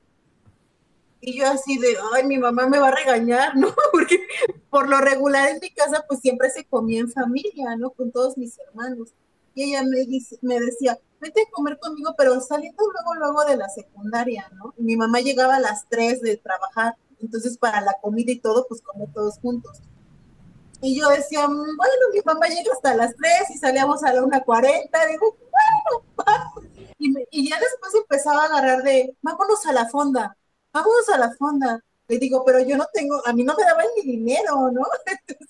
Y 1.21 1.39
yo 1.39 1.49
así 1.49 1.79
de, 1.79 1.97
ay, 2.15 2.25
mi 2.25 2.39
mamá 2.39 2.69
me 2.69 2.79
va 2.79 2.89
a 2.89 2.95
regañar, 2.95 3.57
¿no? 3.57 3.75
Porque 3.93 4.27
por 4.71 4.89
lo 4.89 4.99
regular 5.01 5.49
en 5.49 5.59
mi 5.61 5.71
casa, 5.71 6.05
pues 6.09 6.21
siempre 6.21 6.51
se 6.51 6.65
comía 6.65 7.01
en 7.01 7.11
familia, 7.11 7.77
¿no? 7.77 7.91
Con 7.91 8.13
todos 8.13 8.39
mis 8.39 8.59
hermanos. 8.59 9.13
Y 9.55 9.65
ella 9.65 9.83
me, 9.83 10.61
decía, 10.61 10.99
vete 11.21 11.43
a 11.43 11.51
comer 11.51 11.79
conmigo, 11.81 12.15
pero 12.17 12.41
saliendo 12.41 12.85
luego, 12.93 13.15
luego 13.15 13.45
de 13.45 13.57
la 13.57 13.69
secundaria, 13.69 14.49
¿no? 14.55 14.73
Y 14.79 14.83
mi 14.85 14.97
mamá 14.97 15.21
llegaba 15.21 15.57
a 15.57 15.61
las 15.61 15.89
3 15.89 16.21
de 16.21 16.37
trabajar 16.37 16.95
entonces 17.21 17.59
para 17.59 17.81
la 17.81 17.95
comida 18.01 18.33
y 18.33 18.41
todo, 18.41 18.67
pues 18.69 18.83
come 18.83 19.07
todos 19.15 19.39
juntos. 19.39 19.81
Y 20.81 20.99
yo 20.99 21.09
decía, 21.09 21.47
mm, 21.49 21.77
bueno, 21.77 21.93
mi 22.13 22.21
mamá 22.25 22.47
llega 22.47 22.73
hasta 22.73 22.95
las 22.95 23.15
3 23.17 23.51
y 23.55 23.59
salíamos 23.59 24.05
a 24.05 24.13
la 24.13 24.23
1.40, 24.23 25.07
digo, 25.07 25.37
bueno, 26.17 26.69
y, 26.99 27.15
y, 27.31 27.51
ya 27.51 27.59
después 27.59 27.95
empezaba 27.95 28.43
a 28.43 28.47
agarrar 28.47 28.83
de, 28.83 29.17
vámonos 29.23 29.67
a 29.67 29.73
la 29.73 29.89
fonda, 29.89 30.37
vámonos 30.73 31.09
a 31.09 31.19
la 31.19 31.33
fonda. 31.37 31.83
Le 32.09 32.19
digo, 32.19 32.43
pero 32.45 32.61
yo 32.61 32.77
no 32.77 32.87
tengo, 32.93 33.21
a 33.27 33.33
mí 33.33 33.45
no 33.45 33.55
me 33.55 33.65
daban 33.65 33.87
ni 33.97 34.13
dinero, 34.13 34.71
¿no? 34.71 34.83
Entonces, 35.07 35.49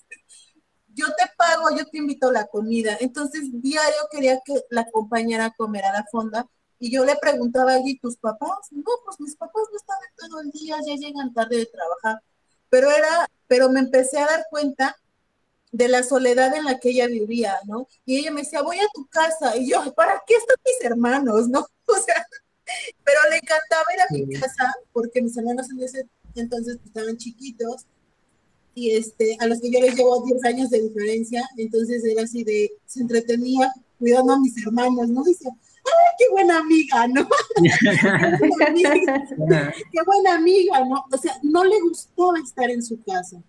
yo 0.93 1.07
te 1.15 1.25
pago, 1.37 1.69
yo 1.77 1.85
te 1.85 1.97
invito 1.99 2.29
a 2.29 2.33
la 2.33 2.47
comida. 2.47 2.97
Entonces, 2.99 3.43
diario 3.53 3.99
quería 4.11 4.41
que 4.43 4.61
la 4.69 4.81
acompañara 4.81 5.45
a 5.45 5.53
comer 5.53 5.85
a 5.85 5.93
la 5.93 6.05
fonda 6.11 6.45
y 6.79 6.91
yo 6.91 7.05
le 7.05 7.15
preguntaba, 7.17 7.77
¿y 7.83 7.99
tus 7.99 8.15
papás? 8.17 8.71
No, 8.71 8.83
pues 9.05 9.19
mis 9.19 9.35
papás 9.35 9.63
no 9.71 9.77
están 9.77 9.97
todo 10.17 10.41
el 10.41 10.51
día, 10.51 10.77
ya 10.85 10.95
llegan 10.95 11.33
tarde 11.33 11.57
de 11.57 11.65
trabajar. 11.65 12.23
Pero 12.69 12.89
era, 12.89 13.29
pero 13.47 13.69
me 13.69 13.81
empecé 13.81 14.17
a 14.19 14.27
dar 14.27 14.45
cuenta 14.49 14.95
de 15.71 15.87
la 15.87 16.03
soledad 16.03 16.55
en 16.55 16.65
la 16.65 16.79
que 16.79 16.89
ella 16.89 17.07
vivía, 17.07 17.57
¿no? 17.65 17.87
Y 18.05 18.17
ella 18.17 18.31
me 18.31 18.41
decía, 18.41 18.61
voy 18.61 18.79
a 18.79 18.87
tu 18.93 19.05
casa. 19.07 19.55
Y 19.57 19.69
yo, 19.69 19.93
¿para 19.93 20.23
qué 20.25 20.35
están 20.35 20.57
mis 20.65 20.85
hermanos, 20.85 21.49
no? 21.49 21.65
O 21.89 21.95
sea, 21.95 22.23
pero 23.03 23.19
le 23.31 23.37
encantaba 23.37 23.83
ir 23.95 24.01
a 24.01 24.27
mi 24.27 24.39
casa 24.39 24.71
porque 24.93 25.23
mis 25.23 25.35
hermanos 25.35 25.71
en 25.71 25.81
ese 25.81 26.07
entonces 26.35 26.77
pues, 26.77 26.87
estaban 26.87 27.17
chiquitos 27.17 27.87
y 28.75 28.91
este, 28.91 29.35
a 29.39 29.47
los 29.47 29.59
que 29.59 29.71
yo 29.71 29.81
les 29.81 29.95
llevo 29.95 30.23
10 30.23 30.45
años 30.45 30.69
de 30.69 30.81
diferencia, 30.81 31.43
entonces 31.57 32.03
era 32.05 32.23
así 32.23 32.43
de, 32.43 32.71
se 32.85 33.01
entretenía 33.01 33.73
cuidando 33.97 34.33
a 34.33 34.39
mis 34.39 34.55
hermanos, 34.63 35.09
¿no? 35.09 35.23
Dice, 35.23 35.49
qué 36.17 36.25
buena 36.31 36.59
amiga, 36.59 37.07
¿no? 37.07 37.27
qué 39.91 40.01
buena 40.05 40.35
amiga, 40.35 40.85
¿no? 40.85 41.05
O 41.11 41.17
sea, 41.17 41.37
no 41.43 41.63
le 41.63 41.79
gustaba 41.81 42.39
estar 42.39 42.69
en 42.69 42.83
su 42.83 43.01
casa. 43.03 43.41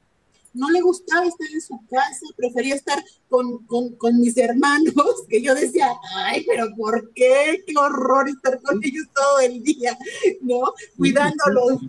No 0.52 0.68
le 0.70 0.80
gustaba 0.80 1.26
estar 1.26 1.46
en 1.52 1.60
su 1.60 1.78
casa, 1.88 2.26
prefería 2.36 2.74
estar 2.74 3.02
con, 3.28 4.18
mis 4.18 4.36
hermanos, 4.36 4.94
que 5.28 5.40
yo 5.42 5.54
decía, 5.54 5.92
ay, 6.16 6.44
pero 6.46 6.74
¿por 6.76 7.12
qué? 7.14 7.62
Qué 7.66 7.74
horror 7.76 8.28
estar 8.28 8.60
con 8.62 8.82
ellos 8.82 9.06
todo 9.14 9.40
el 9.40 9.62
día, 9.62 9.96
¿no? 10.40 10.74
Cuidándolos. 10.96 11.82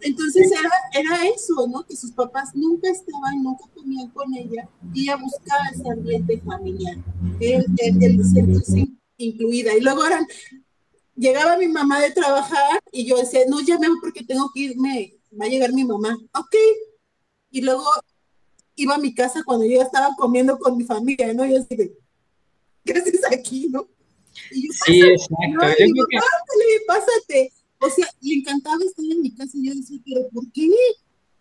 Entonces 0.00 0.52
era, 0.52 0.70
era 0.92 1.28
eso, 1.28 1.66
¿no? 1.66 1.82
Que 1.84 1.96
sus 1.96 2.12
papás 2.12 2.50
nunca 2.54 2.90
estaban, 2.90 3.42
nunca 3.42 3.64
comían 3.74 4.08
con 4.10 4.32
ella 4.34 4.68
y 4.92 5.04
ella 5.04 5.16
buscaba 5.16 5.64
ese 5.72 5.90
ambiente 5.90 6.40
familiar. 6.44 6.96
El, 7.40 7.64
el, 7.78 8.02
el, 8.04 8.97
incluida. 9.18 9.76
Y 9.76 9.80
luego 9.80 10.04
eran, 10.06 10.26
llegaba 11.14 11.58
mi 11.58 11.68
mamá 11.68 12.00
de 12.00 12.12
trabajar 12.12 12.80
y 12.92 13.06
yo 13.06 13.18
decía, 13.18 13.40
no 13.48 13.60
llame 13.60 13.88
porque 14.00 14.24
tengo 14.24 14.50
que 14.54 14.60
irme, 14.60 15.14
va 15.38 15.46
a 15.46 15.48
llegar 15.48 15.72
mi 15.72 15.84
mamá. 15.84 16.16
Ok. 16.32 16.54
Y 17.50 17.60
luego 17.60 17.84
iba 18.76 18.94
a 18.94 18.98
mi 18.98 19.14
casa 19.14 19.42
cuando 19.44 19.66
yo 19.66 19.82
estaba 19.82 20.14
comiendo 20.16 20.58
con 20.58 20.76
mi 20.76 20.84
familia, 20.84 21.34
¿no? 21.34 21.44
Y 21.44 21.56
así 21.56 21.76
de, 21.76 21.92
¿qué 22.84 22.92
haces 22.92 23.20
aquí, 23.30 23.68
no? 23.68 23.88
sí, 24.86 25.02
exacto. 25.02 25.66
pásate. 26.86 27.52
O 27.80 27.88
sea, 27.90 28.06
le 28.20 28.34
encantaba 28.34 28.78
estar 28.84 29.04
en 29.04 29.22
mi 29.22 29.34
casa 29.34 29.52
y 29.54 29.68
yo 29.68 29.74
decía, 29.74 29.98
pero 30.04 30.28
¿por 30.32 30.50
qué? 30.52 30.68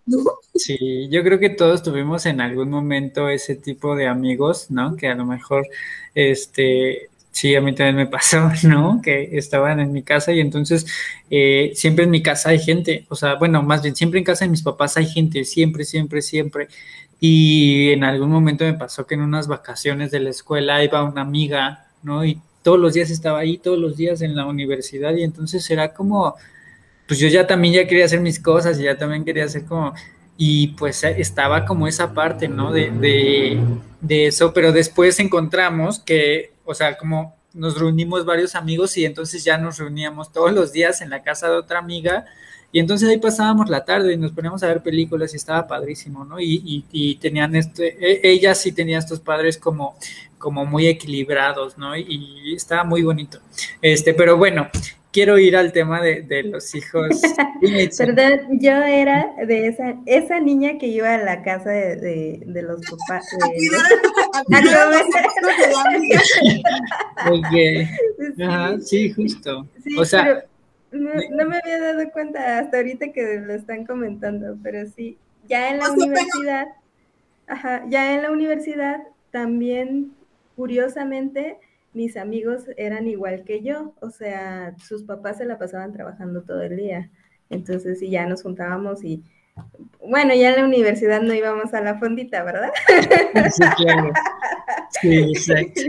¿No? 0.05 0.23
Sí, 0.55 1.09
yo 1.09 1.23
creo 1.23 1.39
que 1.39 1.49
todos 1.49 1.83
tuvimos 1.83 2.25
en 2.25 2.41
algún 2.41 2.69
momento 2.69 3.27
ese 3.27 3.55
tipo 3.55 3.95
de 3.95 4.07
amigos, 4.07 4.69
¿no? 4.69 4.95
Que 4.95 5.07
a 5.07 5.15
lo 5.15 5.25
mejor, 5.25 5.67
este, 6.13 7.09
sí, 7.37 7.55
a 7.55 7.61
mí 7.61 7.73
también 7.75 7.95
me 7.95 8.07
pasó, 8.17 8.49
¿no? 8.63 8.99
Que 9.03 9.37
estaban 9.37 9.79
en 9.79 9.91
mi 9.91 10.01
casa 10.03 10.33
y 10.33 10.39
entonces 10.39 10.87
eh, 11.29 11.71
siempre 11.75 12.05
en 12.05 12.09
mi 12.09 12.23
casa 12.23 12.49
hay 12.49 12.59
gente, 12.59 13.05
o 13.09 13.15
sea, 13.15 13.35
bueno, 13.35 13.61
más 13.61 13.83
bien 13.83 13.95
siempre 13.95 14.19
en 14.19 14.25
casa 14.25 14.45
de 14.45 14.51
mis 14.51 14.63
papás 14.63 14.97
hay 14.97 15.05
gente, 15.05 15.45
siempre, 15.45 15.85
siempre, 15.85 16.21
siempre. 16.21 16.67
Y 17.19 17.91
en 17.91 18.03
algún 18.03 18.29
momento 18.29 18.63
me 18.65 18.73
pasó 18.73 19.05
que 19.07 19.15
en 19.15 19.21
unas 19.21 19.47
vacaciones 19.47 20.11
de 20.11 20.19
la 20.19 20.29
escuela 20.29 20.83
iba 20.83 21.03
una 21.03 21.21
amiga, 21.21 21.87
¿no? 22.03 22.25
Y 22.25 22.39
todos 22.63 22.79
los 22.79 22.93
días 22.93 23.09
estaba 23.11 23.39
ahí, 23.39 23.57
todos 23.57 23.79
los 23.79 23.97
días 23.97 24.21
en 24.21 24.35
la 24.35 24.45
universidad 24.45 25.15
y 25.15 25.23
entonces 25.23 25.69
era 25.69 25.93
como, 25.93 26.35
pues 27.07 27.19
yo 27.19 27.27
ya 27.27 27.47
también 27.47 27.73
ya 27.75 27.87
quería 27.87 28.05
hacer 28.05 28.19
mis 28.19 28.39
cosas 28.39 28.79
y 28.79 28.83
ya 28.83 28.97
también 28.97 29.23
quería 29.23 29.45
hacer 29.45 29.65
como, 29.65 29.93
y 30.37 30.69
pues 30.69 31.03
estaba 31.03 31.65
como 31.65 31.87
esa 31.87 32.13
parte, 32.13 32.47
¿no? 32.47 32.71
De, 32.71 32.91
de, 32.91 33.59
de 34.01 34.27
eso, 34.27 34.53
pero 34.53 34.71
después 34.71 35.19
encontramos 35.19 35.99
que, 35.99 36.56
o 36.67 36.75
sea, 36.75 36.97
como 36.97 37.35
nos 37.53 37.79
reunimos 37.79 38.25
varios 38.25 38.53
amigos 38.53 38.95
y 38.97 39.05
entonces 39.05 39.43
ya 39.43 39.57
nos 39.57 39.79
reuníamos 39.79 40.31
todos 40.31 40.53
los 40.53 40.71
días 40.71 41.01
en 41.01 41.09
la 41.09 41.23
casa 41.23 41.49
de 41.49 41.55
otra 41.55 41.79
amiga 41.79 42.25
y 42.71 42.79
entonces 42.79 43.07
ahí 43.09 43.17
pasábamos 43.17 43.69
la 43.69 43.85
tarde 43.85 44.13
y 44.13 44.17
nos 44.17 44.33
poníamos 44.33 44.61
a 44.61 44.67
ver 44.67 44.83
películas 44.83 45.33
y 45.33 45.37
estaba 45.37 45.67
padrísimo, 45.67 46.25
¿no? 46.25 46.39
Y, 46.39 46.85
y, 46.91 47.15
tenían 47.15 47.55
este, 47.55 47.95
e, 47.99 48.19
ella 48.29 48.53
sí 48.55 48.73
tenía 48.73 48.99
estos 48.99 49.21
padres 49.21 49.57
como, 49.57 49.97
como 50.37 50.65
muy 50.65 50.87
equilibrados, 50.87 51.77
¿no? 51.77 51.95
Y, 51.95 52.53
estaba 52.55 52.83
muy 52.83 53.03
bonito. 53.03 53.39
Este, 53.81 54.13
pero 54.13 54.37
bueno, 54.37 54.67
quiero 55.17 55.39
ir 55.39 55.57
al 55.57 55.71
tema 55.71 55.99
de, 55.99 56.21
de 56.21 56.43
los 56.43 56.75
hijos. 56.75 57.19
Perdón, 57.97 58.59
yo 58.59 58.83
era 58.83 59.33
de 59.47 59.65
esa, 59.67 59.95
esa 60.05 60.39
niña 60.39 60.77
que 60.77 60.85
iba 60.85 61.11
a 61.11 61.17
la 61.17 61.41
casa 61.41 61.71
de, 61.71 62.43
de, 62.45 62.61
los 62.61 62.79
papás. 62.85 63.25
De, 67.57 68.77
sí, 68.85 69.11
justo. 69.11 69.67
o 69.97 70.05
sea, 70.05 70.45
no, 70.91 71.45
me 71.47 71.57
había 71.57 71.79
dado 71.79 72.11
cuenta 72.11 72.59
hasta 72.59 72.77
ahorita 72.77 73.11
que 73.11 73.39
lo 73.43 73.55
están 73.55 73.87
comentando, 73.87 74.55
pero 74.61 74.87
sí, 74.95 75.17
ya 75.49 75.71
en 75.71 75.79
la 75.79 75.93
universidad, 75.93 76.67
ajá, 77.47 77.85
ya 77.89 78.13
en 78.13 78.21
la 78.21 78.29
universidad 78.29 78.99
también, 79.31 80.11
curiosamente, 80.55 81.57
mis 81.93 82.17
amigos 82.17 82.63
eran 82.77 83.07
igual 83.07 83.43
que 83.43 83.61
yo, 83.63 83.93
o 84.01 84.09
sea, 84.09 84.75
sus 84.77 85.03
papás 85.03 85.37
se 85.37 85.45
la 85.45 85.57
pasaban 85.57 85.93
trabajando 85.93 86.43
todo 86.43 86.61
el 86.61 86.77
día. 86.77 87.09
Entonces, 87.49 87.99
sí, 87.99 88.09
ya 88.09 88.25
nos 88.25 88.43
juntábamos 88.43 89.03
y 89.03 89.23
bueno, 89.99 90.33
ya 90.33 90.51
en 90.51 90.61
la 90.61 90.65
universidad 90.65 91.21
no 91.21 91.33
íbamos 91.33 91.73
a 91.73 91.81
la 91.81 91.97
fondita, 91.99 92.43
¿verdad? 92.43 92.71
Sí, 93.51 93.63
claro. 93.77 94.13
Sí, 95.01 95.15
exacto. 95.15 95.81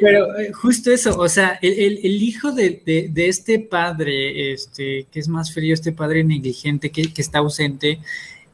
Pero 0.00 0.38
eh, 0.38 0.52
justo 0.52 0.90
eso, 0.90 1.18
o 1.18 1.28
sea, 1.28 1.58
el, 1.62 2.22
hijo 2.22 2.52
de, 2.52 2.82
este 3.14 3.60
padre, 3.60 4.52
este, 4.52 5.06
que 5.10 5.20
es 5.20 5.28
más 5.28 5.52
frío, 5.52 5.74
este 5.74 5.92
padre 5.92 6.24
negligente 6.24 6.90
que, 6.90 7.12
está 7.16 7.38
ausente, 7.38 8.00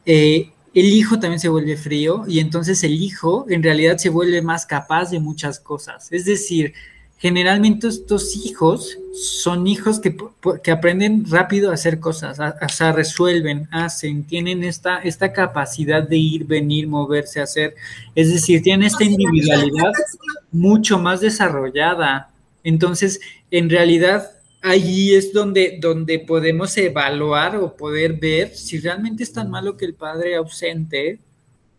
eh, 0.05 0.51
el 0.75 0.87
hijo 0.87 1.19
también 1.19 1.41
se 1.41 1.49
vuelve 1.49 1.77
frío 1.77 2.25
y 2.29 2.39
entonces 2.39 2.85
el 2.85 3.03
hijo 3.03 3.47
en 3.49 3.63
realidad 3.63 3.99
se 3.99 4.09
vuelve 4.09 4.41
más 4.43 4.67
capaz 4.67 5.11
de 5.11 5.19
muchas 5.19 5.59
cosas. 5.59 6.13
Es 6.13 6.25
decir, 6.25 6.75
generalmente 7.19 7.89
estos 7.89 8.35
hijos 8.37 8.97
son 9.13 9.67
hijos 9.67 10.01
que, 10.01 10.17
que, 10.63 10.71
aprenden 10.71 11.25
rápido 11.29 11.71
a 11.71 11.75
hacer 11.75 12.01
cosas, 12.01 12.39
o 12.41 12.69
sea, 12.69 12.93
resuelven, 12.93 13.69
hacen, 13.73 14.25
tienen 14.25 14.65
esta, 14.65 14.99
esta 14.99 15.33
capacidad 15.33 16.03
de 16.03 16.17
ir, 16.17 16.45
venir, 16.45 16.89
moverse, 16.89 17.41
hacer, 17.41 17.75
es 18.15 18.33
decir, 18.33 18.63
tienen 18.63 18.87
esta 18.87 19.05
individualidad 19.05 19.93
mucho 20.51 20.99
más 20.99 21.21
desarrollada. 21.21 22.31
Entonces, 22.65 23.21
en 23.51 23.69
realidad, 23.69 24.31
allí 24.63 25.15
es 25.15 25.33
donde, 25.33 25.79
donde 25.81 26.19
podemos 26.19 26.77
evaluar 26.77 27.57
o 27.57 27.77
poder 27.77 28.15
ver 28.15 28.55
si 28.55 28.79
realmente 28.79 29.23
es 29.23 29.33
tan 29.33 29.51
malo 29.51 29.77
que 29.77 29.85
el 29.85 29.95
padre 29.95 30.37
ausente 30.37 31.19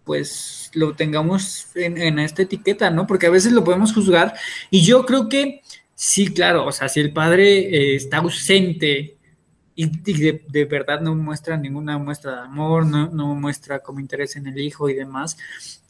pues 0.04 0.72
lo 0.74 0.96
tengamos 0.96 1.68
en, 1.76 2.18
esta 2.20 2.42
etiqueta, 2.42 2.90
¿no? 2.90 3.06
Porque 3.06 3.28
a 3.28 3.32
veces 3.32 3.52
lo 3.52 3.64
podemos 3.64 3.94
juzgar 3.94 4.34
y 4.70 4.84
yo 4.84 5.06
creo 5.06 5.30
que 5.30 5.62
sí, 5.96 6.34
claro, 6.34 6.66
o 6.66 6.72
sea, 6.72 6.90
si 6.90 7.00
el 7.00 7.14
padre 7.14 7.60
eh, 7.60 7.96
está 7.96 8.18
ausente 8.18 9.16
y, 10.06 10.42
de, 10.48 10.66
verdad 10.66 11.02
no 11.02 11.16
muestra 11.16 11.58
ninguna 11.58 11.98
muestra 11.98 12.36
de 12.36 12.42
amor, 12.42 12.86
no, 12.86 13.36
muestra 13.36 13.80
como 13.80 14.00
interés 14.00 14.36
en 14.36 14.48
el 14.48 14.60
hijo 14.60 14.90
y 14.90 14.94
demás, 14.94 15.38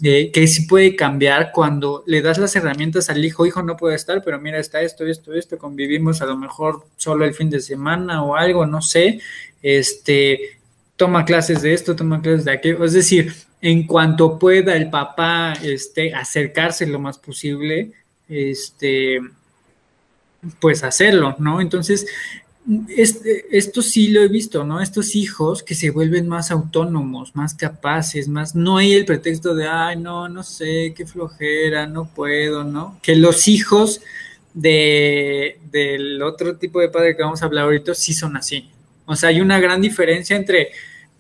eh, 0.04 0.32
que 0.32 0.48
sí 0.48 0.64
puede 0.68 0.96
cambiar 0.96 1.52
cuando 1.52 2.04
le 2.06 2.22
das 2.22 2.38
las 2.38 2.56
herramientas 2.56 3.10
al 3.10 3.24
hijo, 3.24 3.46
hijo 3.46 3.64
no 3.64 3.78
puede 3.78 3.96
estar, 3.96 4.24
pero 4.24 4.40
mira, 4.40 4.60
está 4.60 4.82
esto, 4.82 5.06
esto, 5.06 5.34
esto, 5.34 5.58
convivimos 5.58 6.22
a 6.22 6.26
lo 6.26 6.38
mejor 6.38 6.86
solo 6.98 7.26
el 7.26 7.34
fin 7.34 7.50
de 7.50 7.60
semana 7.60 8.24
o 8.24 8.36
algo, 8.36 8.66
no 8.66 8.82
sé, 8.82 9.20
este, 9.62 10.60
toma 10.96 11.26
clases 11.26 11.62
de 11.62 11.74
esto, 11.74 11.96
toma 11.96 12.22
clases 12.22 12.46
de 12.46 12.52
aquello, 12.52 12.84
es 12.86 12.94
decir, 12.94 13.34
en 13.62 13.86
cuanto 13.86 14.40
pueda 14.40 14.76
el 14.76 14.90
papá 14.90 15.54
este, 15.64 16.14
acercarse 16.14 16.88
lo 16.88 17.00
más 17.00 17.20
posible, 17.20 17.92
este, 18.28 19.20
pues 20.60 20.84
hacerlo, 20.84 21.36
¿no? 21.40 21.62
Entonces, 21.62 22.08
este, 22.90 23.46
esto 23.58 23.82
sí 23.82 24.10
lo 24.10 24.22
he 24.22 24.28
visto, 24.28 24.64
¿no? 24.64 24.82
Estos 24.82 25.16
hijos 25.16 25.64
que 25.64 25.76
se 25.76 25.90
vuelven 25.90 26.28
más 26.28 26.52
autónomos, 26.52 27.36
más 27.36 27.54
capaces, 27.54 28.28
más, 28.28 28.56
no 28.56 28.78
hay 28.78 28.94
el 28.94 29.06
pretexto 29.06 29.56
de, 29.56 29.68
ay, 29.68 29.98
no, 29.98 30.30
no 30.30 30.44
sé, 30.44 30.94
qué 30.96 31.06
flojera, 31.06 31.88
no 31.88 32.06
puedo, 32.06 32.64
¿no? 32.64 33.00
Que 33.02 33.16
los 33.16 33.48
hijos 33.48 34.02
de, 34.54 35.60
del 35.72 36.22
otro 36.22 36.58
tipo 36.58 36.80
de 36.80 36.90
padre 36.90 37.16
que 37.16 37.24
vamos 37.24 37.42
a 37.42 37.46
hablar 37.46 37.66
ahorita 37.66 37.96
sí 37.96 38.14
son 38.14 38.38
así. 38.38 38.70
O 39.06 39.16
sea, 39.16 39.30
hay 39.30 39.42
una 39.42 39.60
gran 39.60 39.82
diferencia 39.82 40.36
entre 40.36 40.72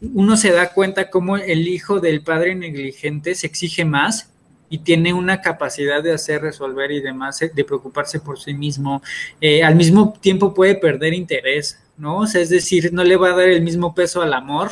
uno 0.02 0.36
se 0.36 0.52
da 0.52 0.74
cuenta 0.74 1.10
cómo 1.10 1.38
el 1.38 1.68
hijo 1.68 2.00
del 2.00 2.22
padre 2.22 2.56
negligente 2.56 3.36
se 3.36 3.48
exige 3.48 3.86
más 3.86 4.32
y 4.72 4.80
tiene 4.80 5.13
una 5.13 5.41
capacidad 5.41 6.01
de 6.01 6.13
hacer, 6.13 6.41
resolver 6.41 6.91
y 6.93 7.01
demás, 7.01 7.41
eh, 7.41 7.51
de 7.53 7.65
preocuparse 7.65 8.22
por 8.22 8.39
sí 8.39 8.53
mismo. 8.53 9.03
Eh, 9.41 9.61
al 9.61 9.76
mismo 9.76 10.13
tiempo 10.19 10.53
puede 10.53 10.76
perder 10.76 11.13
interés, 11.13 11.78
¿no? 11.97 12.19
O 12.19 12.26
sea, 12.26 12.41
es 12.41 12.49
decir, 12.49 12.91
no 12.93 13.03
le 13.03 13.17
va 13.17 13.32
a 13.32 13.36
dar 13.36 13.49
el 13.49 13.61
mismo 13.61 13.93
peso 13.93 14.22
al 14.22 14.34
amor 14.34 14.72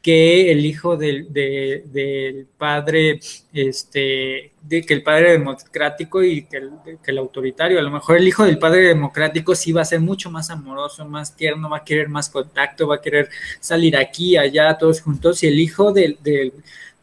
que 0.00 0.52
el 0.52 0.64
hijo 0.66 0.96
del, 0.96 1.32
del 1.32 2.46
padre, 2.58 3.18
este, 3.52 4.52
de, 4.62 4.82
que 4.86 4.94
el 4.94 5.02
padre 5.02 5.32
democrático 5.32 6.22
y 6.22 6.44
que 6.44 6.58
el, 6.58 6.70
que 7.02 7.10
el, 7.10 7.18
autoritario. 7.18 7.78
A 7.80 7.82
lo 7.82 7.90
mejor 7.90 8.18
el 8.18 8.28
hijo 8.28 8.44
del 8.44 8.58
padre 8.58 8.82
democrático 8.82 9.56
sí 9.56 9.72
va 9.72 9.80
a 9.80 9.86
ser 9.86 10.00
mucho 10.00 10.30
más 10.30 10.50
amoroso, 10.50 11.04
más 11.06 11.34
tierno, 11.34 11.70
va 11.70 11.78
a 11.78 11.84
querer 11.84 12.08
más 12.08 12.28
contacto, 12.28 12.86
va 12.86 12.96
a 12.96 13.00
querer 13.00 13.30
salir 13.58 13.96
aquí, 13.96 14.36
allá, 14.36 14.76
todos 14.78 15.00
juntos. 15.00 15.42
Y 15.42 15.48
el 15.48 15.58
hijo 15.58 15.90
del, 15.90 16.18
del, 16.22 16.52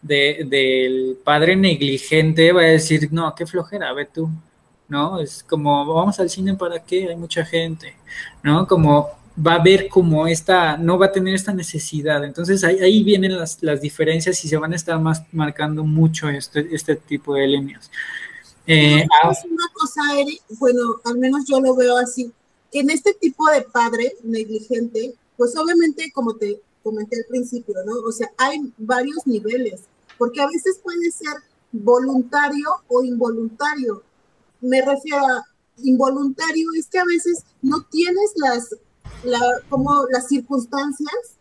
del 0.02 1.18
padre 1.24 1.56
negligente 1.56 2.52
va 2.52 2.62
a 2.62 2.66
decir, 2.66 3.10
no, 3.12 3.34
qué 3.36 3.45
flojera, 3.45 3.93
ve 3.93 4.06
tú. 4.06 4.30
¿No? 4.88 5.22
Es 5.22 5.43
como, 5.43 5.86
vamos 5.93 6.20
al 6.20 6.30
cine 6.30 6.54
para 6.56 6.84
qué, 6.84 7.08
hay 7.08 7.16
mucha 7.16 7.45
gente, 7.45 7.95
¿no? 8.43 8.68
Como 8.68 9.10
va 9.36 9.54
a 9.54 9.64
ver 9.64 9.88
como 9.88 10.28
esta, 10.28 10.76
no 10.78 10.97
va 10.97 11.08
a 11.08 11.12
tener 11.12 11.34
esta 11.34 11.54
necesidad. 11.54 12.24
Entonces 12.26 12.64
ahí, 12.64 12.80
ahí 12.80 13.04
vienen 13.04 13.38
las, 13.38 13.62
las, 13.62 13.80
diferencias 13.80 14.43
y 14.43 14.49
se 14.49 14.58
van 14.58 14.74
a 14.74 14.76
estar 14.76 14.99
más 14.99 15.24
marcando 15.32 15.84
mucho 15.84 16.28
este, 16.30 16.68
este 16.76 16.97
tipo 16.97 17.36
de 17.36 17.47
líneas. 17.47 17.89
Eh, 18.68 19.06
una 19.24 19.68
cosa, 19.74 20.02
Eric, 20.20 20.41
bueno, 20.60 21.02
al 21.06 21.18
menos 21.18 21.45
yo 21.47 21.60
lo 21.60 21.76
veo 21.76 21.97
así, 21.97 22.32
en 22.72 22.89
este 22.89 23.14
tipo 23.14 23.49
de 23.49 23.62
padre 23.62 24.14
negligente, 24.24 25.14
pues 25.36 25.56
obviamente, 25.58 26.12
como 26.14 26.36
te 26.36 26.62
comenté 26.84 27.18
al 27.18 27.26
principio, 27.28 27.76
¿no? 27.86 27.93
O 28.08 28.12
sea, 28.12 28.30
hay 28.38 28.72
varios 28.78 29.26
niveles, 29.26 29.82
porque 30.22 30.39
a 30.39 30.45
veces 30.45 30.80
puede 30.84 31.09
ser 31.09 31.34
voluntario 31.72 32.69
o 32.89 33.01
involuntario. 33.01 34.03
Me 34.59 34.80
refiero 34.80 35.26
a 35.26 35.43
involuntario, 35.78 36.67
es 36.78 36.86
que 36.86 36.99
a 36.99 37.05
veces 37.05 37.43
no 37.63 37.84
tienes 37.89 38.32
las 38.36 38.76
la, 39.24 39.39
como 39.67 40.05
las 40.11 40.28
circunstancias 40.28 41.39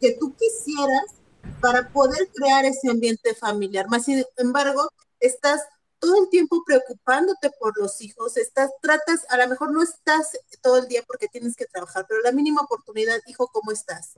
que 0.00 0.16
tú 0.18 0.34
quisieras 0.34 1.14
para 1.60 1.92
poder 1.92 2.28
crear 2.34 2.64
ese 2.64 2.90
ambiente 2.90 3.36
familiar. 3.36 3.86
Más 3.88 4.04
sin 4.04 4.24
embargo, 4.36 4.88
estás 5.20 5.60
todo 6.00 6.24
el 6.24 6.28
tiempo 6.28 6.64
preocupándote 6.66 7.52
por 7.60 7.78
los 7.78 8.00
hijos, 8.00 8.36
estás, 8.36 8.72
tratas, 8.80 9.24
a 9.28 9.36
lo 9.36 9.46
mejor 9.46 9.70
no 9.72 9.80
estás 9.80 10.32
todo 10.60 10.78
el 10.78 10.88
día 10.88 11.04
porque 11.06 11.28
tienes 11.28 11.54
que 11.54 11.66
trabajar, 11.66 12.04
pero 12.08 12.20
la 12.22 12.32
mínima 12.32 12.62
oportunidad, 12.62 13.20
hijo, 13.28 13.46
¿cómo 13.52 13.70
estás? 13.70 14.14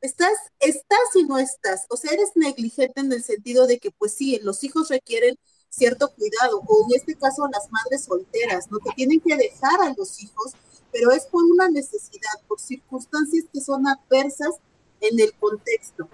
Estás, 0.00 0.38
estás 0.60 0.98
y 1.14 1.24
no 1.24 1.38
estás, 1.38 1.86
o 1.90 1.96
sea, 1.96 2.12
eres 2.12 2.30
negligente 2.34 3.00
en 3.00 3.12
el 3.12 3.22
sentido 3.22 3.66
de 3.66 3.78
que, 3.78 3.90
pues 3.90 4.14
sí, 4.14 4.40
los 4.42 4.64
hijos 4.64 4.88
requieren 4.88 5.36
cierto 5.68 6.10
cuidado, 6.14 6.62
o 6.66 6.86
en 6.88 6.96
este 6.96 7.14
caso 7.16 7.46
las 7.52 7.70
madres 7.70 8.04
solteras, 8.04 8.70
¿no? 8.70 8.78
Que 8.78 8.90
tienen 8.96 9.20
que 9.20 9.36
dejar 9.36 9.80
a 9.82 9.94
los 9.96 10.22
hijos 10.22 10.54
pero 10.92 11.12
es 11.12 11.26
por 11.26 11.44
una 11.44 11.68
necesidad, 11.68 12.40
por 12.48 12.60
circunstancias 12.60 13.44
que 13.52 13.60
son 13.60 13.86
adversas 13.86 14.56
en 15.00 15.20
el 15.20 15.32
contexto. 15.34 16.08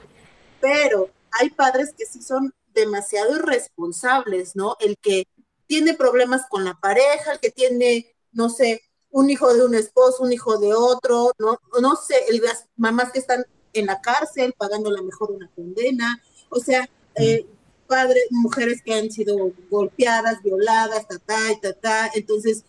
Pero 0.60 1.10
hay 1.32 1.50
padres 1.50 1.94
que 1.96 2.06
sí 2.06 2.22
son 2.22 2.54
demasiado 2.74 3.36
irresponsables, 3.36 4.54
¿no? 4.54 4.76
El 4.80 4.96
que 4.98 5.26
tiene 5.66 5.94
problemas 5.94 6.42
con 6.48 6.64
la 6.64 6.74
pareja, 6.74 7.32
el 7.32 7.40
que 7.40 7.50
tiene, 7.50 8.14
no 8.32 8.48
sé, 8.48 8.82
un 9.10 9.30
hijo 9.30 9.52
de 9.54 9.64
un 9.64 9.74
esposo, 9.74 10.22
un 10.22 10.32
hijo 10.32 10.58
de 10.58 10.74
otro, 10.74 11.32
no, 11.38 11.58
no 11.80 11.96
sé, 11.96 12.16
las 12.42 12.66
mamás 12.76 13.12
que 13.12 13.18
están 13.18 13.46
en 13.78 13.86
la 13.86 14.00
cárcel 14.00 14.54
pagando 14.56 14.90
la 14.90 15.02
mejor 15.02 15.30
una 15.30 15.48
condena, 15.54 16.22
o 16.48 16.58
sea, 16.60 16.88
eh, 17.16 17.46
padres, 17.86 18.24
mujeres 18.30 18.82
que 18.82 18.94
han 18.94 19.10
sido 19.10 19.52
golpeadas, 19.70 20.42
violadas, 20.42 21.06
ta, 21.06 21.18
ta, 21.18 21.60
ta, 21.60 21.72
ta, 21.72 22.10
entonces, 22.14 22.64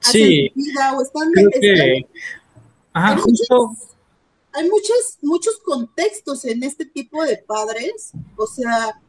sí, 0.00 0.50
vida 0.54 0.94
o 0.96 1.02
están, 1.02 1.32
hay, 2.92 4.68
muchos, 4.68 5.18
muchos 5.22 5.58
contextos 5.58 6.44
en 6.44 6.62
este 6.62 6.84
tipo 6.84 7.24
de 7.24 7.38
padres, 7.38 8.12
o 8.36 8.46
sea, 8.46 9.00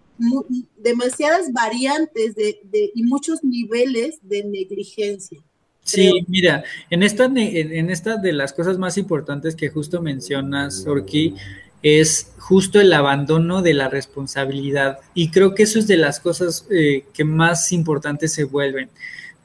demasiadas 0.78 1.52
variantes 1.52 2.36
de, 2.36 2.60
de, 2.64 2.92
y 2.94 3.04
muchos 3.04 3.44
niveles 3.44 4.20
de 4.22 4.44
negligencia. 4.44 5.42
Sí, 5.90 6.26
mira, 6.28 6.64
en 6.90 7.04
esta, 7.04 8.18
de 8.18 8.34
las 8.34 8.54
cosas 8.54 8.78
más 8.78 8.98
importantes 8.98 9.56
que 9.56 9.70
justo 9.70 10.02
mencionas, 10.02 10.86
Orki, 10.86 11.36
es 11.82 12.34
justo 12.38 12.80
el 12.80 12.92
abandono 12.94 13.62
de 13.62 13.74
la 13.74 13.90
responsabilidad. 13.90 15.00
Y 15.14 15.32
creo 15.32 15.56
que 15.56 15.64
eso 15.64 15.80
es 15.80 15.88
de 15.88 15.98
las 15.98 16.20
cosas 16.20 16.66
eh, 16.70 17.06
que 17.14 17.24
más 17.24 17.72
importantes 17.72 18.34
se 18.34 18.44
vuelven. 18.44 18.90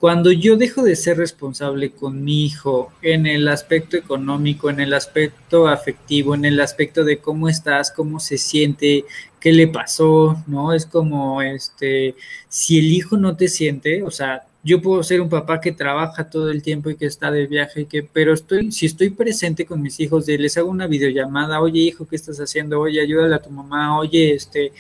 Cuando 0.00 0.32
yo 0.32 0.56
dejo 0.56 0.82
de 0.82 0.96
ser 0.96 1.16
responsable 1.16 1.92
con 1.92 2.22
mi 2.24 2.44
hijo 2.44 2.92
en 3.00 3.26
el 3.26 3.48
aspecto 3.48 3.96
económico, 3.96 4.68
en 4.68 4.80
el 4.80 4.92
aspecto 4.92 5.66
afectivo, 5.66 6.34
en 6.34 6.44
el 6.44 6.60
aspecto 6.60 7.04
de 7.04 7.18
cómo 7.18 7.48
estás, 7.48 7.90
cómo 7.90 8.20
se 8.20 8.36
siente, 8.36 9.06
qué 9.40 9.52
le 9.52 9.66
pasó, 9.66 10.42
¿no? 10.46 10.74
Es 10.74 10.84
como, 10.84 11.40
este, 11.40 12.16
si 12.48 12.78
el 12.78 12.92
hijo 12.92 13.16
no 13.16 13.34
te 13.36 13.48
siente, 13.48 14.02
o 14.02 14.10
sea, 14.10 14.42
yo 14.64 14.80
puedo 14.80 15.02
ser 15.02 15.20
un 15.20 15.28
papá 15.28 15.60
que 15.60 15.72
trabaja 15.72 16.30
todo 16.30 16.50
el 16.50 16.62
tiempo 16.62 16.88
y 16.88 16.96
que 16.96 17.04
está 17.06 17.30
de 17.30 17.46
viaje, 17.46 17.84
que, 17.84 18.02
pero 18.02 18.32
estoy, 18.32 18.72
si 18.72 18.86
estoy 18.86 19.10
presente 19.10 19.66
con 19.66 19.82
mis 19.82 20.00
hijos, 20.00 20.24
de, 20.24 20.38
les 20.38 20.56
hago 20.56 20.70
una 20.70 20.86
videollamada, 20.86 21.60
oye 21.60 21.80
hijo, 21.80 22.06
¿qué 22.08 22.16
estás 22.16 22.38
haciendo? 22.38 22.80
Oye, 22.80 23.00
ayúdale 23.00 23.34
a 23.34 23.42
tu 23.42 23.50
mamá, 23.50 23.98
oye, 23.98 24.34
este, 24.34 24.72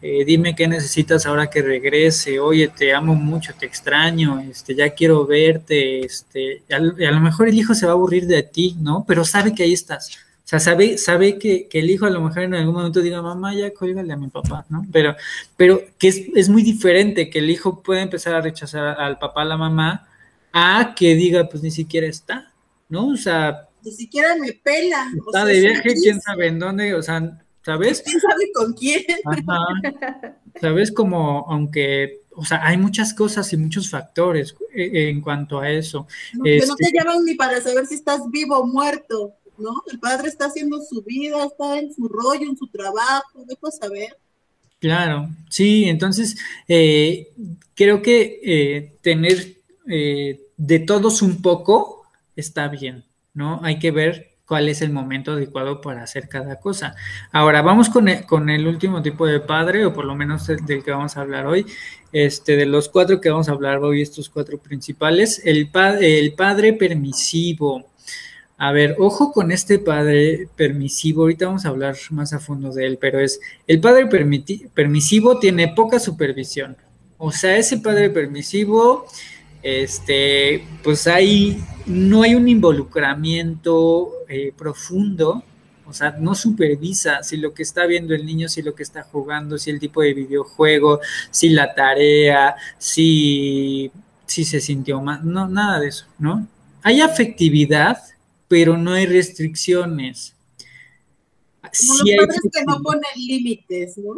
eh, 0.00 0.24
dime 0.24 0.54
qué 0.54 0.68
necesitas 0.68 1.26
ahora 1.26 1.50
que 1.50 1.60
regrese, 1.60 2.38
oye, 2.38 2.68
te 2.68 2.94
amo 2.94 3.16
mucho, 3.16 3.52
te 3.58 3.66
extraño, 3.66 4.40
este, 4.48 4.76
ya 4.76 4.90
quiero 4.90 5.26
verte, 5.26 6.00
este, 6.00 6.62
a 6.70 6.78
lo 6.78 7.20
mejor 7.20 7.48
el 7.48 7.58
hijo 7.58 7.74
se 7.74 7.86
va 7.86 7.92
a 7.92 7.94
aburrir 7.96 8.26
de 8.26 8.44
ti, 8.44 8.76
¿no? 8.78 9.04
Pero 9.08 9.24
sabe 9.24 9.54
que 9.54 9.64
ahí 9.64 9.72
estás. 9.72 10.25
O 10.46 10.48
sea, 10.48 10.60
sabe, 10.60 10.96
sabe 10.96 11.38
que, 11.38 11.68
el 11.72 11.90
hijo 11.90 12.06
a 12.06 12.10
lo 12.10 12.20
mejor 12.20 12.44
en 12.44 12.54
algún 12.54 12.76
momento 12.76 13.00
diga, 13.02 13.20
mamá, 13.20 13.52
ya 13.52 13.74
cuélgale 13.74 14.12
a 14.12 14.16
mi 14.16 14.28
papá, 14.28 14.64
¿no? 14.68 14.86
Pero, 14.92 15.16
pero 15.56 15.82
que 15.98 16.06
es, 16.06 16.22
es 16.36 16.48
muy 16.48 16.62
diferente 16.62 17.28
que 17.28 17.40
el 17.40 17.50
hijo 17.50 17.82
pueda 17.82 18.00
empezar 18.00 18.32
a 18.32 18.40
rechazar 18.40 19.00
al 19.00 19.18
papá, 19.18 19.42
a 19.42 19.44
la 19.46 19.56
mamá, 19.56 20.08
a 20.52 20.94
que 20.94 21.16
diga, 21.16 21.48
pues 21.48 21.64
ni 21.64 21.72
siquiera 21.72 22.06
está, 22.06 22.52
¿no? 22.88 23.08
O 23.08 23.16
sea... 23.16 23.68
Ni 23.82 23.90
siquiera 23.90 24.36
me 24.36 24.52
pela. 24.52 25.10
Está 25.26 25.44
de 25.44 25.58
viaje, 25.58 25.94
quién 26.00 26.20
sabe 26.20 26.46
en 26.46 26.60
dónde, 26.60 26.94
o 26.94 27.02
sea, 27.02 27.42
¿sabes? 27.64 28.02
¿Quién 28.02 28.20
sabe 28.20 28.52
con 28.54 28.72
quién? 28.74 29.02
¿Sabes? 30.60 30.92
Como, 30.92 31.44
aunque 31.48 32.20
o 32.36 32.44
sea, 32.44 32.64
hay 32.64 32.76
muchas 32.76 33.14
cosas 33.14 33.52
y 33.52 33.56
muchos 33.56 33.90
factores 33.90 34.54
eh, 34.72 35.08
en 35.08 35.22
cuanto 35.22 35.58
a 35.58 35.70
eso. 35.70 36.06
que 36.44 36.64
no 36.66 36.76
te 36.76 36.84
este 36.84 36.98
llaman 36.98 37.24
ni 37.24 37.34
para 37.34 37.60
saber 37.60 37.86
si 37.86 37.96
estás 37.96 38.20
vivo 38.30 38.58
o 38.58 38.66
muerto. 38.66 39.34
¿No? 39.58 39.82
El 39.90 39.98
padre 39.98 40.28
está 40.28 40.46
haciendo 40.46 40.80
su 40.82 41.02
vida, 41.02 41.44
está 41.44 41.78
en 41.78 41.92
su 41.94 42.08
rollo, 42.08 42.48
en 42.48 42.56
su 42.56 42.66
trabajo, 42.68 43.44
dejo 43.46 43.70
saber. 43.70 44.16
Claro, 44.78 45.30
sí, 45.48 45.88
entonces 45.88 46.36
eh, 46.68 47.32
creo 47.74 48.02
que 48.02 48.40
eh, 48.42 48.92
tener 49.00 49.56
eh, 49.88 50.40
de 50.56 50.78
todos 50.80 51.22
un 51.22 51.40
poco 51.40 52.02
está 52.34 52.68
bien, 52.68 53.04
¿no? 53.34 53.60
Hay 53.62 53.78
que 53.78 53.90
ver 53.90 54.36
cuál 54.46 54.68
es 54.68 54.80
el 54.80 54.92
momento 54.92 55.32
adecuado 55.32 55.80
para 55.80 56.02
hacer 56.02 56.28
cada 56.28 56.60
cosa. 56.60 56.94
Ahora, 57.32 57.62
vamos 57.62 57.88
con 57.88 58.08
el, 58.08 58.24
con 58.26 58.48
el 58.48 58.66
último 58.66 59.02
tipo 59.02 59.26
de 59.26 59.40
padre, 59.40 59.84
o 59.84 59.92
por 59.92 60.04
lo 60.04 60.14
menos 60.14 60.46
del 60.46 60.84
que 60.84 60.90
vamos 60.90 61.16
a 61.16 61.22
hablar 61.22 61.46
hoy, 61.46 61.66
este, 62.12 62.56
de 62.56 62.66
los 62.66 62.88
cuatro 62.88 63.20
que 63.20 63.30
vamos 63.30 63.48
a 63.48 63.52
hablar 63.52 63.78
hoy, 63.78 64.02
estos 64.02 64.28
cuatro 64.28 64.58
principales, 64.58 65.42
el, 65.44 65.68
el 66.00 66.32
padre 66.34 66.74
permisivo. 66.74 67.86
A 68.58 68.72
ver, 68.72 68.96
ojo 68.98 69.32
con 69.32 69.52
este 69.52 69.78
padre 69.78 70.48
permisivo, 70.56 71.22
ahorita 71.22 71.46
vamos 71.46 71.66
a 71.66 71.68
hablar 71.68 71.94
más 72.10 72.32
a 72.32 72.38
fondo 72.38 72.72
de 72.72 72.86
él, 72.86 72.98
pero 72.98 73.20
es, 73.20 73.38
el 73.66 73.80
padre 73.80 74.06
permisivo 74.06 75.38
tiene 75.38 75.68
poca 75.68 75.98
supervisión. 75.98 76.74
O 77.18 77.32
sea, 77.32 77.56
ese 77.58 77.78
padre 77.78 78.08
permisivo, 78.08 79.06
este, 79.62 80.66
pues 80.82 81.06
hay, 81.06 81.62
no 81.84 82.22
hay 82.22 82.34
un 82.34 82.48
involucramiento 82.48 84.10
eh, 84.26 84.52
profundo, 84.56 85.42
o 85.86 85.92
sea, 85.92 86.16
no 86.18 86.34
supervisa 86.34 87.22
si 87.22 87.36
lo 87.36 87.52
que 87.52 87.62
está 87.62 87.84
viendo 87.84 88.14
el 88.14 88.24
niño, 88.24 88.48
si 88.48 88.62
lo 88.62 88.74
que 88.74 88.82
está 88.82 89.02
jugando, 89.02 89.58
si 89.58 89.70
el 89.70 89.78
tipo 89.78 90.00
de 90.00 90.14
videojuego, 90.14 91.00
si 91.30 91.50
la 91.50 91.74
tarea, 91.74 92.56
si, 92.78 93.92
si 94.24 94.44
se 94.44 94.60
sintió 94.60 95.00
mal, 95.02 95.20
no, 95.24 95.46
nada 95.46 95.78
de 95.78 95.88
eso, 95.88 96.06
¿no? 96.18 96.48
Hay 96.82 97.00
afectividad, 97.00 97.98
pero 98.48 98.76
no 98.76 98.92
hay 98.92 99.06
restricciones. 99.06 100.34
Como 101.60 101.94
los 101.98 102.16
padres 102.16 102.40
que 102.52 102.64
no 102.64 102.82
ponen 102.82 103.02
límites, 103.16 103.98
¿no? 103.98 104.14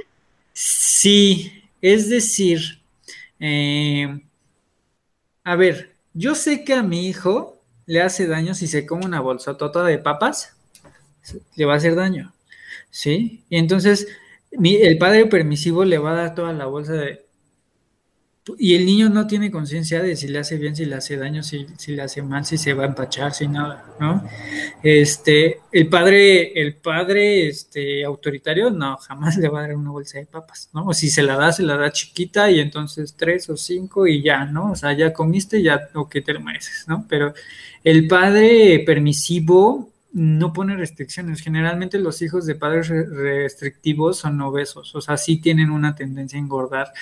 Sí, 0.52 1.52
es 1.80 2.08
decir, 2.08 2.80
eh, 3.40 4.20
a 5.44 5.56
ver, 5.56 5.94
yo 6.12 6.34
sé 6.34 6.64
que 6.64 6.74
a 6.74 6.82
mi 6.82 7.06
hijo 7.06 7.58
le 7.86 8.02
hace 8.02 8.26
daño 8.26 8.54
si 8.54 8.66
se 8.66 8.84
come 8.84 9.06
una 9.06 9.20
bolsa 9.20 9.56
tota 9.56 9.84
de 9.84 9.98
papas, 9.98 10.56
le 11.56 11.64
va 11.64 11.74
a 11.74 11.76
hacer 11.76 11.94
daño, 11.94 12.34
¿sí? 12.90 13.44
Y 13.48 13.56
entonces 13.56 14.08
el 14.50 14.98
padre 14.98 15.26
permisivo 15.26 15.84
le 15.84 15.98
va 15.98 16.12
a 16.12 16.22
dar 16.22 16.34
toda 16.34 16.52
la 16.52 16.66
bolsa 16.66 16.94
de 16.94 17.27
y 18.58 18.74
el 18.74 18.86
niño 18.86 19.08
no 19.08 19.26
tiene 19.26 19.50
conciencia 19.50 20.02
de 20.02 20.16
si 20.16 20.28
le 20.28 20.38
hace 20.38 20.56
bien, 20.56 20.76
si 20.76 20.84
le 20.84 20.94
hace 20.94 21.16
daño, 21.16 21.42
si, 21.42 21.66
le 21.88 22.02
hace 22.02 22.22
mal, 22.22 22.44
si 22.44 22.56
se 22.56 22.74
va 22.74 22.84
a 22.84 22.86
empachar, 22.86 23.34
si 23.34 23.48
nada, 23.48 23.84
¿no? 24.00 24.24
Este, 24.82 25.60
el 25.72 25.88
padre, 25.88 26.60
el 26.60 26.76
padre, 26.76 27.48
este, 27.48 28.04
autoritario, 28.04 28.70
no, 28.70 28.96
jamás 28.98 29.36
le 29.36 29.48
va 29.48 29.60
a 29.60 29.62
dar 29.62 29.76
una 29.76 29.90
bolsa 29.90 30.18
de 30.18 30.26
papas, 30.26 30.70
¿no? 30.72 30.86
O 30.86 30.94
si 30.94 31.10
se 31.10 31.22
la 31.22 31.36
da, 31.36 31.52
se 31.52 31.62
la 31.62 31.76
da 31.76 31.90
chiquita 31.92 32.50
y 32.50 32.60
entonces 32.60 33.14
tres 33.16 33.50
o 33.50 33.56
cinco 33.56 34.06
y 34.06 34.22
ya, 34.22 34.44
¿no? 34.44 34.72
O 34.72 34.76
sea, 34.76 34.92
ya 34.92 35.12
comiste, 35.12 35.62
ya, 35.62 35.88
o 35.94 36.08
que 36.08 36.22
te 36.22 36.38
mereces, 36.38 36.84
¿no? 36.88 37.06
Pero 37.08 37.34
el 37.84 38.06
padre 38.06 38.82
permisivo 38.86 39.92
no 40.12 40.52
pone 40.52 40.76
restricciones. 40.76 41.40
Generalmente 41.40 41.98
los 41.98 42.22
hijos 42.22 42.46
de 42.46 42.54
padres 42.54 42.88
restrictivos 42.88 44.18
son 44.18 44.40
obesos, 44.40 44.94
o 44.94 45.00
sea, 45.00 45.16
sí 45.16 45.40
tienen 45.40 45.70
una 45.70 45.94
tendencia 45.94 46.38
a 46.38 46.42
engordar. 46.42 46.92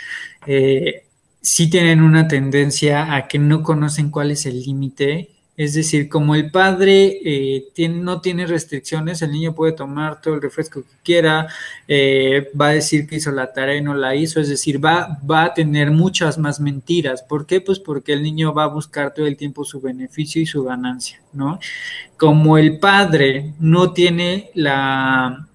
Eh, 0.47 1.06
sí 1.47 1.71
tienen 1.71 2.03
una 2.03 2.27
tendencia 2.27 3.15
a 3.15 3.29
que 3.29 3.39
no 3.39 3.63
conocen 3.63 4.11
cuál 4.11 4.33
es 4.33 4.47
el 4.47 4.61
límite. 4.61 5.31
Es 5.57 5.75
decir, 5.75 6.09
como 6.09 6.35
el 6.35 6.51
padre 6.51 7.21
eh, 7.25 7.89
no 7.89 8.21
tiene 8.21 8.47
restricciones, 8.47 9.23
el 9.23 9.31
niño 9.31 9.55
puede 9.55 9.73
tomar 9.73 10.21
todo 10.21 10.35
el 10.35 10.43
refresco 10.43 10.83
que 10.83 10.97
quiera, 11.05 11.47
eh, 11.87 12.51
va 12.61 12.67
a 12.69 12.73
decir 12.73 13.07
que 13.07 13.17
hizo 13.17 13.31
la 13.31 13.53
tarea 13.53 13.77
y 13.77 13.81
no 13.81 13.95
la 13.95 14.17
hizo, 14.17 14.41
es 14.41 14.49
decir, 14.49 14.85
va, 14.85 15.19
va 15.29 15.45
a 15.45 15.55
tener 15.55 15.93
muchas 15.93 16.37
más 16.37 16.59
mentiras. 16.59 17.23
¿Por 17.23 17.47
qué? 17.47 17.61
Pues 17.61 17.79
porque 17.79 18.13
el 18.13 18.25
niño 18.25 18.53
va 18.53 18.65
a 18.65 18.69
buscar 18.69 19.15
todo 19.15 19.27
el 19.27 19.37
tiempo 19.37 19.65
su 19.65 19.81
beneficio 19.81 20.43
y 20.43 20.47
su 20.47 20.65
ganancia, 20.65 21.23
¿no? 21.33 21.61
Como 22.19 22.59
el 22.59 22.81
padre 22.81 23.55
no 23.61 23.93
tiene 23.93 24.51
la 24.55 25.47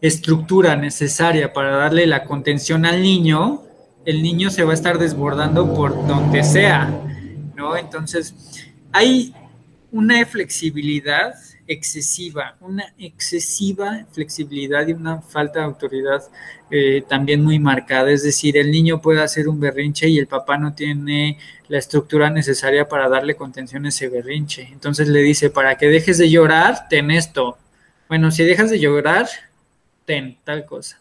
estructura 0.00 0.76
necesaria 0.76 1.52
para 1.52 1.76
darle 1.76 2.06
la 2.06 2.24
contención 2.24 2.86
al 2.86 3.02
niño, 3.02 3.64
el 4.08 4.22
niño 4.22 4.48
se 4.48 4.64
va 4.64 4.70
a 4.70 4.74
estar 4.74 4.98
desbordando 4.98 5.74
por 5.74 5.94
donde 6.06 6.42
sea, 6.42 6.88
¿no? 7.54 7.76
Entonces, 7.76 8.34
hay 8.90 9.34
una 9.92 10.24
flexibilidad 10.24 11.34
excesiva, 11.66 12.56
una 12.62 12.94
excesiva 12.96 14.06
flexibilidad 14.10 14.88
y 14.88 14.94
una 14.94 15.20
falta 15.20 15.58
de 15.58 15.66
autoridad 15.66 16.22
eh, 16.70 17.04
también 17.06 17.44
muy 17.44 17.58
marcada. 17.58 18.10
Es 18.10 18.22
decir, 18.22 18.56
el 18.56 18.70
niño 18.70 19.02
puede 19.02 19.20
hacer 19.20 19.46
un 19.46 19.60
berrinche 19.60 20.08
y 20.08 20.18
el 20.18 20.26
papá 20.26 20.56
no 20.56 20.72
tiene 20.72 21.36
la 21.68 21.76
estructura 21.76 22.30
necesaria 22.30 22.88
para 22.88 23.10
darle 23.10 23.36
contención 23.36 23.84
a 23.84 23.90
ese 23.90 24.08
berrinche. 24.08 24.70
Entonces 24.72 25.08
le 25.08 25.20
dice, 25.20 25.50
para 25.50 25.76
que 25.76 25.86
dejes 25.86 26.16
de 26.16 26.30
llorar, 26.30 26.88
ten 26.88 27.10
esto. 27.10 27.58
Bueno, 28.08 28.30
si 28.30 28.42
dejas 28.42 28.70
de 28.70 28.80
llorar, 28.80 29.28
ten 30.06 30.38
tal 30.44 30.64
cosa. 30.64 30.98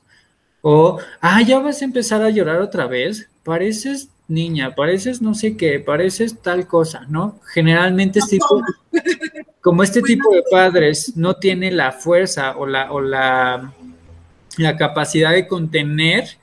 O, 0.69 0.99
ah, 1.21 1.41
ya 1.41 1.59
vas 1.59 1.81
a 1.81 1.85
empezar 1.85 2.21
a 2.21 2.29
llorar 2.29 2.59
otra 2.59 2.87
vez. 2.87 3.29
Pareces 3.41 4.09
niña, 4.27 4.75
pareces 4.75 5.21
no 5.21 5.33
sé 5.33 5.55
qué, 5.55 5.79
pareces 5.79 6.41
tal 6.41 6.67
cosa, 6.67 7.05
¿no? 7.07 7.39
Generalmente 7.53 8.19
este 8.19 8.31
tipo, 8.31 8.61
como 9.61 9.81
este 9.81 10.01
tipo 10.01 10.29
de 10.33 10.43
padres 10.51 11.15
no 11.15 11.37
tiene 11.37 11.71
la 11.71 11.93
fuerza 11.93 12.57
o 12.57 12.65
la, 12.65 12.91
o 12.91 12.99
la, 12.99 13.71
la 14.57 14.75
capacidad 14.75 15.31
de 15.31 15.47
contener 15.47 16.37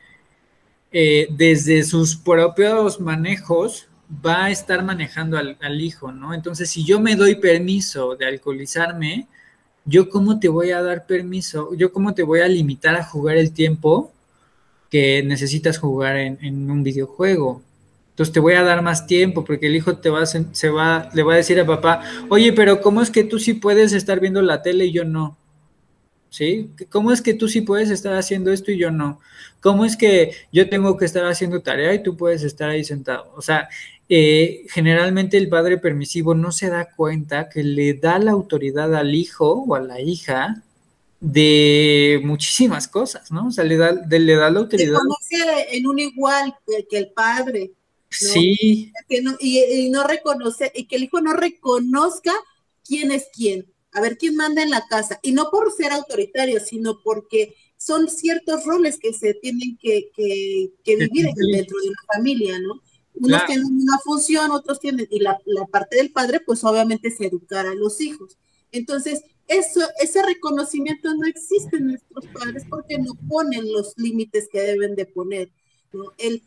eh, 0.90 1.26
desde 1.28 1.82
sus 1.84 2.16
propios 2.16 3.00
manejos, 3.00 3.88
va 4.24 4.46
a 4.46 4.50
estar 4.50 4.82
manejando 4.82 5.36
al, 5.36 5.58
al, 5.60 5.82
hijo, 5.82 6.12
¿no? 6.12 6.32
Entonces, 6.32 6.70
si 6.70 6.82
yo 6.82 6.98
me 6.98 7.14
doy 7.14 7.34
permiso 7.34 8.16
de 8.16 8.24
alcoholizarme, 8.24 9.28
yo 9.84 10.08
cómo 10.08 10.40
te 10.40 10.48
voy 10.48 10.70
a 10.70 10.80
dar 10.80 11.04
permiso, 11.04 11.74
yo 11.74 11.92
cómo 11.92 12.14
te 12.14 12.22
voy 12.22 12.40
a 12.40 12.48
limitar 12.48 12.96
a 12.96 13.04
jugar 13.04 13.36
el 13.36 13.52
tiempo 13.52 14.13
que 14.95 15.24
necesitas 15.24 15.78
jugar 15.78 16.16
en, 16.16 16.70
un 16.70 16.84
videojuego. 16.84 17.62
Entonces 18.11 18.32
te 18.32 18.38
voy 18.38 18.55
a 18.55 18.62
dar 18.62 18.80
más 18.80 19.09
tiempo 19.09 19.45
porque 19.45 19.66
el 19.66 19.74
hijo 19.74 19.97
te 19.97 20.09
va 20.09 20.22
a, 20.22 20.26
se 20.26 20.68
va, 20.68 21.11
le 21.12 21.24
va 21.24 21.32
a 21.34 21.36
decir 21.38 21.59
a 21.59 21.66
papá, 21.66 22.03
oye, 22.28 22.53
pero 22.53 22.80
¿cómo 22.80 23.03
es 23.03 23.11
que 23.11 23.24
tú 23.24 23.40
sí 23.40 23.55
puedes 23.55 23.92
estar 23.92 24.20
viendo 24.20 24.40
la 24.40 24.62
tele 24.62 24.84
y 24.84 24.92
yo 24.92 25.05
no? 25.05 25.36
¿Sí? 26.30 26.70
¿Cómo 26.90 27.11
es 27.11 27.22
que 27.22 27.34
tú 27.34 27.49
sí 27.49 27.62
puedes 27.62 27.90
estar 27.90 28.14
haciendo 28.14 28.53
esto 28.53 28.70
y 28.70 28.78
yo 28.78 28.92
no? 28.92 29.18
¿Cómo 29.61 29.84
es 29.84 29.97
que 29.97 30.30
yo 30.53 30.68
tengo 30.68 30.97
que 30.97 31.07
estar 31.07 31.24
haciendo 31.24 31.61
tarea 31.61 31.92
y 31.92 32.05
tú 32.05 32.16
puedes 32.16 32.45
estar 32.45 32.70
ahí 32.70 32.84
sentado? 32.84 33.32
O 33.34 33.42
sea, 33.42 33.68
eh, 34.09 34.64
generalmente 34.68 35.38
el 35.38 35.49
padre 35.49 35.76
permisivo 35.78 36.36
no 36.36 36.53
se 36.53 36.70
da 36.70 36.92
cuenta 36.95 37.49
que 37.49 37.64
le 37.64 37.95
da 37.95 38.20
la 38.20 38.30
autoridad 38.30 38.95
al 38.95 39.12
hijo 39.16 39.64
o 39.66 39.74
a 39.74 39.80
la 39.80 40.01
hija 40.01 40.62
de 41.24 42.20
muchísimas 42.22 42.86
cosas, 42.86 43.30
¿no? 43.30 43.46
O 43.46 43.50
sea, 43.50 43.64
le 43.64 43.78
da, 43.78 43.92
le 43.92 44.36
da 44.36 44.50
la 44.50 44.60
autoridad. 44.60 44.98
conoce 44.98 45.74
en 45.74 45.86
un 45.86 45.98
igual 45.98 46.54
que, 46.66 46.98
el 46.98 47.12
padre. 47.12 47.72
Sí. 48.10 48.92
y, 49.40 49.88
no 49.88 50.06
reconoce, 50.06 50.70
y 50.74 50.84
que 50.84 50.96
el 50.96 51.04
hijo 51.04 51.22
no 51.22 51.32
reconozca 51.32 52.32
quién 52.86 53.10
es 53.10 53.28
quién, 53.32 53.66
a 53.92 54.02
ver 54.02 54.18
quién 54.18 54.36
manda 54.36 54.62
en 54.62 54.68
la 54.68 54.86
casa, 54.86 55.18
y 55.22 55.32
no 55.32 55.50
por 55.50 55.72
ser 55.72 55.92
autoritario, 55.92 56.60
sino 56.60 57.00
porque 57.02 57.54
son 57.78 58.08
ciertos 58.10 58.66
roles 58.66 58.98
que 58.98 59.14
se 59.14 59.32
tienen 59.32 59.78
que, 59.80 60.10
que, 60.14 60.96
vivir 60.96 61.26
dentro 61.34 61.80
de 61.80 61.88
una 61.88 62.02
familia, 62.14 62.58
¿no? 62.58 62.82
Unos 63.14 63.46
tienen 63.46 63.64
una 63.66 63.98
función, 64.04 64.50
otros 64.50 64.78
tienen, 64.78 65.08
y 65.10 65.20
la, 65.20 65.38
la 65.46 65.64
parte 65.66 65.96
del 65.96 66.12
padre, 66.12 66.40
pues 66.40 66.62
obviamente 66.64 67.08
es 67.08 67.18
educar 67.20 67.66
a 67.66 67.74
los 67.74 68.00
hijos. 68.02 68.36
Entonces, 68.72 69.22
eso, 69.49 69.80
ese 70.01 70.22
reconocimiento 70.22 71.14
no 71.14 71.26
existe 71.26 71.76
en 71.76 71.88
nuestros 71.88 72.26
padres 72.28 72.64
porque 72.68 72.99
no 72.99 73.14
ponen 73.28 73.70
los 73.72 73.95
límites 73.97 74.49
que 74.51 74.61
deben 74.61 74.95
de 74.95 75.07
poner. 75.07 75.51
¿no? 75.92 76.12
El, 76.18 76.42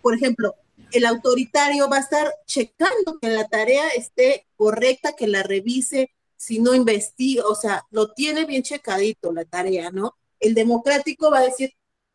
por 0.00 0.14
ejemplo, 0.14 0.54
el 0.92 1.06
autoritario 1.06 1.88
va 1.88 1.96
a 1.98 2.00
estar 2.00 2.32
checando 2.46 3.18
que 3.20 3.28
la 3.28 3.48
tarea 3.48 3.88
esté 3.90 4.46
correcta, 4.56 5.14
que 5.14 5.26
la 5.26 5.42
revise, 5.42 6.10
si 6.36 6.58
no 6.58 6.74
investiga, 6.74 7.46
o 7.46 7.54
sea, 7.54 7.86
lo 7.90 8.12
tiene 8.12 8.44
bien 8.44 8.62
checadito 8.62 9.32
la 9.32 9.44
tarea, 9.44 9.90
¿no? 9.90 10.16
El 10.40 10.54
democrático 10.54 11.30
va 11.30 11.38
a 11.38 11.44
decir, 11.44 11.72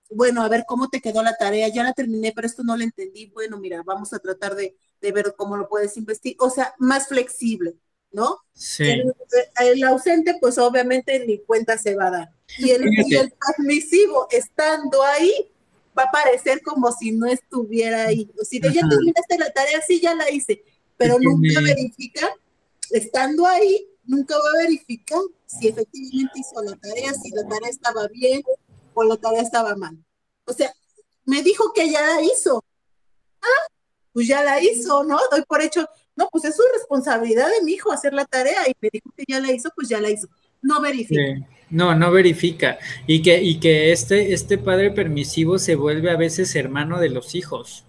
bueno, 0.10 0.42
a 0.42 0.50
ver 0.50 0.66
cómo 0.68 0.90
te 0.90 1.02
quedó 1.02 1.24
la 1.24 1.38
tarea, 1.38 1.70
ya 1.70 1.84
la 1.84 1.94
terminé, 1.94 2.34
pero 2.36 2.48
esto 2.48 2.64
no 2.64 2.76
lo 2.78 2.84
entendí, 2.84 3.28
bueno, 3.28 3.58
mira, 3.58 3.84
vamos 3.86 4.14
a 4.14 4.20
tratar 4.20 4.56
de, 4.56 4.76
de 5.02 5.12
ver 5.12 5.34
cómo 5.38 5.58
lo 5.58 5.68
puedes 5.70 5.98
investigar, 5.98 6.48
o 6.48 6.50
sea, 6.50 6.74
más 6.78 7.08
flexible. 7.08 7.76
¿No? 8.18 8.40
Sí. 8.52 9.04
El, 9.60 9.84
ausente, 9.84 10.36
pues 10.42 10.58
obviamente 10.58 11.24
ni 11.26 11.38
cuenta 11.38 11.78
se 11.78 11.94
va 11.94 12.08
a 12.08 12.12
dar. 12.12 12.32
Y 12.58 12.72
el, 12.72 12.82
transmisivo, 13.40 14.28
estando 14.32 15.04
ahí, 15.04 15.52
va 15.98 16.04
a 16.04 16.12
parecer 16.12 16.64
como 16.64 16.92
si 16.92 17.12
no 17.12 17.28
estuviera 17.28 18.06
ahí. 18.06 18.28
O 18.42 18.44
si 18.44 18.60
ya 18.60 18.72
terminaste 18.72 19.38
la 19.38 19.52
tarea, 19.52 19.80
sí, 19.88 20.02
ya 20.02 20.16
la 20.16 20.32
hice, 20.32 20.64
pero 20.98 21.20
nunca 21.20 21.62
verifica, 21.62 22.28
estando 22.90 23.46
ahí, 23.46 23.88
nunca 24.04 24.36
va 24.36 24.50
a 24.56 24.64
verificar 24.64 25.22
si 25.46 25.68
efectivamente 25.68 26.40
hizo 26.40 26.64
la 26.64 26.76
tarea, 26.76 27.14
si 27.14 27.30
la 27.30 27.48
tarea 27.48 27.70
estaba 27.70 28.08
bien 28.08 28.42
o 28.96 29.04
la 29.04 29.18
tarea 29.18 29.44
estaba 29.44 29.76
mal. 29.76 29.96
O 30.46 30.54
sea, 30.54 30.74
me 31.26 31.44
dijo 31.44 31.72
que 31.72 31.92
ya 31.92 32.02
la 32.02 32.24
hizo. 32.24 32.66
Ah, 33.44 33.68
pues 34.12 34.28
ya 34.28 34.44
la 34.44 34.60
hizo, 34.60 35.04
¿no? 35.04 35.20
Doy 35.30 35.44
por 35.44 35.62
hecho, 35.62 35.88
no, 36.18 36.28
pues 36.32 36.46
es 36.46 36.56
su 36.56 36.64
responsabilidad 36.74 37.46
de 37.48 37.64
mi 37.64 37.74
hijo 37.74 37.92
hacer 37.92 38.12
la 38.12 38.26
tarea 38.26 38.68
y 38.68 38.74
me 38.82 38.90
dijo 38.92 39.14
que 39.16 39.24
ya 39.28 39.40
la 39.40 39.52
hizo, 39.52 39.70
pues 39.76 39.88
ya 39.88 40.02
la 40.02 40.10
hizo. 40.10 40.28
No 40.64 40.82
verifica. 40.82 41.22
No, 41.70 41.94
no 41.94 42.12
verifica. 42.12 42.80
Y 43.06 43.22
que, 43.22 43.42
y 43.42 43.60
que 43.60 43.92
este, 43.92 44.34
este 44.34 44.58
padre 44.58 44.90
permisivo 44.90 45.60
se 45.60 45.76
vuelve 45.76 46.10
a 46.10 46.18
veces 46.18 46.56
hermano 46.56 47.00
de 47.00 47.10
los 47.10 47.36
hijos. 47.36 47.86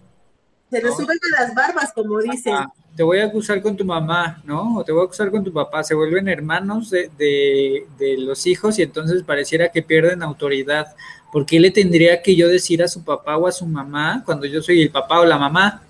Se 0.69 0.79
le 0.79 0.91
suben 0.91 1.17
a 1.37 1.41
las 1.41 1.55
barbas, 1.55 1.91
como 1.93 2.19
dicen. 2.19 2.53
te 2.95 3.01
voy 3.01 3.17
a 3.17 3.25
acusar 3.25 3.59
con 3.63 3.75
tu 3.75 3.83
mamá, 3.83 4.43
¿no? 4.45 4.77
O 4.77 4.83
te 4.83 4.91
voy 4.91 5.01
a 5.01 5.05
acusar 5.05 5.31
con 5.31 5.43
tu 5.43 5.51
papá. 5.51 5.83
Se 5.83 5.95
vuelven 5.95 6.27
hermanos 6.27 6.91
de, 6.91 7.09
de, 7.17 7.87
de 7.97 8.17
los 8.19 8.45
hijos 8.45 8.77
y 8.77 8.83
entonces 8.83 9.23
pareciera 9.23 9.71
que 9.71 9.81
pierden 9.81 10.21
autoridad. 10.21 10.95
¿Por 11.31 11.47
qué 11.47 11.59
le 11.59 11.71
tendría 11.71 12.21
que 12.21 12.35
yo 12.35 12.47
decir 12.47 12.83
a 12.83 12.87
su 12.87 13.03
papá 13.03 13.37
o 13.37 13.47
a 13.47 13.51
su 13.51 13.65
mamá 13.65 14.21
cuando 14.23 14.45
yo 14.45 14.61
soy 14.61 14.83
el 14.83 14.91
papá 14.91 15.19
o 15.19 15.25
la 15.25 15.39
mamá? 15.39 15.81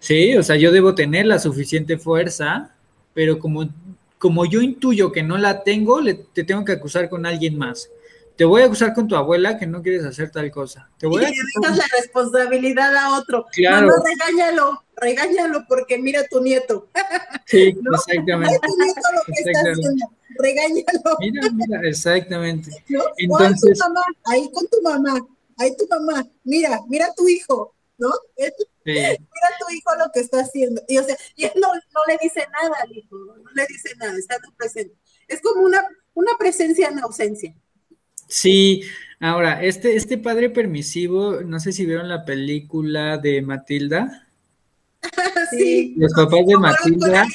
Sí, 0.00 0.34
o 0.36 0.42
sea, 0.42 0.56
yo 0.56 0.72
debo 0.72 0.94
tener 0.94 1.26
la 1.26 1.38
suficiente 1.38 1.98
fuerza, 1.98 2.74
pero 3.14 3.38
como, 3.38 3.68
como 4.18 4.46
yo 4.46 4.62
intuyo 4.62 5.12
que 5.12 5.22
no 5.22 5.38
la 5.38 5.62
tengo, 5.62 6.00
le, 6.00 6.14
te 6.14 6.42
tengo 6.42 6.64
que 6.64 6.72
acusar 6.72 7.08
con 7.08 7.26
alguien 7.26 7.56
más. 7.56 7.90
Te 8.34 8.46
voy 8.46 8.62
a 8.62 8.64
acusar 8.64 8.94
con 8.94 9.06
tu 9.06 9.14
abuela 9.14 9.58
que 9.58 9.66
no 9.66 9.82
quieres 9.82 10.02
hacer 10.02 10.30
tal 10.30 10.50
cosa. 10.50 10.88
Te 10.98 11.06
voy 11.06 11.22
y 11.22 11.26
le 11.26 11.32
dejas 11.32 11.76
la 11.76 11.84
responsabilidad 12.00 12.96
a 12.96 13.18
otro. 13.18 13.44
Claro. 13.52 13.88
No, 13.88 13.92
regáñalo, 14.02 14.82
regáñalo 14.96 15.66
porque 15.68 15.98
mira 15.98 16.26
tu 16.26 16.40
nieto. 16.42 16.88
Sí, 17.44 17.76
exactamente. 17.92 18.54
Mira 18.54 18.60
tu 18.60 18.76
nieto 18.82 19.00
lo 19.14 19.22
que 19.26 19.32
está 19.32 19.70
haciendo. 19.70 20.10
Regáñalo. 20.38 21.18
Mira, 21.20 21.50
mira, 21.52 21.80
exactamente. 21.86 22.70
Entonces, 23.18 23.78
tu 23.78 23.84
mamá, 23.84 24.04
ahí 24.24 24.50
con 24.50 24.66
tu 24.68 24.80
mamá, 24.80 25.26
ahí 25.58 25.76
tu 25.76 25.86
mamá, 25.86 26.26
mira, 26.42 26.80
mira 26.88 27.12
tu 27.14 27.28
hijo, 27.28 27.74
¿no? 27.98 28.08
Mira 28.84 29.16
tu 29.16 29.74
hijo 29.74 29.94
lo 29.98 30.10
que 30.12 30.20
está 30.20 30.40
haciendo. 30.40 30.82
Y, 30.88 30.98
o 30.98 31.04
sea, 31.04 31.16
y 31.36 31.44
él 31.44 31.52
no, 31.56 31.72
le 32.08 32.18
dice 32.22 32.46
nada 32.52 32.74
al 32.82 32.96
hijo, 32.96 33.16
no 33.16 33.50
le 33.54 33.66
dice 33.66 33.94
nada, 33.96 34.16
está 34.18 34.38
presente. 34.56 34.94
Es 35.28 35.40
como 35.40 35.62
una, 35.62 35.86
una 36.14 36.32
presencia 36.38 36.88
en 36.88 36.98
ausencia. 36.98 37.54
Sí, 38.26 38.82
ahora, 39.18 39.62
este, 39.62 39.96
este 39.96 40.16
padre 40.16 40.50
permisivo, 40.50 41.42
no 41.42 41.60
sé 41.60 41.72
si 41.72 41.84
vieron 41.84 42.08
la 42.08 42.24
película 42.24 43.18
de 43.18 43.42
Matilda. 43.42 44.28
sí. 45.50 45.94
Los 45.96 46.12
papás 46.14 46.46
de 46.46 46.56
Matilda. 46.56 47.26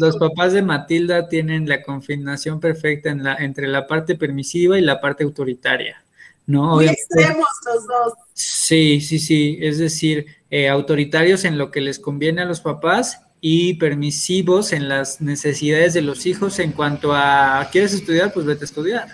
Los, 0.00 0.16
papás 0.16 0.52
de 0.52 0.62
Matilda 0.62 1.28
tienen 1.28 1.68
la 1.68 1.80
confinación 1.82 2.58
perfecta 2.58 3.10
en 3.10 3.22
la, 3.22 3.36
entre 3.36 3.68
la 3.68 3.86
parte 3.86 4.16
permisiva 4.16 4.76
y 4.76 4.82
la 4.82 5.00
parte 5.00 5.22
autoritaria. 5.22 6.03
¿No? 6.46 6.74
Muy 6.74 6.88
extremos 6.88 7.48
los 7.66 7.86
dos. 7.86 8.12
Sí, 8.32 9.00
sí, 9.00 9.18
sí, 9.18 9.58
es 9.60 9.78
decir, 9.78 10.26
eh, 10.50 10.68
autoritarios 10.68 11.44
en 11.44 11.58
lo 11.58 11.70
que 11.70 11.80
les 11.80 11.98
conviene 11.98 12.42
a 12.42 12.46
los 12.46 12.60
papás 12.60 13.20
y 13.40 13.74
permisivos 13.74 14.72
en 14.72 14.88
las 14.88 15.20
necesidades 15.20 15.94
de 15.94 16.02
los 16.02 16.26
hijos 16.26 16.58
en 16.58 16.72
cuanto 16.72 17.12
a, 17.12 17.68
¿quieres 17.70 17.92
estudiar? 17.92 18.32
Pues 18.32 18.46
vete 18.46 18.64
a 18.64 18.66
estudiar. 18.66 19.06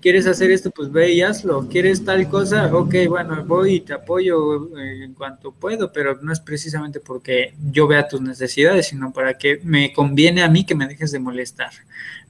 ¿Quieres 0.00 0.26
hacer 0.26 0.50
esto? 0.50 0.70
Pues 0.70 0.90
ve 0.90 1.12
y 1.12 1.22
hazlo. 1.22 1.68
¿Quieres 1.68 2.04
tal 2.04 2.28
cosa? 2.28 2.74
Ok, 2.76 2.94
bueno, 3.08 3.44
voy 3.44 3.76
y 3.76 3.80
te 3.80 3.92
apoyo 3.92 4.76
eh, 4.76 5.04
en 5.04 5.14
cuanto 5.14 5.52
puedo, 5.52 5.92
pero 5.92 6.18
no 6.20 6.32
es 6.32 6.40
precisamente 6.40 7.00
porque 7.00 7.54
yo 7.70 7.86
vea 7.86 8.08
tus 8.08 8.20
necesidades, 8.20 8.88
sino 8.88 9.12
para 9.12 9.38
que 9.38 9.60
me 9.62 9.92
conviene 9.92 10.42
a 10.42 10.48
mí 10.48 10.66
que 10.66 10.74
me 10.74 10.86
dejes 10.86 11.12
de 11.12 11.18
molestar, 11.18 11.70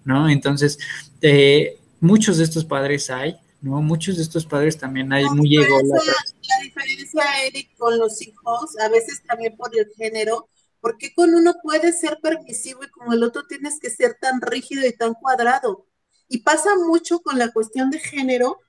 ¿no? 0.04 0.28
Entonces, 0.28 0.78
eh, 1.22 1.78
muchos 2.00 2.38
de 2.38 2.44
estos 2.44 2.64
padres 2.64 3.10
hay, 3.10 3.36
¿no? 3.60 3.82
Muchos 3.82 4.16
de 4.16 4.22
estos 4.22 4.46
padres 4.46 4.78
también 4.78 5.12
hay 5.12 5.24
muy 5.26 5.56
ego. 5.56 5.78
La 5.82 6.62
diferencia, 6.62 7.22
Eric, 7.44 7.76
con 7.76 7.98
los 7.98 8.20
hijos, 8.22 8.78
a 8.78 8.88
veces 8.88 9.22
también 9.26 9.56
por 9.56 9.76
el 9.76 9.86
género, 9.96 10.48
porque 10.80 11.14
con 11.14 11.34
uno 11.34 11.54
puede 11.62 11.92
ser 11.92 12.18
permisivo 12.22 12.84
y 12.84 12.88
con 12.90 13.12
el 13.12 13.22
otro 13.22 13.46
tienes 13.46 13.80
que 13.80 13.90
ser 13.90 14.16
tan 14.20 14.40
rígido 14.40 14.86
y 14.86 14.92
tan 14.92 15.14
cuadrado? 15.14 15.86
Y 16.28 16.38
pasa 16.38 16.70
mucho 16.76 17.20
con 17.20 17.38
la 17.38 17.52
cuestión 17.52 17.90
de 17.90 17.98
género, 17.98 18.60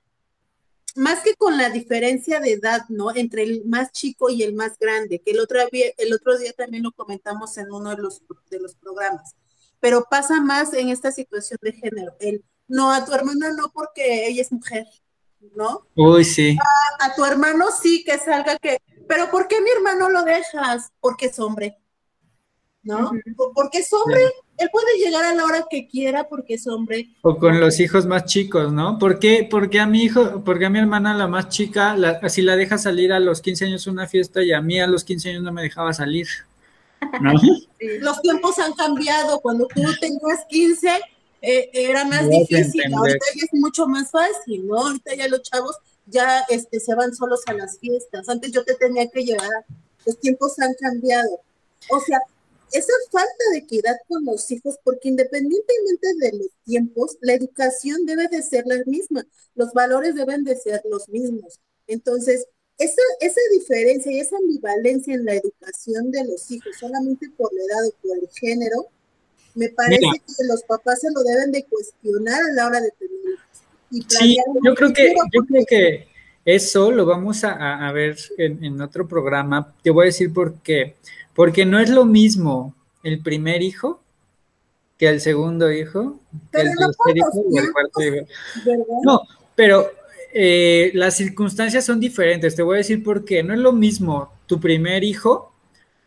más 0.96 1.22
que 1.22 1.34
con 1.34 1.56
la 1.56 1.70
diferencia 1.70 2.40
de 2.40 2.52
edad, 2.52 2.82
¿no? 2.88 3.14
Entre 3.14 3.42
el 3.44 3.64
más 3.66 3.92
chico 3.92 4.30
y 4.30 4.42
el 4.42 4.54
más 4.54 4.78
grande, 4.78 5.20
que 5.20 5.30
el 5.30 5.40
otro 5.40 5.60
día, 5.70 5.86
el 5.96 6.12
otro 6.12 6.36
día 6.38 6.52
también 6.52 6.82
lo 6.82 6.92
comentamos 6.92 7.56
en 7.58 7.70
uno 7.72 7.94
de 7.94 8.02
los, 8.02 8.22
de 8.50 8.58
los 8.58 8.74
programas, 8.74 9.34
pero 9.80 10.06
pasa 10.10 10.40
más 10.40 10.72
en 10.74 10.88
esta 10.88 11.12
situación 11.12 11.58
de 11.62 11.72
género. 11.72 12.14
El 12.18 12.44
no, 12.68 12.92
a 12.92 13.04
tu 13.04 13.12
hermana 13.12 13.52
no 13.52 13.70
porque 13.72 14.28
ella 14.28 14.42
es 14.42 14.52
mujer, 14.52 14.86
¿no? 15.56 15.86
Uy, 15.94 16.24
sí. 16.24 16.56
A, 17.00 17.14
tu 17.14 17.24
hermano 17.24 17.66
sí 17.70 18.04
que 18.04 18.18
salga 18.18 18.58
que, 18.58 18.78
pero 19.08 19.30
¿por 19.30 19.48
qué 19.48 19.60
mi 19.60 19.70
hermano 19.70 20.10
lo 20.10 20.22
dejas? 20.22 20.92
Porque 21.00 21.26
es 21.26 21.38
hombre. 21.38 21.78
¿no? 22.82 23.10
Porque 23.54 23.78
es 23.78 23.92
hombre, 23.92 24.22
él 24.56 24.68
puede 24.72 24.98
llegar 24.98 25.24
a 25.24 25.34
la 25.34 25.44
hora 25.44 25.66
que 25.68 25.86
quiera 25.88 26.26
porque 26.28 26.54
es 26.54 26.66
hombre. 26.66 27.10
O 27.22 27.36
con 27.36 27.60
los 27.60 27.80
hijos 27.80 28.06
más 28.06 28.24
chicos, 28.24 28.72
¿no? 28.72 28.98
¿Por 28.98 29.18
qué? 29.18 29.46
Porque 29.48 29.78
a 29.78 29.86
mi 29.86 30.04
hijo, 30.04 30.42
porque 30.42 30.66
a 30.66 30.70
mi 30.70 30.78
hermana, 30.78 31.12
la 31.14 31.26
más 31.26 31.48
chica, 31.48 31.96
la, 31.96 32.26
si 32.28 32.40
la 32.40 32.56
deja 32.56 32.78
salir 32.78 33.12
a 33.12 33.20
los 33.20 33.42
15 33.42 33.66
años 33.66 33.86
a 33.86 33.90
una 33.90 34.06
fiesta 34.06 34.42
y 34.42 34.52
a 34.52 34.62
mí 34.62 34.80
a 34.80 34.86
los 34.86 35.04
15 35.04 35.30
años 35.30 35.42
no 35.42 35.52
me 35.52 35.62
dejaba 35.62 35.92
salir. 35.92 36.28
¿no? 37.20 37.32
Los 38.00 38.20
tiempos 38.22 38.58
han 38.58 38.72
cambiado. 38.72 39.38
Cuando 39.40 39.66
tú 39.68 39.82
tenías 40.00 40.44
15, 40.48 40.88
eh, 41.40 41.70
era 41.72 42.04
más 42.04 42.28
difícil. 42.28 42.82
Ahorita 42.94 43.26
ya 43.36 43.44
es 43.44 43.60
mucho 43.60 43.86
más 43.86 44.10
fácil, 44.10 44.66
¿no? 44.66 44.78
Ahorita 44.78 45.14
ya 45.14 45.28
los 45.28 45.42
chavos 45.42 45.76
ya 46.06 46.44
este, 46.48 46.80
se 46.80 46.94
van 46.94 47.14
solos 47.14 47.40
a 47.46 47.52
las 47.52 47.78
fiestas. 47.78 48.28
Antes 48.28 48.52
yo 48.52 48.64
te 48.64 48.74
tenía 48.74 49.08
que 49.08 49.24
llevar. 49.24 49.64
Los 50.04 50.18
tiempos 50.18 50.58
han 50.58 50.74
cambiado. 50.74 51.40
O 51.90 52.00
sea, 52.00 52.20
esa 52.72 52.92
falta 53.10 53.44
de 53.52 53.58
equidad 53.58 53.96
con 54.08 54.24
los 54.24 54.50
hijos, 54.50 54.78
porque 54.84 55.08
independientemente 55.08 56.08
de 56.18 56.38
los 56.38 56.48
tiempos, 56.64 57.16
la 57.20 57.34
educación 57.34 58.04
debe 58.04 58.28
de 58.28 58.42
ser 58.42 58.64
la 58.66 58.76
misma, 58.86 59.26
los 59.54 59.72
valores 59.72 60.14
deben 60.14 60.44
de 60.44 60.56
ser 60.56 60.82
los 60.84 61.08
mismos. 61.08 61.60
Entonces, 61.86 62.46
esa, 62.78 63.02
esa 63.20 63.40
diferencia 63.52 64.12
y 64.12 64.20
esa 64.20 64.36
ambivalencia 64.36 65.14
en 65.14 65.24
la 65.24 65.34
educación 65.34 66.10
de 66.10 66.24
los 66.24 66.50
hijos, 66.50 66.76
solamente 66.78 67.28
por 67.36 67.52
la 67.54 67.62
edad 67.62 67.88
o 67.88 68.06
por 68.06 68.18
el 68.18 68.28
género, 68.38 68.88
me 69.58 69.68
parece 69.70 70.00
que 70.00 70.44
los 70.46 70.62
papás 70.62 71.00
se 71.00 71.08
lo 71.12 71.22
deben 71.22 71.52
de 71.52 71.64
cuestionar 71.64 72.40
a 72.40 72.54
la 72.54 72.66
hora 72.66 72.80
de 72.80 72.90
tener 72.98 73.18
y 73.90 74.02
sí, 74.06 74.36
yo 74.62 74.74
creo 74.74 74.92
que, 74.92 75.14
yo 75.32 75.44
creo 75.46 75.64
que 75.66 76.08
eso 76.44 76.90
lo 76.90 77.06
vamos 77.06 77.42
a, 77.44 77.90
ver 77.92 78.16
en, 78.36 78.62
en, 78.62 78.80
otro 78.80 79.08
programa. 79.08 79.74
Te 79.82 79.90
voy 79.90 80.04
a 80.04 80.06
decir 80.06 80.32
por 80.32 80.56
qué. 80.60 80.96
Porque 81.34 81.64
no 81.64 81.78
es 81.78 81.88
lo 81.88 82.04
mismo 82.04 82.74
el 83.02 83.22
primer 83.22 83.62
hijo 83.62 84.02
que 84.98 85.08
el 85.08 85.20
segundo 85.20 85.70
hijo, 85.72 86.20
que 86.52 86.60
el 86.60 86.74
tercer 86.76 87.16
hijo 87.16 87.44
y 87.50 87.58
el 87.58 87.72
cuarto 87.72 88.02
hijo. 88.02 88.26
No, 89.04 89.22
pero 89.54 89.90
eh, 90.34 90.90
las 90.94 91.16
circunstancias 91.16 91.84
son 91.84 92.00
diferentes. 92.00 92.56
Te 92.56 92.62
voy 92.62 92.74
a 92.74 92.78
decir 92.78 93.02
por 93.02 93.24
qué. 93.24 93.42
No 93.42 93.54
es 93.54 93.60
lo 93.60 93.72
mismo 93.72 94.32
tu 94.46 94.60
primer 94.60 95.04
hijo, 95.04 95.52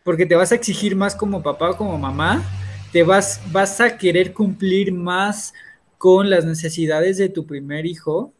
porque 0.04 0.26
te 0.26 0.34
vas 0.34 0.52
a 0.52 0.56
exigir 0.56 0.94
más 0.94 1.14
como 1.14 1.42
papá 1.42 1.70
o 1.70 1.76
como 1.76 1.96
mamá, 1.98 2.44
te 2.92 3.02
vas, 3.02 3.40
vas 3.50 3.80
a 3.80 3.96
querer 3.96 4.32
cumplir 4.32 4.92
más 4.92 5.54
con 5.98 6.28
las 6.28 6.44
necesidades 6.44 7.16
de 7.16 7.30
tu 7.30 7.46
primer 7.46 7.86
hijo 7.86 8.32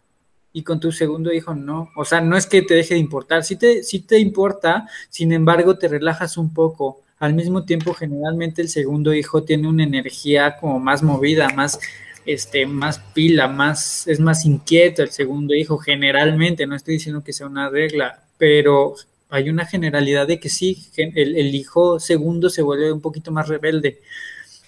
y 0.53 0.63
con 0.63 0.79
tu 0.79 0.93
segundo 0.93 1.33
hijo 1.33 1.55
no. 1.55 1.91
O 1.97 2.05
sea, 2.05 2.21
no 2.21 2.37
es 2.37 2.47
que 2.47 2.63
te 2.63 2.75
deje 2.75 2.95
de 2.95 3.01
importar, 3.01 3.45
sí 3.45 3.57
te, 3.57 3.83
sí 3.83 4.01
te 4.01 4.19
importa, 4.19 4.87
sin 5.09 5.33
embargo 5.33 5.79
te 5.79 5.89
relajas 5.89 6.37
un 6.37 6.53
poco. 6.53 7.01
Al 7.19 7.35
mismo 7.35 7.65
tiempo, 7.65 7.95
generalmente 7.95 8.63
el 8.63 8.69
segundo 8.69 9.15
hijo 9.15 9.45
tiene 9.45 9.69
una 9.69 9.85
energía 9.85 10.57
como 10.57 10.81
más 10.81 11.03
movida, 11.03 11.49
más, 11.51 11.79
este, 12.27 12.67
más 12.67 12.99
pila, 12.99 13.49
más, 13.49 14.07
es 14.09 14.21
más 14.21 14.45
inquieto 14.45 15.03
el 15.03 15.11
segundo 15.11 15.55
hijo, 15.55 15.79
generalmente, 15.79 16.67
no 16.67 16.75
estoy 16.75 16.95
diciendo 16.95 17.23
que 17.23 17.33
sea 17.33 17.47
una 17.47 17.71
regla, 17.71 18.25
pero 18.39 18.97
hay 19.31 19.49
una 19.49 19.65
generalidad 19.65 20.27
de 20.27 20.41
que 20.41 20.49
sí, 20.49 20.85
el, 20.97 21.37
el 21.37 21.55
hijo 21.55 22.01
segundo 22.01 22.51
se 22.51 22.61
vuelve 22.61 22.93
un 22.93 23.01
poquito 23.01 23.31
más 23.31 23.49
rebelde. 23.49 24.01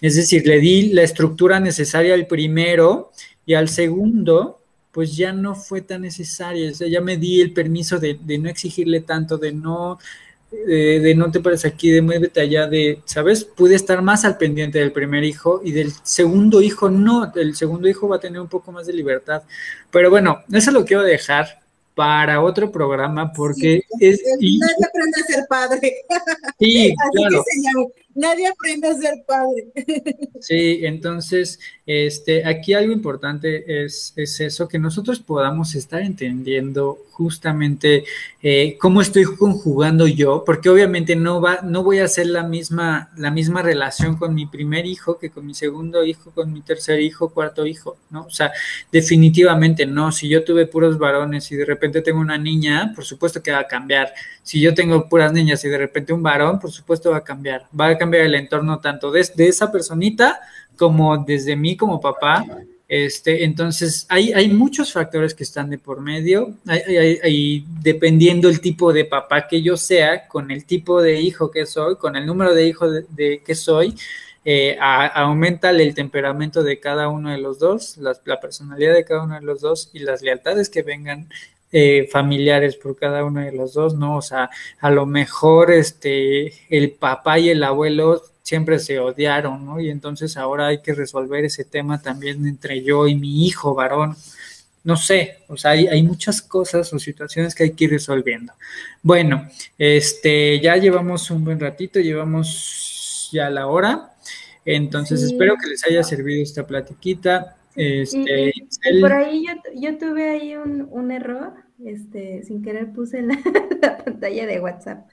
Es 0.04 0.16
decir, 0.16 0.46
le 0.46 0.60
di 0.60 0.92
la 0.92 1.00
estructura 1.00 1.60
necesaria 1.60 2.12
al 2.12 2.26
primero 2.26 3.10
y 3.46 3.54
al 3.54 3.70
segundo 3.70 4.60
pues 4.92 5.16
ya 5.16 5.32
no 5.32 5.54
fue 5.54 5.80
tan 5.80 6.04
o 6.04 6.10
sea, 6.10 6.52
ya 6.52 7.00
me 7.00 7.16
di 7.16 7.40
el 7.40 7.54
permiso 7.54 7.98
de, 7.98 8.18
no 8.38 8.50
exigirle 8.50 9.00
tanto, 9.00 9.38
de 9.38 9.52
no, 9.52 9.98
de, 10.50 11.14
no 11.16 11.30
te 11.30 11.40
pares 11.40 11.64
aquí, 11.64 11.90
de 11.90 12.02
muévete 12.02 12.42
allá, 12.42 12.66
de, 12.66 13.00
¿sabes? 13.06 13.44
Pude 13.44 13.76
estar 13.76 14.02
más 14.02 14.26
al 14.26 14.36
pendiente 14.36 14.78
del 14.78 14.92
primer 14.92 15.24
hijo 15.24 15.62
y 15.64 15.72
del 15.72 15.90
segundo 16.02 16.60
hijo 16.60 16.90
no, 16.90 17.32
el 17.34 17.56
segundo 17.56 17.88
hijo 17.88 18.06
va 18.06 18.16
a 18.16 18.20
tener 18.20 18.42
un 18.42 18.48
poco 18.48 18.72
más 18.72 18.86
de 18.86 18.92
libertad. 18.92 19.42
Pero 19.90 20.10
bueno, 20.10 20.44
eso 20.52 20.70
lo 20.70 20.84
quiero 20.84 21.02
dejar 21.02 21.62
para 21.94 22.42
otro 22.42 22.70
programa 22.70 23.32
porque 23.32 23.84
es... 24.00 24.20
nadie 24.22 24.58
aprende 24.86 25.20
a 25.22 25.24
ser 25.24 25.46
padre. 25.48 25.94
Sí, 26.58 26.94
claro. 27.14 27.42
Nadie 28.14 28.48
aprende 28.48 28.88
a 28.88 28.94
ser 28.94 29.24
padre. 29.26 29.68
Sí, 30.40 30.80
entonces, 30.82 31.58
este, 31.86 32.46
aquí 32.46 32.74
algo 32.74 32.92
importante 32.92 33.84
es, 33.84 34.12
es 34.16 34.40
eso, 34.40 34.68
que 34.68 34.78
nosotros 34.78 35.20
podamos 35.20 35.74
estar 35.74 36.02
entendiendo 36.02 36.98
justamente 37.10 38.04
eh, 38.42 38.76
cómo 38.80 39.00
estoy 39.00 39.24
conjugando 39.24 40.06
yo, 40.06 40.42
porque 40.44 40.68
obviamente 40.68 41.14
no 41.14 41.40
va, 41.40 41.60
no 41.62 41.82
voy 41.82 42.00
a 42.00 42.04
hacer 42.04 42.26
la 42.26 42.42
misma, 42.42 43.10
la 43.16 43.30
misma 43.30 43.62
relación 43.62 44.16
con 44.16 44.34
mi 44.34 44.46
primer 44.46 44.84
hijo 44.84 45.18
que 45.18 45.30
con 45.30 45.46
mi 45.46 45.54
segundo 45.54 46.04
hijo, 46.04 46.30
con 46.32 46.52
mi 46.52 46.60
tercer 46.60 47.00
hijo, 47.00 47.30
cuarto 47.30 47.66
hijo, 47.66 47.96
¿no? 48.10 48.22
O 48.26 48.30
sea, 48.30 48.52
definitivamente 48.90 49.86
no. 49.86 50.10
Si 50.10 50.28
yo 50.28 50.44
tuve 50.44 50.66
puros 50.66 50.98
varones 50.98 51.50
y 51.52 51.56
de 51.56 51.64
repente 51.64 52.02
tengo 52.02 52.20
una 52.20 52.38
niña, 52.38 52.92
por 52.94 53.04
supuesto 53.04 53.42
que 53.42 53.52
va 53.52 53.60
a 53.60 53.68
cambiar. 53.68 54.12
Si 54.42 54.60
yo 54.60 54.74
tengo 54.74 55.08
puras 55.08 55.32
niñas 55.32 55.64
y 55.64 55.68
de 55.68 55.78
repente 55.78 56.12
un 56.12 56.22
varón, 56.22 56.58
por 56.58 56.70
supuesto 56.70 57.10
va 57.10 57.18
a 57.18 57.24
cambiar. 57.24 57.66
Va 57.78 57.86
a 57.88 57.98
cambiar 57.98 58.03
el 58.12 58.34
entorno 58.34 58.80
tanto 58.80 59.10
de, 59.10 59.28
de 59.34 59.48
esa 59.48 59.72
personita 59.72 60.40
como 60.76 61.16
desde 61.18 61.56
mí 61.56 61.76
como 61.76 62.00
papá. 62.00 62.44
Este, 62.86 63.44
entonces, 63.44 64.06
hay, 64.08 64.32
hay 64.32 64.48
muchos 64.48 64.92
factores 64.92 65.34
que 65.34 65.42
están 65.42 65.70
de 65.70 65.78
por 65.78 66.00
medio, 66.00 66.54
hay, 66.66 67.64
dependiendo 67.80 68.48
el 68.48 68.60
tipo 68.60 68.92
de 68.92 69.06
papá 69.06 69.48
que 69.48 69.62
yo 69.62 69.76
sea, 69.76 70.28
con 70.28 70.50
el 70.50 70.64
tipo 70.64 71.00
de 71.00 71.20
hijo 71.20 71.50
que 71.50 71.64
soy, 71.66 71.96
con 71.96 72.14
el 72.14 72.26
número 72.26 72.54
de 72.54 72.66
hijos 72.66 73.04
de, 73.08 73.42
que 73.44 73.54
soy, 73.54 73.94
eh, 74.44 74.76
aumenta 74.78 75.70
el 75.70 75.94
temperamento 75.94 76.62
de 76.62 76.78
cada 76.78 77.08
uno 77.08 77.30
de 77.30 77.38
los 77.38 77.58
dos, 77.58 77.96
la, 77.96 78.40
personalidad 78.40 78.92
de 78.92 79.04
cada 79.04 79.24
uno 79.24 79.36
de 79.36 79.40
los 79.40 79.62
dos 79.62 79.90
y 79.94 80.00
las 80.00 80.20
lealtades 80.20 80.68
que 80.68 80.82
vengan 80.82 81.30
eh, 81.76 82.06
familiares 82.08 82.76
por 82.76 82.94
cada 82.94 83.24
uno 83.24 83.40
de 83.40 83.50
los 83.50 83.74
dos, 83.74 83.96
¿no? 83.96 84.16
O 84.18 84.22
sea, 84.22 84.48
a 84.78 84.90
lo 84.92 85.06
mejor 85.06 85.72
este, 85.72 86.52
el 86.68 86.92
papá 86.92 87.40
y 87.40 87.50
el 87.50 87.64
abuelo 87.64 88.22
siempre 88.44 88.78
se 88.78 89.00
odiaron, 89.00 89.66
¿no? 89.66 89.80
Y 89.80 89.90
entonces 89.90 90.36
ahora 90.36 90.68
hay 90.68 90.82
que 90.82 90.94
resolver 90.94 91.44
ese 91.44 91.64
tema 91.64 92.00
también 92.00 92.46
entre 92.46 92.80
yo 92.84 93.08
y 93.08 93.16
mi 93.16 93.44
hijo 93.44 93.74
varón. 93.74 94.14
No 94.84 94.96
sé, 94.96 95.38
o 95.48 95.56
sea, 95.56 95.72
hay, 95.72 96.02
muchas 96.04 96.42
cosas 96.42 96.92
o 96.92 97.00
situaciones 97.00 97.56
que 97.56 97.64
hay 97.64 97.72
que 97.72 97.86
ir 97.86 97.90
resolviendo. 97.90 98.52
Bueno, 99.02 99.48
este, 99.76 100.60
ya 100.60 100.76
llevamos 100.76 101.28
un 101.32 101.44
buen 101.44 101.58
ratito, 101.58 101.98
llevamos 101.98 103.30
ya 103.32 103.50
la 103.50 103.66
hora. 103.66 104.12
Entonces 104.64 105.24
espero 105.24 105.56
que 105.60 105.70
les 105.70 105.84
haya 105.86 106.04
servido 106.04 106.40
esta 106.40 106.64
platiquita. 106.64 107.56
Este, 107.74 108.52
por 109.00 109.12
ahí 109.12 109.44
yo, 109.44 109.54
yo, 109.74 109.98
tuve 109.98 110.30
ahí 110.30 110.54
un, 110.54 110.86
un 110.88 111.10
error 111.10 111.63
este, 111.84 112.42
sin 112.44 112.62
querer 112.62 112.92
puse 112.92 113.22
la, 113.22 113.38
la 113.82 113.96
pantalla 113.98 114.46
de 114.46 114.60
WhatsApp. 114.60 115.08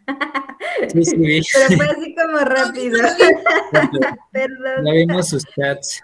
Sí, 0.94 1.04
sí. 1.04 1.42
Pero 1.54 1.78
fue 1.78 1.86
así 1.86 2.16
como 2.16 2.38
rápido. 2.40 3.00
Perdón. 4.32 4.86
Ya 4.86 4.94
vimos 4.94 5.30
sus 5.30 5.44
chats. 5.46 6.02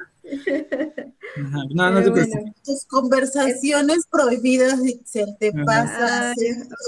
No, 1.73 1.91
no 1.91 2.03
te 2.03 2.09
bueno. 2.09 2.53
Tus 2.63 2.85
conversaciones 2.85 4.07
prohibidas 4.09 4.79
se 5.05 5.25
te 5.39 5.51
pasa. 5.65 6.33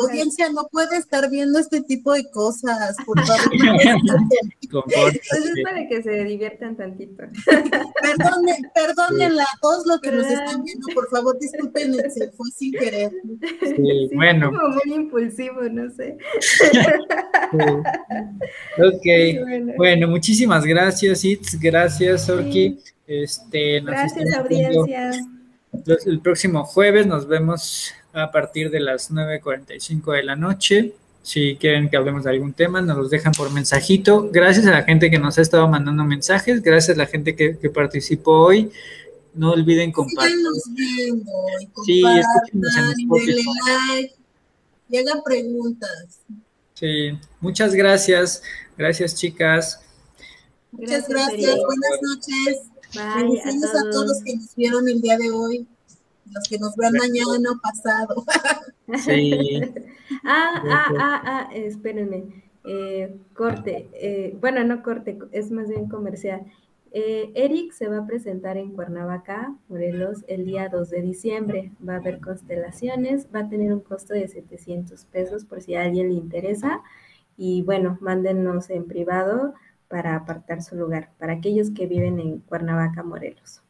audiencia 0.02 0.50
no 0.52 0.68
puede 0.72 0.97
estar 0.97 1.30
viendo 1.30 1.60
este 1.60 1.82
tipo 1.82 2.14
de 2.14 2.30
cosas, 2.32 2.95
por 3.06 3.20
favor. 3.26 3.39
pues 4.72 5.22
es 5.32 5.64
para 5.64 5.88
que 5.88 6.04
se 6.04 6.24
diviertan 6.24 6.76
tantito. 6.78 7.24
Perdone, 8.02 8.58
perdónenla 8.74 9.43
a 9.43 9.58
todos 9.62 9.86
los 9.86 10.00
que 10.02 10.12
nos 10.12 10.28
están 10.28 10.64
viendo, 10.64 10.88
por 10.93 11.10
favor, 11.10 11.38
disculpen, 11.39 11.93
se 12.12 12.32
fue 12.32 12.50
sin 12.52 12.74
querer. 12.74 13.12
Sí, 13.62 14.10
bueno. 14.14 14.52
Como 14.52 14.76
muy 14.86 14.95
impulsivo, 14.95 15.62
no 15.64 15.89
sé. 15.91 16.18
Ok, 18.78 19.76
bueno. 19.78 20.08
muchísimas 20.08 20.66
gracias, 20.66 21.24
Itz, 21.24 21.60
gracias, 21.60 22.30
Orki. 22.30 22.80
Este, 23.10 23.80
Gracias, 23.80 24.36
audiencia. 24.36 25.12
El 26.05 26.20
próximo 26.20 26.64
jueves 26.64 27.07
nos 27.07 27.28
vemos 27.28 27.91
a 28.14 28.30
partir 28.30 28.70
de 28.70 28.80
las 28.80 29.12
9.45 29.12 30.16
de 30.16 30.24
la 30.24 30.36
noche. 30.36 30.93
Si 31.24 31.57
quieren 31.57 31.89
que 31.89 31.97
hablemos 31.97 32.26
de 32.26 32.30
algún 32.30 32.53
tema, 32.53 32.84
nos 32.84 32.97
los 32.97 33.10
dejan 33.10 33.32
por 33.32 33.51
mensajito. 33.51 34.30
Gracias 34.32 34.68
a 34.68 34.72
la 34.72 34.84
gente 34.84 35.10
que 35.10 35.18
nos 35.18 35.39
ha 35.39 35.41
estado 35.41 35.68
mandando 35.68 36.03
mensajes. 36.03 36.62
Gracias 36.62 36.95
a 36.95 36.99
la 36.99 37.07
gente 37.07 37.36
que, 37.36 37.55
participó 37.72 38.45
hoy. 38.45 38.70
No 39.34 39.53
olviden 39.53 39.91
compartir. 39.91 40.36
sí, 41.86 42.03
like, 42.03 42.30
y 44.88 44.97
hagan 44.97 45.24
preguntas. 45.24 46.22
Sí, 46.76 47.18
muchas 47.41 47.74
gracias. 47.74 48.43
Gracias, 48.78 49.16
chicas. 49.16 49.82
Muchas 50.72 51.10
gracias. 51.10 51.57
Buenas 51.57 52.01
noches. 52.03 52.68
Bye, 52.94 53.40
a 53.40 53.92
todos. 53.92 54.08
los 54.08 54.24
que 54.24 54.36
nos 54.36 54.56
vieron 54.56 54.88
el 54.88 55.02
día 55.02 55.18
de 55.18 55.30
hoy, 55.30 55.68
los 56.32 56.44
que 56.50 56.58
nos 56.58 56.76
vean 56.76 56.94
mañana 56.94 57.52
o 57.52 57.60
pasado. 57.62 58.24
Sí. 59.06 59.62
ah, 60.24 60.64
ah, 60.66 60.88
ah, 61.00 61.22
ah, 61.24 61.50
espérenme. 61.54 62.24
Eh, 62.64 63.16
corte, 63.36 63.88
eh, 63.94 64.36
bueno, 64.42 64.64
no 64.64 64.82
corte, 64.82 65.20
es 65.32 65.52
más 65.52 65.70
bien 65.70 65.88
comercial. 65.88 66.44
Eh, 66.92 67.32
Eric 67.36 67.72
se 67.72 67.88
va 67.88 68.00
a 68.00 68.08
presentar 68.08 68.58
en 68.58 68.72
Cuernavaca, 68.72 69.56
Morelos, 69.68 70.26
el 70.28 70.46
día 70.46 70.70
2 70.70 70.90
de 70.90 71.02
diciembre. 71.02 71.72
Va 71.88 71.94
a 71.94 71.98
haber 71.98 72.20
constelaciones, 72.20 73.28
va 73.34 73.42
a 73.42 73.50
tener 73.50 73.72
un 73.72 73.82
costo 73.82 74.16
de 74.16 74.28
700 74.28 75.06
pesos 75.06 75.46
por 75.46 75.62
si 75.62 75.76
a 75.76 75.84
alguien 75.84 76.10
le 76.10 76.16
interesa. 76.16 76.82
Y 77.38 77.62
bueno, 77.62 77.98
mándenos 78.02 78.70
en 78.72 78.86
privado 78.86 79.54
para 79.90 80.16
apartar 80.16 80.62
su 80.62 80.76
lugar, 80.76 81.12
para 81.18 81.34
aquellos 81.34 81.72
que 81.72 81.88
viven 81.88 82.20
en 82.20 82.40
Cuernavaca, 82.40 83.04
Morelos. 83.04 83.62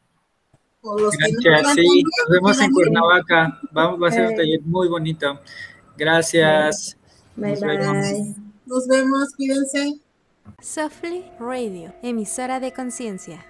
Gracias, 0.82 1.74
sí, 1.74 2.02
nos 2.04 2.28
vemos 2.30 2.60
en 2.60 2.72
Cuernavaca. 2.72 3.60
va 3.76 4.08
a 4.08 4.10
ser 4.10 4.28
un 4.28 4.36
taller 4.36 4.60
muy 4.62 4.88
bonito. 4.88 5.40
Gracias. 5.96 6.96
Bye, 7.36 7.56
bye. 7.56 8.34
Nos 8.66 8.86
vemos, 8.86 9.34
cuídense. 9.36 10.00
Softly 10.60 11.24
Radio, 11.38 11.92
emisora 12.02 12.60
de 12.60 12.72
conciencia. 12.72 13.44